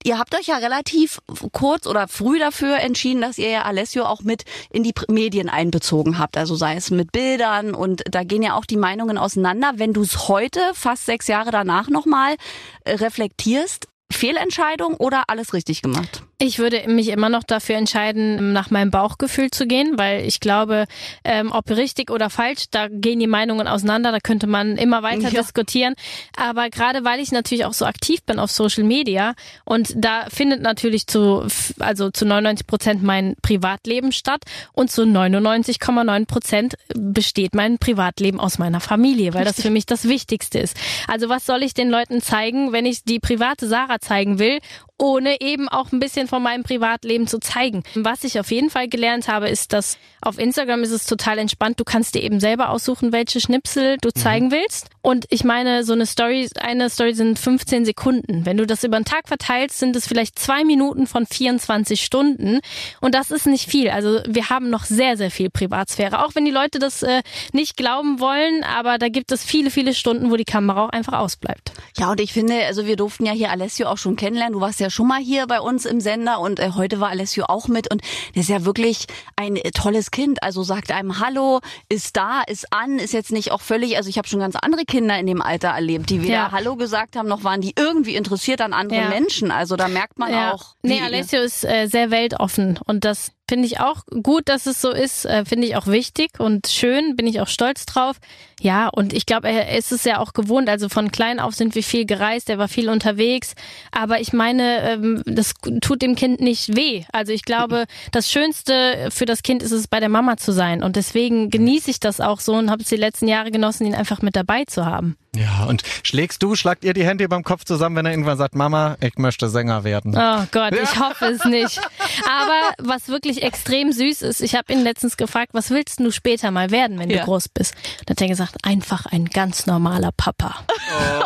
Ihr 0.03 0.19
habt 0.19 0.35
euch 0.35 0.47
ja 0.47 0.57
relativ 0.57 1.19
kurz 1.51 1.87
oder 1.87 2.07
früh 2.07 2.37
dafür 2.37 2.77
entschieden, 2.77 3.21
dass 3.21 3.39
ihr 3.39 3.49
ja 3.49 3.61
Alessio 3.63 4.05
auch 4.05 4.21
mit 4.21 4.43
in 4.69 4.83
die 4.83 4.93
Medien 5.07 5.49
einbezogen 5.49 6.19
habt. 6.19 6.37
Also 6.37 6.55
sei 6.55 6.75
es 6.75 6.91
mit 6.91 7.11
Bildern 7.11 7.73
und 7.73 8.03
da 8.11 8.23
gehen 8.23 8.43
ja 8.43 8.53
auch 8.53 8.65
die 8.65 8.77
Meinungen 8.77 9.17
auseinander. 9.17 9.73
Wenn 9.77 9.93
du 9.93 10.03
es 10.03 10.27
heute, 10.27 10.59
fast 10.73 11.05
sechs 11.05 11.27
Jahre 11.27 11.49
danach 11.49 11.89
nochmal 11.89 12.35
äh, 12.83 12.93
reflektierst, 12.93 13.87
Fehlentscheidung 14.11 14.93
oder 14.95 15.23
alles 15.27 15.53
richtig 15.53 15.81
gemacht? 15.81 16.21
Ich 16.37 16.59
würde 16.59 16.83
mich 16.87 17.07
immer 17.09 17.29
noch 17.29 17.43
dafür 17.43 17.75
entscheiden, 17.77 18.51
nach 18.51 18.69
meinem 18.69 18.91
Bauchgefühl 18.91 19.51
zu 19.51 19.67
gehen, 19.67 19.97
weil 19.97 20.25
ich 20.25 20.41
glaube, 20.41 20.85
ähm, 21.23 21.51
ob 21.53 21.69
richtig 21.69 22.11
oder 22.11 22.29
falsch, 22.29 22.65
da 22.71 22.87
gehen 22.89 23.19
die 23.19 23.27
Meinungen 23.27 23.67
auseinander, 23.69 24.11
da 24.11 24.19
könnte 24.19 24.45
man 24.47 24.75
immer 24.77 25.01
weiter 25.01 25.29
Ja. 25.31 25.41
diskutieren. 25.41 25.93
Aber 26.35 26.69
gerade 26.69 27.05
weil 27.05 27.19
ich 27.21 27.31
natürlich 27.31 27.63
auch 27.63 27.73
so 27.73 27.85
aktiv 27.85 28.21
bin 28.23 28.39
auf 28.39 28.51
Social 28.51 28.83
Media 28.83 29.33
und 29.63 29.93
da 29.95 30.25
findet 30.29 30.61
natürlich 30.61 31.07
zu, 31.07 31.47
also 31.79 32.11
zu 32.11 32.25
99 32.25 32.67
Prozent 32.67 33.01
mein 33.01 33.35
Privatleben 33.41 34.11
statt 34.11 34.43
und 34.73 34.91
zu 34.91 35.03
99,9 35.03 36.25
Prozent 36.25 36.75
besteht 36.95 37.55
mein 37.55 37.77
Privatleben 37.77 38.39
aus 38.39 38.57
meiner 38.57 38.81
Familie, 38.81 39.33
weil 39.33 39.45
das 39.45 39.61
für 39.61 39.69
mich 39.69 39.85
das 39.85 40.07
Wichtigste 40.07 40.59
ist. 40.59 40.75
Also 41.07 41.29
was 41.29 41.45
soll 41.45 41.63
ich 41.63 41.73
den 41.73 41.89
Leuten 41.89 42.21
zeigen, 42.21 42.73
wenn 42.73 42.85
ich 42.85 43.03
die 43.03 43.19
private 43.19 43.67
Sarah 43.67 43.99
zeigen 43.99 44.37
will, 44.39 44.59
ohne 44.97 45.41
eben 45.41 45.67
auch 45.67 45.91
ein 45.91 45.99
bisschen 45.99 46.27
von 46.27 46.41
meinem 46.41 46.63
Privatleben 46.63 47.27
zu 47.27 47.39
zeigen. 47.39 47.83
Was 47.95 48.23
ich 48.23 48.39
auf 48.39 48.51
jeden 48.51 48.69
Fall 48.69 48.87
gelernt 48.87 49.27
habe, 49.27 49.49
ist, 49.49 49.73
dass 49.73 49.97
auf 50.21 50.39
Instagram 50.39 50.83
ist 50.83 50.91
es 50.91 51.05
total 51.05 51.37
entspannt. 51.37 51.79
Du 51.79 51.83
kannst 51.83 52.15
dir 52.15 52.23
eben 52.23 52.39
selber 52.39 52.69
aussuchen, 52.69 53.11
welche 53.11 53.39
Schnipsel 53.39 53.97
du 54.01 54.11
zeigen 54.11 54.51
willst. 54.51 54.87
Und 55.01 55.25
ich 55.29 55.43
meine, 55.43 55.83
so 55.83 55.93
eine 55.93 56.05
Story, 56.05 56.49
eine 56.59 56.89
Story 56.89 57.13
sind 57.13 57.37
15 57.37 57.85
Sekunden. 57.85 58.45
Wenn 58.45 58.57
du 58.57 58.65
das 58.65 58.83
über 58.83 58.97
den 58.97 59.05
Tag 59.05 59.27
verteilst, 59.27 59.77
sind 59.77 59.95
es 59.95 60.07
vielleicht 60.07 60.39
zwei 60.39 60.63
Minuten 60.63 61.07
von 61.07 61.25
24 61.25 62.01
Stunden. 62.01 62.59
Und 63.01 63.13
das 63.13 63.31
ist 63.31 63.45
nicht 63.45 63.69
viel. 63.69 63.89
Also 63.89 64.21
wir 64.27 64.49
haben 64.49 64.69
noch 64.69 64.85
sehr, 64.85 65.17
sehr 65.17 65.29
viel 65.29 65.49
Privatsphäre. 65.49 66.25
Auch 66.25 66.33
wenn 66.35 66.45
die 66.45 66.51
Leute 66.51 66.79
das 66.79 67.03
äh, 67.03 67.21
nicht 67.51 67.77
glauben 67.77 68.19
wollen, 68.19 68.63
aber 68.63 68.97
da 68.97 69.09
gibt 69.09 69.31
es 69.31 69.43
viele, 69.43 69.69
viele 69.69 69.93
Stunden, 69.93 70.31
wo 70.31 70.37
die 70.37 70.45
Kamera 70.45 70.85
auch 70.85 70.89
einfach 70.89 71.19
ausbleibt. 71.19 71.71
Ja, 71.97 72.11
und 72.11 72.19
ich 72.19 72.33
finde, 72.33 72.65
also 72.65 72.87
wir 72.87 72.95
durften 72.95 73.25
ja 73.25 73.33
hier 73.33 73.51
Alessio 73.51 73.87
auch 73.87 73.97
schon 73.97 74.15
kennenlernen. 74.15 74.53
Du 74.53 74.61
warst 74.61 74.79
ja 74.79 74.84
schon 74.89 75.07
mal 75.07 75.19
hier 75.21 75.47
bei 75.47 75.59
uns 75.61 75.85
im 75.85 75.99
Sender 76.01 76.39
und 76.39 76.59
äh, 76.59 76.71
heute 76.75 76.99
war 76.99 77.09
Alessio 77.09 77.45
auch 77.47 77.67
mit 77.67 77.91
und 77.91 78.01
der 78.35 78.41
ist 78.41 78.49
ja 78.49 78.65
wirklich 78.65 79.05
ein 79.35 79.55
äh, 79.55 79.71
tolles 79.71 80.11
Kind. 80.11 80.41
Also 80.43 80.63
sagt 80.63 80.91
einem 80.91 81.19
Hallo, 81.19 81.59
ist 81.89 82.15
da, 82.17 82.41
ist 82.47 82.71
an, 82.71 82.99
ist 82.99 83.13
jetzt 83.13 83.31
nicht 83.31 83.51
auch 83.51 83.61
völlig, 83.61 83.97
also 83.97 84.09
ich 84.09 84.17
habe 84.17 84.27
schon 84.27 84.39
ganz 84.39 84.55
andere 84.55 84.83
Kinder 84.85 85.17
in 85.19 85.27
dem 85.27 85.41
Alter 85.41 85.69
erlebt, 85.69 86.09
die 86.09 86.21
weder 86.21 86.33
Ja. 86.33 86.51
Hallo 86.51 86.75
gesagt 86.75 87.15
haben, 87.15 87.27
noch 87.27 87.43
waren 87.43 87.61
die 87.61 87.73
irgendwie 87.77 88.15
interessiert 88.15 88.61
an 88.61 88.73
anderen 88.73 89.03
Ja. 89.03 89.09
Menschen. 89.09 89.51
Also 89.51 89.75
da 89.75 89.87
merkt 89.87 90.19
man 90.19 90.33
auch. 90.33 90.75
Nee, 90.81 90.99
wie- 90.99 91.03
Alessio 91.03 91.41
ist 91.41 91.63
äh, 91.65 91.87
sehr 91.87 92.11
weltoffen 92.11 92.79
und 92.85 93.05
das 93.05 93.31
finde 93.47 93.67
ich 93.67 93.79
auch 93.79 94.03
gut, 94.23 94.49
dass 94.49 94.65
es 94.65 94.81
so 94.81 94.91
ist, 94.91 95.25
äh, 95.25 95.45
finde 95.45 95.67
ich 95.67 95.75
auch 95.75 95.87
wichtig 95.87 96.39
und 96.39 96.67
schön, 96.67 97.15
bin 97.15 97.27
ich 97.27 97.41
auch 97.41 97.47
stolz 97.47 97.85
drauf. 97.85 98.17
Ja, 98.61 98.87
und 98.87 99.13
ich 99.13 99.25
glaube, 99.25 99.49
er 99.49 99.77
ist 99.77 99.91
es 99.91 100.05
ja 100.05 100.19
auch 100.19 100.33
gewohnt, 100.33 100.69
also 100.69 100.89
von 100.89 101.11
klein 101.11 101.39
auf 101.39 101.53
sind 101.53 101.75
wir 101.75 101.83
viel 101.83 102.05
gereist, 102.05 102.49
er 102.49 102.57
war 102.57 102.67
viel 102.67 102.89
unterwegs, 102.89 103.53
aber 103.91 104.21
ich 104.21 104.33
meine, 104.33 104.81
ähm, 104.89 105.21
das 105.25 105.53
tut 105.81 106.01
dem 106.01 106.15
Kind 106.15 106.39
nicht 106.39 106.75
weh. 106.75 107.03
Also 107.11 107.33
ich 107.33 107.43
glaube, 107.43 107.85
das 108.11 108.31
Schönste 108.31 109.09
für 109.11 109.25
das 109.25 109.43
Kind 109.43 109.61
ist 109.61 109.71
es, 109.71 109.87
bei 109.87 109.99
der 109.99 110.09
Mama 110.09 110.37
zu 110.37 110.51
sein 110.51 110.81
und 110.83 110.95
deswegen 110.95 111.49
genieße 111.49 111.91
ich 111.91 111.99
das 111.99 112.21
auch 112.21 112.39
so 112.39 112.53
und 112.53 112.71
habe 112.71 112.81
es 112.81 112.89
die 112.89 112.95
letzten 112.95 113.27
Jahre 113.27 113.51
genossen, 113.51 113.85
ihn 113.85 113.95
einfach 113.95 114.21
mit 114.21 114.35
dabei 114.35 114.65
zu 114.65 114.85
haben. 114.85 115.17
Ja, 115.35 115.65
und 115.65 115.83
schlägst 116.03 116.41
du, 116.43 116.55
schlagt 116.55 116.85
ihr 116.85 116.93
die 116.93 117.05
Hände 117.05 117.25
über 117.25 117.35
dem 117.35 117.43
Kopf 117.43 117.65
zusammen, 117.65 117.97
wenn 117.97 118.05
er 118.05 118.11
irgendwann 118.13 118.37
sagt, 118.37 118.55
Mama, 118.55 118.95
ich 119.01 119.17
möchte 119.17 119.49
Sänger 119.49 119.83
werden? 119.83 120.15
Oh 120.17 120.45
Gott, 120.51 120.73
ich 120.73 120.99
hoffe 120.99 121.25
es 121.25 121.43
nicht. 121.45 121.81
Aber 122.29 122.73
was 122.79 123.07
wirklich 123.07 123.43
extrem 123.43 123.91
süß 123.91 124.21
ist, 124.23 124.41
ich 124.41 124.55
habe 124.55 124.71
ihn 124.73 124.81
letztens 124.81 125.17
gefragt, 125.17 125.49
was 125.53 125.69
willst 125.69 125.99
du 125.99 126.11
später 126.11 126.51
mal 126.51 126.71
werden, 126.71 126.99
wenn 126.99 127.09
Ja. 127.09 127.19
du 127.19 127.25
groß 127.25 127.49
bist? 127.49 127.73
Da 128.05 128.11
hat 128.11 128.21
er 128.21 128.27
gesagt, 128.27 128.55
einfach 128.63 129.05
ein 129.05 129.25
ganz 129.25 129.65
normaler 129.65 130.11
Papa. 130.15 130.65
Hat 130.89 131.23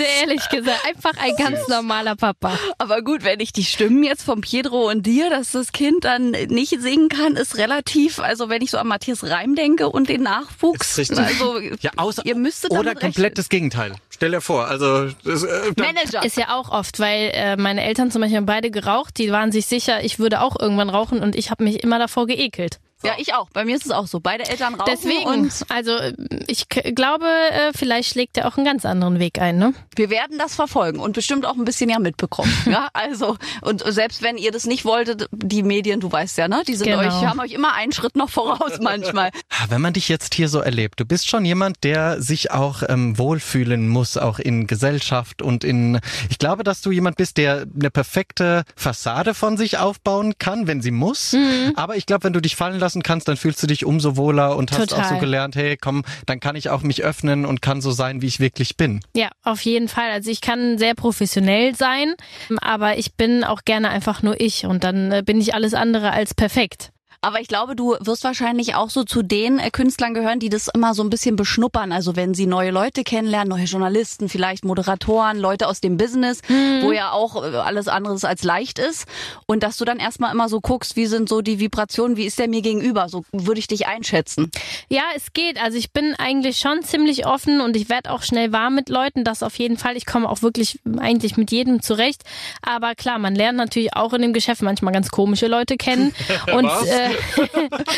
er 0.00 0.20
ehrlich 0.22 0.48
gesagt, 0.48 0.86
einfach 0.86 1.12
ein 1.20 1.34
ganz 1.36 1.68
normaler 1.68 2.16
Papa. 2.16 2.58
Aber 2.78 3.02
gut, 3.02 3.24
wenn 3.24 3.40
ich 3.40 3.52
die 3.52 3.64
Stimmen 3.64 4.02
jetzt 4.02 4.22
von 4.22 4.40
Pietro 4.40 4.88
und 4.90 5.04
dir, 5.06 5.30
dass 5.30 5.52
das 5.52 5.72
Kind 5.72 6.04
dann 6.04 6.30
nicht 6.30 6.80
singen 6.80 7.08
kann, 7.08 7.36
ist 7.36 7.56
relativ, 7.56 8.18
also 8.18 8.48
wenn 8.48 8.62
ich 8.62 8.70
so 8.70 8.78
an 8.78 8.86
Matthias 8.86 9.24
Reim 9.24 9.54
denke 9.54 9.88
und 9.88 10.08
den 10.08 10.22
Nachwuchs, 10.22 10.98
richtig. 10.98 11.18
also 11.18 11.58
Ja, 11.80 11.92
außer, 11.96 12.24
ihr 12.24 12.36
müsstet 12.36 12.70
oder 12.72 12.84
damit 12.84 13.00
komplett 13.00 13.38
das 13.38 13.48
Gegenteil. 13.48 13.94
Stell 14.10 14.30
dir 14.30 14.40
vor, 14.40 14.68
also 14.68 15.08
das, 15.24 15.42
äh, 15.42 15.72
dann, 15.74 15.94
Manager. 15.94 16.24
Ist 16.24 16.36
ja 16.36 16.54
auch 16.54 16.70
oft, 16.70 16.98
weil 17.00 17.30
äh, 17.34 17.56
meine 17.56 17.82
Eltern 17.82 18.10
zum 18.10 18.20
Beispiel 18.20 18.38
haben 18.38 18.46
beide 18.46 18.70
geraucht, 18.70 19.18
die 19.18 19.30
waren 19.32 19.50
sich 19.52 19.66
sicher, 19.66 20.04
ich 20.04 20.18
würde 20.18 20.40
auch 20.40 20.58
irgendwann 20.58 20.88
rauchen 20.88 21.20
und 21.20 21.34
ich 21.34 21.50
habe 21.50 21.64
mich 21.64 21.82
immer 21.82 21.98
davor 21.98 22.26
geekelt. 22.26 22.78
Ja, 23.02 23.14
ich 23.18 23.34
auch. 23.34 23.50
Bei 23.50 23.64
mir 23.64 23.76
ist 23.76 23.84
es 23.84 23.90
auch 23.90 24.06
so. 24.06 24.20
Beide 24.20 24.48
Eltern 24.48 24.74
rauchen 24.74 24.90
Deswegen, 24.90 25.26
und 25.26 25.52
also 25.68 25.98
ich 26.46 26.68
glaube, 26.68 27.26
äh, 27.26 27.72
vielleicht 27.74 28.10
schlägt 28.10 28.38
er 28.38 28.48
auch 28.48 28.56
einen 28.56 28.64
ganz 28.64 28.84
anderen 28.84 29.18
Weg 29.18 29.38
ein, 29.40 29.58
ne? 29.58 29.74
wir 29.96 30.10
werden 30.10 30.38
das 30.38 30.54
verfolgen 30.54 31.00
und 31.00 31.12
bestimmt 31.12 31.46
auch 31.46 31.54
ein 31.54 31.64
bisschen 31.64 31.90
ja 31.90 31.98
mitbekommen. 31.98 32.52
ja, 32.66 32.88
also 32.92 33.36
und 33.62 33.82
selbst 33.86 34.22
wenn 34.22 34.36
ihr 34.38 34.52
das 34.52 34.66
nicht 34.66 34.84
wolltet, 34.84 35.28
die 35.32 35.62
Medien, 35.62 36.00
du 36.00 36.10
weißt 36.10 36.38
ja, 36.38 36.48
ne, 36.48 36.62
die 36.66 36.74
sind 36.74 36.84
Genau. 36.84 36.98
euch, 37.00 37.26
haben 37.26 37.40
euch 37.40 37.52
immer 37.52 37.74
einen 37.74 37.92
Schritt 37.92 38.16
noch 38.16 38.30
voraus 38.30 38.78
manchmal. 38.80 39.30
Wenn 39.68 39.80
man 39.80 39.94
dich 39.94 40.08
jetzt 40.08 40.34
hier 40.34 40.48
so 40.48 40.60
erlebt, 40.60 41.00
du 41.00 41.04
bist 41.04 41.28
schon 41.28 41.44
jemand, 41.44 41.82
der 41.82 42.20
sich 42.20 42.50
auch 42.50 42.82
ähm, 42.88 43.18
wohlfühlen 43.18 43.88
muss, 43.88 44.16
auch 44.16 44.38
in 44.38 44.66
Gesellschaft 44.66 45.42
und 45.42 45.64
in. 45.64 46.00
Ich 46.28 46.38
glaube, 46.38 46.62
dass 46.64 46.82
du 46.82 46.90
jemand 46.90 47.16
bist, 47.16 47.36
der 47.36 47.66
eine 47.78 47.90
perfekte 47.90 48.64
Fassade 48.76 49.34
von 49.34 49.56
sich 49.56 49.78
aufbauen 49.78 50.34
kann, 50.38 50.66
wenn 50.66 50.82
sie 50.82 50.90
muss. 50.90 51.32
Mhm. 51.32 51.72
Aber 51.76 51.96
ich 51.96 52.06
glaube, 52.06 52.24
wenn 52.24 52.32
du 52.32 52.40
dich 52.40 52.56
fallen 52.56 52.78
lassen 52.94 53.02
kannst, 53.02 53.28
dann 53.28 53.36
fühlst 53.36 53.62
du 53.62 53.66
dich 53.66 53.84
umso 53.84 54.16
wohler 54.16 54.56
und 54.56 54.72
hast 54.72 54.92
auch 54.92 54.98
so 54.98 55.02
Total. 55.02 55.18
gelernt, 55.18 55.56
hey, 55.56 55.76
komm, 55.76 56.04
dann 56.26 56.40
kann 56.40 56.54
ich 56.56 56.70
auch 56.70 56.82
mich 56.82 57.02
öffnen 57.02 57.44
und 57.44 57.60
kann 57.60 57.80
so 57.80 57.90
sein, 57.90 58.22
wie 58.22 58.26
ich 58.26 58.40
wirklich 58.40 58.76
bin. 58.76 59.00
Ja, 59.16 59.30
auf 59.42 59.60
jeden 59.62 59.88
Fall. 59.88 60.10
Also 60.10 60.30
ich 60.30 60.40
kann 60.40 60.78
sehr 60.78 60.94
professionell 60.94 61.74
sein, 61.74 62.14
aber 62.60 62.98
ich 62.98 63.14
bin 63.14 63.42
auch 63.42 63.62
gerne 63.64 63.90
einfach 63.90 64.22
nur 64.22 64.40
ich 64.40 64.66
und 64.66 64.84
dann 64.84 65.10
äh, 65.10 65.22
bin 65.24 65.40
ich 65.40 65.54
alles 65.54 65.74
andere 65.74 66.12
als 66.12 66.34
perfekt. 66.34 66.90
Aber 67.24 67.40
ich 67.40 67.48
glaube, 67.48 67.74
du 67.74 67.96
wirst 68.00 68.22
wahrscheinlich 68.22 68.74
auch 68.74 68.90
so 68.90 69.02
zu 69.02 69.22
den 69.22 69.58
äh, 69.58 69.70
Künstlern 69.70 70.12
gehören, 70.12 70.40
die 70.40 70.50
das 70.50 70.68
immer 70.68 70.92
so 70.92 71.02
ein 71.02 71.08
bisschen 71.08 71.36
beschnuppern. 71.36 71.90
Also 71.90 72.16
wenn 72.16 72.34
sie 72.34 72.44
neue 72.44 72.70
Leute 72.70 73.02
kennenlernen, 73.02 73.48
neue 73.48 73.64
Journalisten, 73.64 74.28
vielleicht 74.28 74.62
Moderatoren, 74.62 75.38
Leute 75.38 75.66
aus 75.66 75.80
dem 75.80 75.96
Business, 75.96 76.42
wo 76.82 76.92
ja 76.92 77.12
auch 77.12 77.42
äh, 77.42 77.56
alles 77.56 77.88
anderes 77.88 78.24
als 78.24 78.42
leicht 78.42 78.78
ist. 78.78 79.06
Und 79.46 79.62
dass 79.62 79.78
du 79.78 79.86
dann 79.86 80.00
erstmal 80.00 80.34
immer 80.34 80.50
so 80.50 80.60
guckst, 80.60 80.96
wie 80.96 81.06
sind 81.06 81.30
so 81.30 81.40
die 81.40 81.60
Vibrationen, 81.60 82.18
wie 82.18 82.26
ist 82.26 82.38
der 82.38 82.46
mir 82.46 82.60
gegenüber? 82.60 83.08
So 83.08 83.24
würde 83.32 83.58
ich 83.58 83.68
dich 83.68 83.86
einschätzen. 83.86 84.50
Ja, 84.90 85.04
es 85.16 85.32
geht. 85.32 85.58
Also 85.58 85.78
ich 85.78 85.92
bin 85.92 86.14
eigentlich 86.18 86.58
schon 86.58 86.82
ziemlich 86.82 87.26
offen 87.26 87.62
und 87.62 87.74
ich 87.74 87.88
werde 87.88 88.10
auch 88.10 88.22
schnell 88.22 88.52
warm 88.52 88.74
mit 88.74 88.90
Leuten. 88.90 89.24
Das 89.24 89.42
auf 89.42 89.58
jeden 89.58 89.78
Fall. 89.78 89.96
Ich 89.96 90.04
komme 90.04 90.28
auch 90.28 90.42
wirklich 90.42 90.78
eigentlich 90.98 91.38
mit 91.38 91.50
jedem 91.52 91.80
zurecht. 91.80 92.20
Aber 92.60 92.94
klar, 92.94 93.18
man 93.18 93.34
lernt 93.34 93.56
natürlich 93.56 93.96
auch 93.96 94.12
in 94.12 94.20
dem 94.20 94.34
Geschäft 94.34 94.60
manchmal 94.60 94.92
ganz 94.92 95.08
komische 95.08 95.46
Leute 95.46 95.78
kennen. 95.78 96.14
und 96.52 96.66
äh, 96.66 97.13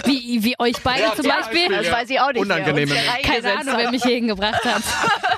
wie, 0.05 0.43
wie 0.43 0.55
euch 0.59 0.77
beide 0.83 1.15
zum 1.15 1.27
Beispiel. 1.27 1.69
Das 1.69 1.91
weiß 1.91 2.11
ich 2.11 2.21
auch 2.21 2.33
nicht. 2.33 2.45
Hier 2.45 2.75
Keine 3.23 3.59
Ahnung, 3.59 3.75
wer 3.77 3.91
mich 3.91 4.03
hierhin 4.03 4.29
gebracht 4.29 4.65
hat. 4.65 4.83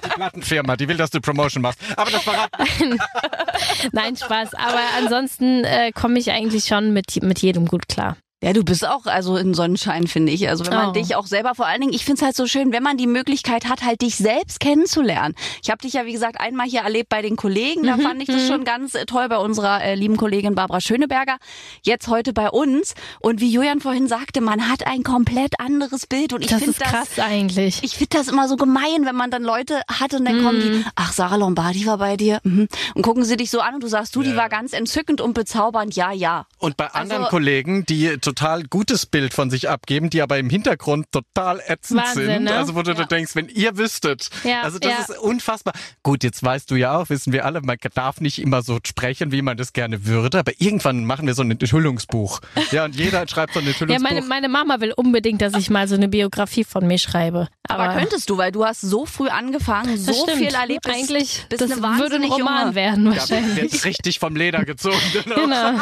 Die 0.05 0.09
Plattenfirma, 0.14 0.77
die 0.77 0.88
will, 0.88 0.97
dass 0.97 1.11
du 1.11 1.21
Promotion 1.21 1.62
machst. 1.62 1.81
Aber 1.97 2.11
das 2.11 2.23
verrat 2.23 2.51
Nein, 3.93 4.17
Spaß. 4.17 4.55
Aber 4.55 4.81
ansonsten 4.99 5.64
äh, 5.64 5.93
komme 5.93 6.19
ich 6.19 6.31
eigentlich 6.31 6.64
schon 6.64 6.93
mit, 6.93 7.23
mit 7.23 7.41
jedem 7.41 7.67
gut 7.67 7.88
klar. 7.88 8.17
Ja, 8.40 8.53
du 8.53 8.62
bist 8.62 8.87
auch 8.87 9.07
also 9.07 9.37
in 9.37 9.53
Sonnenschein, 9.53 10.07
finde 10.07 10.31
ich. 10.31 10.48
Also 10.48 10.64
wenn 10.64 10.72
man 10.72 10.90
Oh. 10.90 10.92
dich 10.92 11.16
auch 11.16 11.27
selber, 11.27 11.57
vor 11.57 11.66
allen 11.66 11.81
Dingen, 11.81 11.92
ich 11.92 12.05
finde 12.05 12.20
es 12.20 12.22
halt 12.24 12.37
so 12.37 12.46
schön, 12.46 12.70
wenn 12.72 12.85
man 12.85 12.96
die 12.96 13.09
Möglichkeit 13.09 13.68
hat, 13.68 13.83
halt 13.85 14.01
dich 14.01 14.14
selbst 14.14 14.61
kennenzulernen. 14.61 15.35
Ich 15.61 15.70
habe 15.70 15.83
dich 15.83 15.94
ja, 15.94 16.07
wie 16.07 16.12
gesagt, 16.12 16.40
einmal 16.40 16.68
hier 16.68 16.83
erlebt 16.83 17.09
bei 17.09 17.20
den 17.20 17.35
Kollegen. 17.35 17.83
Da 17.83 17.96
fand 17.98 18.22
ich 18.22 18.29
das 18.29 18.46
schon 18.46 18.62
ganz 18.62 18.94
äh, 18.94 19.07
toll 19.07 19.29
bei 19.29 19.38
unserer 19.38 19.83
äh, 19.83 19.96
lieben 19.96 20.16
Kollegin 20.16 20.55
Barbara 20.55 20.81
Schöneberger. 20.81 21.38
Jetzt 21.83 22.07
heute 22.07 22.33
bei 22.33 22.48
uns. 22.48 22.94
Und 23.18 23.40
wie 23.40 23.51
Julian 23.51 23.81
vorhin 23.81 24.07
sagte, 24.07 24.40
man 24.40 24.68
hat 24.70 24.87
ein 24.87 25.03
komplett 25.03 25.59
anderes 25.59 26.07
Bild. 26.07 26.33
Und 26.33 26.42
ich 26.42 26.48
Das 26.51 26.59
finde 26.62 26.79
ist 26.79 26.81
krass 26.81 27.18
eigentlich. 27.18 27.81
ich 27.83 27.96
finde 27.96 28.18
das 28.18 28.29
immer 28.29 28.46
so 28.46 28.55
gemein, 28.55 29.05
wenn 29.05 29.16
man 29.16 29.33
dann 29.33 29.42
Leute 29.42 29.81
hat 29.90 30.14
und 30.14 30.24
dann 30.27 30.44
kommen 30.44 30.61
die, 30.61 30.85
ach, 30.94 31.12
Sarah 31.12 31.35
Lombardi 31.37 31.87
war 31.87 31.98
bei 31.98 32.16
dir. 32.16 32.38
Mhm. 32.44 32.68
Und 32.94 33.03
gucken 33.03 33.24
sie 33.24 33.37
dich 33.37 33.51
so 33.51 33.59
an 33.61 33.74
und 33.74 33.83
du 33.83 33.88
sagst, 33.88 34.14
du, 34.14 34.22
die 34.22 34.37
war 34.37 34.48
ganz 34.48 34.74
entzückend 34.74 35.20
und 35.20 35.35
bezaubernd. 35.35 35.96
Ja, 35.96 36.12
ja. 36.12 36.46
Und 36.59 36.77
bei 36.77 36.87
anderen 36.92 37.22
Also- 37.24 37.31
Kollegen, 37.31 37.85
die 37.85 38.16
total 38.29 38.64
gutes 38.64 39.07
Bild 39.07 39.33
von 39.35 39.51
sich 39.51 39.69
abgeben, 39.69 40.11
die 40.11 40.23
aber 40.23 40.38
im 40.38 40.51
Hintergrund 40.51 41.07
total 41.12 41.61
ätzend 41.67 42.01
Wahnsinn, 42.03 42.27
sind. 42.27 42.45
ne? 42.45 42.55
Also 42.55 42.75
wo 42.75 42.83
du, 42.83 42.95
du 42.95 43.07
denkst, 43.07 43.35
wenn 43.35 43.49
ihr 43.49 43.77
wüsstet. 43.79 44.29
Ja, 44.45 44.62
also 44.62 44.79
das 44.79 44.91
ja. 44.93 44.99
ist 45.14 45.19
unfassbar. 45.19 45.73
Gut, 46.03 46.23
jetzt 46.25 46.43
weißt 46.43 46.71
du 46.71 46.77
ja 46.77 46.97
auch, 46.99 47.09
wissen 47.11 47.33
wir 47.33 47.45
alle, 47.45 47.61
man 47.62 47.77
darf 47.95 48.21
nicht 48.21 48.38
immer 48.38 48.62
so 48.62 48.79
sprechen, 48.87 49.33
wie 49.33 49.43
man 49.43 49.57
das 49.57 49.73
gerne 49.73 50.07
würde, 50.07 50.38
aber 50.41 50.53
irgendwann 50.59 51.05
machen 51.05 51.27
wir 51.27 51.35
so 51.35 51.43
ein 51.43 51.51
Enthüllungsbuch. 51.51 52.41
Ja, 52.71 52.85
und 52.85 52.95
jeder 52.97 53.27
schreibt 53.29 53.55
so 53.55 53.61
ein 53.61 53.64
Ja, 53.64 53.71
Enthüllungsbuch. 53.73 54.11
meine, 54.11 54.27
meine 54.27 54.49
Mama 54.49 54.81
will 54.81 54.93
unbedingt, 54.93 55.41
dass 55.43 55.55
ich 55.55 55.71
mal 55.71 55.88
so 55.88 55.95
eine 55.95 56.09
Biografie 56.09 56.64
von 56.64 56.87
mir 56.87 56.99
schreibe. 56.99 57.49
Aber, 57.69 57.85
Aber, 57.85 57.99
könntest 58.01 58.29
du, 58.31 58.38
weil 58.38 58.53
du 58.53 58.64
hast 58.64 58.81
so 58.81 59.07
früh 59.07 59.29
angefangen, 59.29 59.97
so 59.99 60.12
stimmt. 60.12 60.38
viel 60.38 60.55
erlebt. 60.55 60.83
bist- 60.83 60.97
Eigentlich, 60.97 61.47
bist 61.49 61.62
das 61.62 61.71
eine 61.73 61.99
würde 61.99 62.17
ein 62.17 62.25
Roman 62.25 62.61
junge. 62.69 62.75
werden 62.75 63.07
ja, 63.12 63.19
wahrscheinlich. 63.19 63.73
wird 63.73 63.85
richtig 63.85 64.19
vom 64.19 64.37
Leder 64.37 64.64
gezogen. 64.64 64.97
Genau. 65.29 65.35
Genau, 65.49 65.73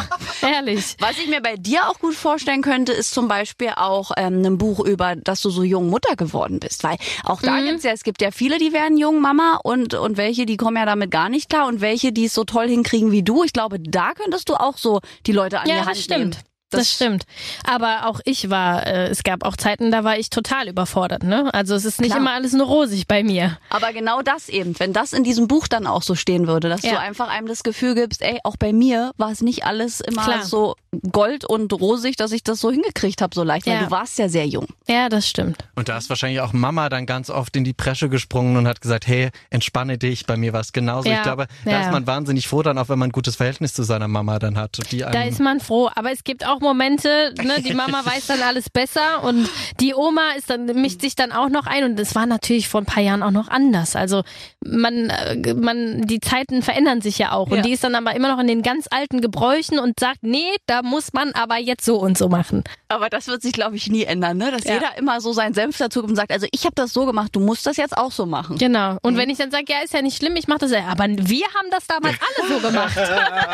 ehrlich. 0.43 0.97
Was 0.99 1.13
ich 1.19 1.29
mir 1.29 1.41
bei 1.41 1.57
dir 1.57 1.89
auch 1.89 1.99
gut 1.99 2.15
vorstellen 2.37 2.61
könnte, 2.61 2.93
ist 2.93 3.15
zum 3.15 3.29
Beispiel 3.29 3.71
auch 3.77 4.11
ähm, 4.19 4.45
ein 4.45 4.59
Buch 4.59 4.85
über, 4.85 5.17
dass 5.17 5.41
du 5.41 5.49
so 5.49 5.63
jung 5.63 5.89
Mutter 5.89 6.17
geworden 6.17 6.61
bist. 6.61 6.85
Weil 6.85 6.97
auch 7.25 7.41
da 7.41 7.63
gibt's 7.63 7.83
ja, 7.83 7.93
es 7.93 8.05
gibt 8.05 8.21
ja 8.21 8.31
viele, 8.31 8.59
die 8.59 8.75
werden 8.75 8.99
jung 8.99 9.23
Mama 9.23 9.59
und, 9.65 9.95
und 9.95 10.19
welche, 10.19 10.45
die 10.45 10.59
kommen 10.59 10.77
ja 10.77 10.85
damit 10.85 11.11
gar 11.11 11.31
nicht 11.31 11.49
klar 11.49 11.67
und 11.67 11.81
welche, 11.81 12.13
die 12.13 12.27
es 12.27 12.35
so 12.35 12.45
toll 12.45 12.69
hinkriegen 12.69 13.11
wie 13.11 13.23
du. 13.23 13.43
Ich 13.43 13.55
glaube, 13.55 13.81
da 13.81 14.13
könntest 14.13 14.51
du 14.51 14.55
auch 14.55 14.77
so 14.77 15.01
die 15.25 15.33
Leute 15.33 15.61
an 15.61 15.67
Ja, 15.67 15.77
die 15.77 15.81
Hand 15.81 15.91
das 15.93 16.05
stimmt. 16.05 16.21
nehmen. 16.21 16.37
Das, 16.71 16.91
stimmt. 16.93 17.25
Aber 17.65 18.07
auch 18.07 18.21
ich 18.25 18.51
war, 18.51 18.87
äh, 18.87 19.07
es 19.07 19.23
gab 19.23 19.45
auch 19.45 19.57
Zeiten, 19.57 19.91
da 19.93 20.03
war 20.05 20.19
ich 20.19 20.31
total 20.31 20.69
überfordert. 20.69 21.23
Ne? 21.23 21.49
Also 21.55 21.75
es 21.77 21.85
ist 21.85 22.01
nicht 22.01 22.11
Klar. 22.11 22.21
immer 22.21 22.33
alles 22.33 22.53
nur 22.55 22.67
rosig 22.67 23.07
bei 23.07 23.23
mir. 23.23 23.59
Aber 23.71 23.93
genau 23.93 24.21
das 24.23 24.49
eben, 24.49 24.75
wenn 24.81 24.93
das 24.93 25.13
in 25.13 25.23
diesem 25.23 25.47
Buch 25.47 25.69
dann 25.69 25.87
auch 25.87 26.03
so 26.03 26.15
stehen 26.17 26.47
würde, 26.49 26.69
dass 26.69 26.81
du 26.83 26.89
Ja. 26.89 26.99
einfach 26.99 27.29
einem 27.29 27.47
das 27.47 27.63
Gefühl 27.63 27.95
gibst, 27.95 28.21
ey, 28.21 28.41
auch 28.43 28.57
bei 28.57 28.73
mir 28.73 29.13
war 29.17 29.31
es 29.31 29.43
nicht 29.43 29.65
alles 29.65 30.01
immer 30.01 30.25
Klar. 30.25 30.43
so 30.43 30.75
gold 31.13 31.45
und 31.45 31.73
rosig, 31.73 32.17
dass 32.17 32.33
ich 32.33 32.43
das 32.43 32.61
so 32.61 32.71
hingekriegt 32.71 33.23
habe 33.23 33.35
so 33.35 33.45
leicht, 33.45 33.67
weil 33.67 33.75
Ja. 33.75 33.85
du 33.85 33.91
warst 33.91 34.19
ja 34.19 34.29
sehr 34.29 34.47
jung. 34.47 34.67
Ja, 34.89 35.09
das 35.09 35.29
stimmt. 35.29 35.59
Und 35.77 35.89
da 35.89 35.97
ist 35.99 36.09
wahrscheinlich 36.09 36.41
auch 36.41 36.53
Mama 36.53 36.89
dann 36.89 37.07
ganz 37.07 37.31
oft 37.31 37.55
in 37.57 37.65
die 37.65 37.75
Bresche 37.75 38.09
gesprungen 38.09 38.57
und 38.57 38.67
hat 38.67 38.81
gesagt, 38.81 39.07
hey, 39.07 39.31
entspanne 39.51 39.99
dich, 39.99 40.27
bei 40.27 40.37
mir 40.37 40.53
war 40.53 40.61
es 40.63 40.73
genauso. 40.73 41.09
Ja, 41.09 41.17
Ich 41.19 41.23
glaube, 41.23 41.47
da 41.65 41.71
ja. 41.71 41.81
ist 41.83 41.93
man 41.93 42.07
wahnsinnig 42.07 42.49
froh 42.49 42.63
dann 42.63 42.77
auch, 42.79 42.89
wenn 42.89 42.99
man 42.99 43.11
ein 43.11 43.13
gutes 43.13 43.37
Verhältnis 43.37 43.73
zu 43.75 43.83
seiner 43.85 44.09
Mama 44.09 44.39
dann 44.39 44.59
hat. 44.59 44.79
Die 44.91 44.99
Da 44.99 45.23
ist 45.23 45.39
man 45.41 45.61
froh. 45.61 45.91
Aber 45.95 46.11
es 46.13 46.25
gibt 46.25 46.45
auch 46.47 46.56
Momente, 46.61 47.33
ne, 47.43 47.61
die 47.63 47.75
Mama 47.75 48.05
weiß 48.05 48.27
dann 48.27 48.43
alles 48.43 48.71
besser 48.71 49.23
und 49.25 49.49
die 49.81 49.95
Oma 49.95 50.33
ist 50.37 50.51
dann, 50.51 50.67
mischt 50.67 51.01
sich 51.01 51.15
dann 51.17 51.33
auch 51.33 51.49
noch 51.49 51.67
ein 51.67 51.85
und 51.85 51.99
es 52.01 52.15
war 52.15 52.27
natürlich 52.27 52.69
vor 52.69 52.81
ein 52.83 52.87
paar 52.87 53.03
Jahren 53.03 53.23
auch 53.23 53.31
noch 53.31 53.49
anders. 53.49 53.97
Also 53.97 54.23
man, 54.65 55.11
äh, 55.11 55.55
man, 55.55 56.03
die 56.07 56.21
Zeiten 56.21 56.63
verändern 56.63 57.01
sich 57.01 57.19
ja 57.19 57.33
auch 57.33 57.49
Ja. 57.51 57.57
und 57.57 57.65
die 57.67 57.73
ist 57.73 57.85
dann 57.85 57.95
aber 57.95 58.15
immer 58.17 58.29
noch 58.29 58.39
in 58.41 58.47
den 58.47 58.63
ganz 58.63 58.87
alten 58.91 59.21
Gebräuchen 59.21 59.79
und 59.79 59.99
sagt, 60.01 60.23
nee, 60.23 60.51
da 60.67 60.83
muss 60.83 61.13
man 61.13 61.33
aber 61.33 61.59
jetzt 61.59 61.85
so 61.85 61.99
und 61.99 62.19
so 62.19 62.29
machen. 62.29 62.65
Aber 62.89 63.09
das 63.09 63.27
wird 63.29 63.43
sich, 63.43 63.53
glaube 63.53 63.77
ich, 63.77 63.89
nie 63.89 64.05
ändern, 64.05 64.37
ne? 64.39 64.51
dass 64.51 64.65
Ja. 64.65 64.75
jeder 64.75 64.97
immer 64.99 65.21
so 65.21 65.33
seinen 65.33 65.55
Senf 65.55 65.77
dazu 65.79 66.01
gibt 66.01 66.11
und 66.11 66.17
sagt, 66.17 66.33
also 66.33 66.47
ich 66.53 66.65
habe 66.65 66.75
das 66.75 66.93
so 66.93 67.07
gemacht, 67.07 67.31
du 67.35 67.41
musst 67.41 67.67
das 67.67 67.77
jetzt 67.77 67.97
auch 67.97 68.13
so 68.13 68.27
machen. 68.27 68.59
Genau. 68.59 68.99
Und 69.03 69.17
wenn 69.17 69.31
ich 69.31 69.39
dann 69.39 69.51
sage, 69.51 69.65
ja, 69.69 69.79
ist 69.85 69.93
ja 69.95 70.03
nicht 70.03 70.17
schlimm, 70.17 70.37
ich 70.37 70.49
mache 70.49 70.61
das 70.61 70.71
ja, 70.71 70.85
aber 70.89 71.05
wir 71.09 71.45
haben 71.47 71.69
das 71.71 71.87
damals 71.87 72.17
alle 72.21 72.49
so 72.55 72.61
gemacht. 72.67 72.97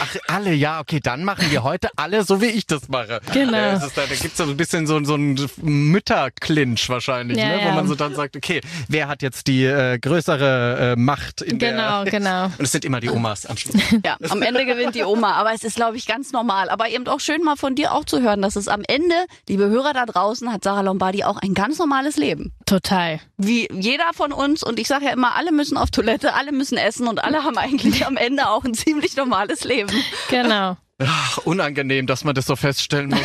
Ach, 0.00 0.16
alle, 0.28 0.52
ja, 0.54 0.80
okay, 0.80 1.00
dann 1.02 1.24
machen 1.24 1.50
wir 1.50 1.62
heute 1.62 1.88
alle 1.96 2.24
so, 2.24 2.39
wie 2.40 2.46
ich 2.46 2.66
das 2.66 2.88
mache. 2.88 3.20
Genau. 3.32 3.56
Ja, 3.56 3.72
es 3.74 3.84
ist 3.84 3.96
da, 3.96 4.02
da 4.06 4.14
gibt's 4.14 4.36
so 4.36 4.44
ein 4.44 4.56
bisschen 4.56 4.86
so, 4.86 5.02
so 5.04 5.14
einen 5.14 5.38
Mütterclinch 5.62 6.88
wahrscheinlich, 6.88 7.38
Ja, 7.38 7.48
ne? 7.56 7.60
wo 7.66 7.70
man 7.72 7.88
so 7.88 7.94
dann 7.94 8.14
sagt, 8.14 8.36
okay, 8.36 8.60
wer 8.88 9.08
hat 9.08 9.22
jetzt 9.22 9.46
die 9.46 9.64
äh, 9.64 9.98
größere 9.98 10.92
äh, 10.92 10.96
Macht 10.96 11.42
in 11.42 11.58
Genau, 11.58 12.04
der... 12.04 12.12
genau. 12.18 12.44
Und 12.46 12.60
es 12.60 12.72
sind 12.72 12.84
immer 12.84 13.00
die 13.00 13.10
Omas 13.10 13.46
am 13.46 13.56
Schluss. 13.56 13.76
Ja, 14.04 14.16
am 14.30 14.42
Ende 14.42 14.64
gewinnt 14.64 14.94
die 14.94 15.02
Oma, 15.02 15.32
aber 15.34 15.52
es 15.52 15.62
ist, 15.64 15.76
glaube 15.76 15.96
ich, 15.96 16.06
ganz 16.06 16.32
normal. 16.32 16.70
Aber 16.70 16.88
eben 16.88 17.06
auch 17.06 17.20
schön 17.20 17.42
mal 17.42 17.56
von 17.56 17.74
dir 17.74 17.92
auch 17.92 18.04
zu 18.04 18.22
hören, 18.22 18.40
dass 18.42 18.56
es 18.56 18.66
am 18.68 18.82
Ende, 18.86 19.14
liebe 19.48 19.68
Hörer 19.68 19.92
da 19.92 20.06
draußen, 20.06 20.50
hat 20.52 20.64
Sarah 20.64 20.80
Lombardi 20.80 21.24
auch 21.24 21.36
ein 21.36 21.54
ganz 21.54 21.78
normales 21.78 22.16
Leben. 22.16 22.52
Total. 22.66 23.20
Wie 23.36 23.68
jeder 23.72 24.12
von 24.14 24.32
uns. 24.32 24.62
Und 24.62 24.78
ich 24.78 24.88
sage 24.88 25.06
ja 25.06 25.12
immer, 25.12 25.34
alle 25.36 25.52
müssen 25.52 25.76
auf 25.76 25.90
Toilette, 25.90 26.34
alle 26.34 26.52
müssen 26.52 26.78
essen 26.78 27.08
und 27.08 27.22
alle 27.22 27.44
haben 27.44 27.58
eigentlich 27.58 28.06
am 28.06 28.16
Ende 28.16 28.48
auch 28.48 28.64
ein 28.64 28.74
ziemlich 28.74 29.16
normales 29.16 29.64
Leben. 29.64 29.90
Genau. 30.30 30.76
Ach, 31.02 31.38
unangenehm, 31.38 32.06
dass 32.06 32.24
man 32.24 32.34
das 32.34 32.46
so 32.46 32.56
feststellen 32.56 33.10
muss. 33.10 33.20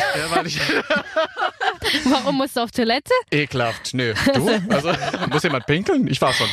Warum 2.04 2.36
musst 2.36 2.56
du 2.56 2.60
auf 2.60 2.70
Toilette? 2.70 3.12
eklhaft. 3.30 3.94
Nö, 3.94 4.14
du? 4.34 4.62
Also, 4.70 4.92
muss 5.30 5.42
jemand 5.42 5.66
pinkeln? 5.66 6.08
Ich 6.08 6.20
war 6.20 6.32
schon. 6.32 6.48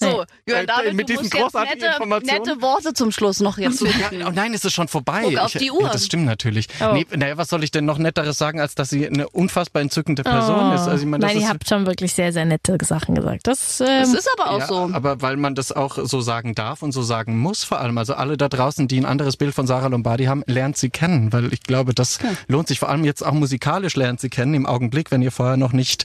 So, 0.00 0.22
Äh, 0.22 0.26
Jörn 0.46 0.66
David, 0.66 0.94
mit 0.94 1.08
du 1.08 1.12
diesen 1.14 1.22
musst 1.24 1.34
jetzt 1.34 1.42
großartigen 1.42 1.80
nette, 1.80 1.92
Informationen. 1.94 2.42
nette 2.44 2.62
Worte 2.62 2.92
zum 2.94 3.10
Schluss 3.10 3.40
noch 3.40 3.58
jetzt 3.58 3.80
Ja, 3.80 3.88
finden. 3.90 4.24
oh 4.26 4.30
nein, 4.32 4.54
es 4.54 4.64
ist 4.64 4.72
schon 4.74 4.86
vorbei. 4.88 5.22
Guck 5.24 5.38
auf 5.38 5.54
ich, 5.54 5.60
die 5.60 5.70
Uhr. 5.70 5.82
Ja, 5.82 5.88
das 5.90 6.06
stimmt 6.06 6.24
natürlich. 6.26 6.68
Oh. 6.80 6.92
Nee, 6.92 7.06
naja, 7.16 7.36
was 7.36 7.48
soll 7.48 7.64
ich 7.64 7.70
denn 7.72 7.84
noch 7.84 7.98
netteres 7.98 8.38
sagen, 8.38 8.60
als 8.60 8.74
dass 8.74 8.90
sie 8.90 9.06
eine 9.08 9.28
unfassbar 9.28 9.82
entzückende 9.82 10.22
Person 10.22 10.70
Oh. 10.70 10.74
ist? 10.74 10.82
Also 10.82 11.02
ich 11.04 11.06
meine, 11.06 11.22
das 11.22 11.30
Nein, 11.32 11.38
ist, 11.38 11.42
ihr 11.44 11.48
habt 11.48 11.68
schon 11.68 11.86
wirklich 11.86 12.12
sehr, 12.12 12.32
sehr 12.32 12.44
nette 12.44 12.78
Sachen 12.82 13.14
gesagt. 13.14 13.46
Das, 13.46 13.80
ähm, 13.80 13.86
Das 14.00 14.14
ist 14.14 14.28
aber 14.38 14.50
auch 14.52 14.58
ja, 14.60 14.66
so. 14.66 14.90
aber 14.92 15.20
weil 15.20 15.36
man 15.36 15.54
das 15.54 15.72
auch 15.72 15.98
so 16.04 16.20
sagen 16.20 16.54
darf 16.54 16.82
und 16.82 16.92
so 16.92 17.02
sagen 17.02 17.36
muss 17.38 17.64
vor 17.64 17.80
allem. 17.80 17.98
Also 17.98 18.14
alle 18.14 18.36
da 18.36 18.48
draußen, 18.48 18.86
die 18.88 18.98
ein 19.00 19.04
anderes 19.06 19.36
Bild 19.36 19.54
von 19.54 19.66
Sarah 19.66 19.88
Lombardi 19.88 20.24
haben, 20.26 20.42
lernt 20.46 20.76
sie 20.76 20.90
kennen, 20.90 21.32
weil 21.32 21.52
ich 21.52 21.62
glaube, 21.62 21.92
das 21.94 22.18
lohnt 22.46 22.68
sich 22.68 22.78
vor 22.78 22.88
allem 22.88 23.04
jetzt 23.04 23.24
auch 23.26 23.32
musikalisch 23.32 23.96
lernt 23.96 24.20
sie 24.20 24.28
kennen 24.28 24.54
im 24.54 24.66
Augenblick, 24.66 25.10
wenn 25.10 25.22
ihr 25.22 25.32
vorher 25.32 25.56
noch 25.56 25.72
nicht 25.72 26.04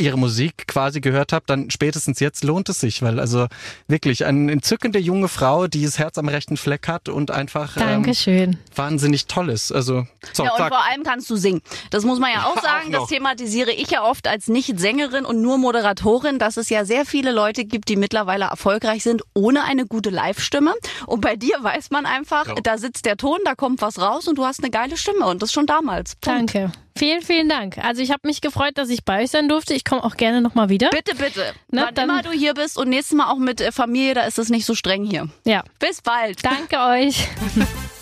ihre 0.00 0.16
Musik 0.18 0.66
quasi 0.66 1.00
gehört 1.00 1.32
habt, 1.32 1.50
dann 1.50 1.70
spätestens 1.70 2.18
jetzt 2.20 2.42
lohnt 2.44 2.68
es 2.68 2.80
sich, 2.80 3.02
weil 3.02 3.20
also 3.20 3.46
wirklich 3.88 4.24
eine 4.24 4.50
entzückende 4.52 4.98
junge 4.98 5.28
Frau, 5.28 5.66
die 5.66 5.84
das 5.84 5.98
Herz 5.98 6.18
am 6.18 6.28
rechten 6.28 6.56
Fleck 6.56 6.88
hat 6.88 7.08
und 7.08 7.30
einfach 7.30 7.76
ähm, 7.76 8.56
wahnsinnig 8.74 9.26
toll 9.26 9.50
ist. 9.50 9.72
Also 9.72 10.06
so, 10.32 10.44
Ja, 10.44 10.52
und 10.52 10.58
sag, 10.58 10.68
vor 10.68 10.84
allem 10.84 11.02
kannst 11.04 11.28
du 11.30 11.36
singen. 11.36 11.60
Das 11.90 12.04
muss 12.04 12.18
man 12.18 12.30
ja 12.32 12.44
auch 12.46 12.56
Auch 12.56 12.62
sagen. 12.62 12.90
noch. 12.90 13.00
Das 13.00 13.08
thematisiere 13.10 13.70
ich 13.72 13.90
ja 13.90 14.02
oft 14.02 14.26
als 14.26 14.48
Nicht-Sängerin 14.48 15.24
und 15.24 15.40
nur 15.42 15.58
Moderatorin, 15.58 16.38
dass 16.38 16.56
es 16.56 16.68
ja 16.70 16.84
sehr 16.84 17.04
viele 17.06 17.32
Leute 17.32 17.64
gibt, 17.64 17.88
die 17.88 17.96
mittlerweile 17.96 18.46
erfolgreich 18.46 19.02
sind, 19.02 19.22
ohne 19.34 19.64
eine 19.64 19.86
gute 19.86 20.10
Live-Stimme. 20.10 20.74
Und 21.06 21.20
bei 21.20 21.36
dir 21.36 21.56
weiß 21.60 21.90
man 21.90 22.06
einfach, 22.06 22.46
Ja. 22.48 22.54
da 22.62 22.78
sitzt 22.78 23.04
der 23.04 23.16
Ton, 23.16 23.38
da 23.44 23.54
kommt 23.54 23.82
was 23.82 23.98
raus 24.00 24.26
und 24.28 24.38
du 24.38 24.44
hast 24.44 24.60
eine 24.62 24.70
geile 24.70 24.96
Stimme. 24.96 25.26
Und 25.26 25.42
das 25.42 25.52
schon 25.52 25.66
damals. 25.66 26.16
Punkt. 26.16 26.54
Danke. 26.54 26.72
Vielen, 27.00 27.22
vielen 27.22 27.48
Dank. 27.48 27.78
Also 27.78 28.02
ich 28.02 28.10
habe 28.10 28.28
mich 28.28 28.42
gefreut, 28.42 28.72
dass 28.76 28.90
ich 28.90 29.06
bei 29.06 29.22
euch 29.22 29.30
sein 29.30 29.48
durfte. 29.48 29.72
Ich 29.72 29.86
komme 29.86 30.04
auch 30.04 30.18
gerne 30.18 30.42
nochmal 30.42 30.68
wieder. 30.68 30.90
Bitte, 30.90 31.14
bitte. 31.14 31.54
Na, 31.70 31.86
Wann 31.86 31.94
dann- 31.94 32.10
immer 32.10 32.20
du 32.20 32.30
hier 32.30 32.52
bist 32.52 32.76
und 32.76 32.90
nächstes 32.90 33.16
Mal 33.16 33.30
auch 33.32 33.38
mit 33.38 33.62
äh, 33.62 33.72
Familie, 33.72 34.12
da 34.12 34.24
ist 34.24 34.38
es 34.38 34.50
nicht 34.50 34.66
so 34.66 34.74
streng 34.74 35.04
hier. 35.06 35.30
Ja. 35.44 35.64
Bis 35.78 36.02
bald. 36.02 36.44
Danke 36.44 36.76
euch. 36.78 37.26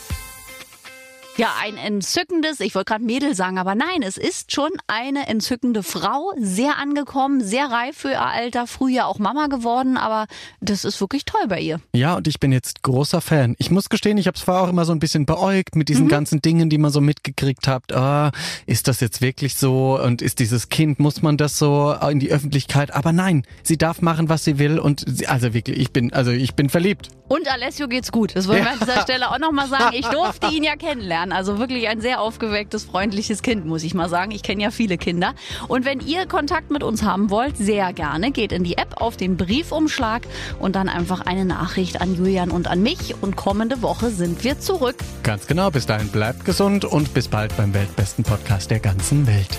Ja, 1.38 1.54
ein 1.62 1.76
entzückendes, 1.76 2.58
ich 2.58 2.74
wollte 2.74 2.90
gerade 2.90 3.04
Mädel 3.04 3.32
sagen, 3.36 3.58
aber 3.58 3.76
nein, 3.76 4.02
es 4.02 4.16
ist 4.16 4.52
schon 4.52 4.70
eine 4.88 5.28
entzückende 5.28 5.84
Frau, 5.84 6.32
sehr 6.36 6.78
angekommen, 6.78 7.44
sehr 7.44 7.66
reif 7.70 7.96
für 7.98 8.10
ihr 8.10 8.22
Alter, 8.22 8.66
früher 8.66 9.06
auch 9.06 9.20
Mama 9.20 9.46
geworden, 9.46 9.96
aber 9.96 10.26
das 10.60 10.84
ist 10.84 11.00
wirklich 11.00 11.24
toll 11.24 11.46
bei 11.48 11.60
ihr. 11.60 11.80
Ja, 11.94 12.16
und 12.16 12.26
ich 12.26 12.40
bin 12.40 12.50
jetzt 12.50 12.82
großer 12.82 13.20
Fan. 13.20 13.54
Ich 13.58 13.70
muss 13.70 13.88
gestehen, 13.88 14.18
ich 14.18 14.26
habe 14.26 14.36
es 14.36 14.42
vorher 14.42 14.64
auch 14.64 14.68
immer 14.68 14.84
so 14.84 14.90
ein 14.90 14.98
bisschen 14.98 15.26
beäugt 15.26 15.76
mit 15.76 15.88
diesen 15.88 16.08
ganzen 16.08 16.42
Dingen, 16.42 16.70
die 16.70 16.78
man 16.78 16.90
so 16.90 17.00
mitgekriegt 17.00 17.68
habt. 17.68 17.92
Ah, 17.92 18.32
ist 18.66 18.88
das 18.88 18.98
jetzt 18.98 19.20
wirklich 19.20 19.54
so? 19.54 19.96
Und 20.02 20.22
ist 20.22 20.40
dieses 20.40 20.68
Kind, 20.70 20.98
muss 20.98 21.22
man 21.22 21.36
das 21.36 21.56
so 21.56 21.94
in 22.10 22.18
die 22.18 22.32
Öffentlichkeit? 22.32 22.92
Aber 22.92 23.12
nein, 23.12 23.44
sie 23.62 23.78
darf 23.78 24.02
machen, 24.02 24.28
was 24.28 24.42
sie 24.42 24.58
will. 24.58 24.80
Und 24.80 25.04
sie, 25.06 25.28
also 25.28 25.54
wirklich, 25.54 25.78
ich 25.78 25.92
bin, 25.92 26.12
also 26.12 26.32
ich 26.32 26.54
bin 26.54 26.68
verliebt. 26.68 27.10
Und 27.28 27.46
Alessio 27.46 27.88
geht's 27.88 28.10
gut. 28.10 28.34
Das 28.34 28.48
wollen 28.48 28.64
wir 28.64 28.72
an 28.72 28.78
dieser 28.80 29.02
Stelle 29.02 29.30
auch 29.30 29.38
nochmal 29.38 29.68
sagen. 29.68 29.94
Ich 29.94 30.06
durfte 30.06 30.48
ihn 30.48 30.64
ja 30.64 30.76
kennenlernen. 30.76 31.27
Also 31.32 31.58
wirklich 31.58 31.88
ein 31.88 32.00
sehr 32.00 32.20
aufgewecktes, 32.20 32.84
freundliches 32.84 33.42
Kind, 33.42 33.66
muss 33.66 33.82
ich 33.82 33.94
mal 33.94 34.08
sagen. 34.08 34.30
Ich 34.30 34.42
kenne 34.42 34.62
ja 34.62 34.70
viele 34.70 34.98
Kinder. 34.98 35.34
Und 35.68 35.84
wenn 35.84 36.00
ihr 36.00 36.26
Kontakt 36.26 36.70
mit 36.70 36.82
uns 36.82 37.02
haben 37.02 37.30
wollt, 37.30 37.56
sehr 37.56 37.92
gerne. 37.92 38.30
Geht 38.30 38.52
in 38.52 38.64
die 38.64 38.78
App 38.78 39.00
auf 39.00 39.16
den 39.16 39.36
Briefumschlag 39.36 40.22
und 40.58 40.76
dann 40.76 40.88
einfach 40.88 41.20
eine 41.20 41.44
Nachricht 41.44 42.00
an 42.00 42.14
Julian 42.14 42.50
und 42.50 42.68
an 42.68 42.82
mich. 42.82 43.14
Und 43.20 43.36
kommende 43.36 43.82
Woche 43.82 44.10
sind 44.10 44.44
wir 44.44 44.58
zurück. 44.58 44.96
Ganz 45.22 45.46
genau, 45.46 45.70
bis 45.70 45.86
dahin 45.86 46.08
bleibt 46.08 46.44
gesund 46.44 46.84
und 46.84 47.14
bis 47.14 47.28
bald 47.28 47.56
beim 47.56 47.74
weltbesten 47.74 48.24
Podcast 48.24 48.70
der 48.70 48.80
ganzen 48.80 49.26
Welt. 49.26 49.58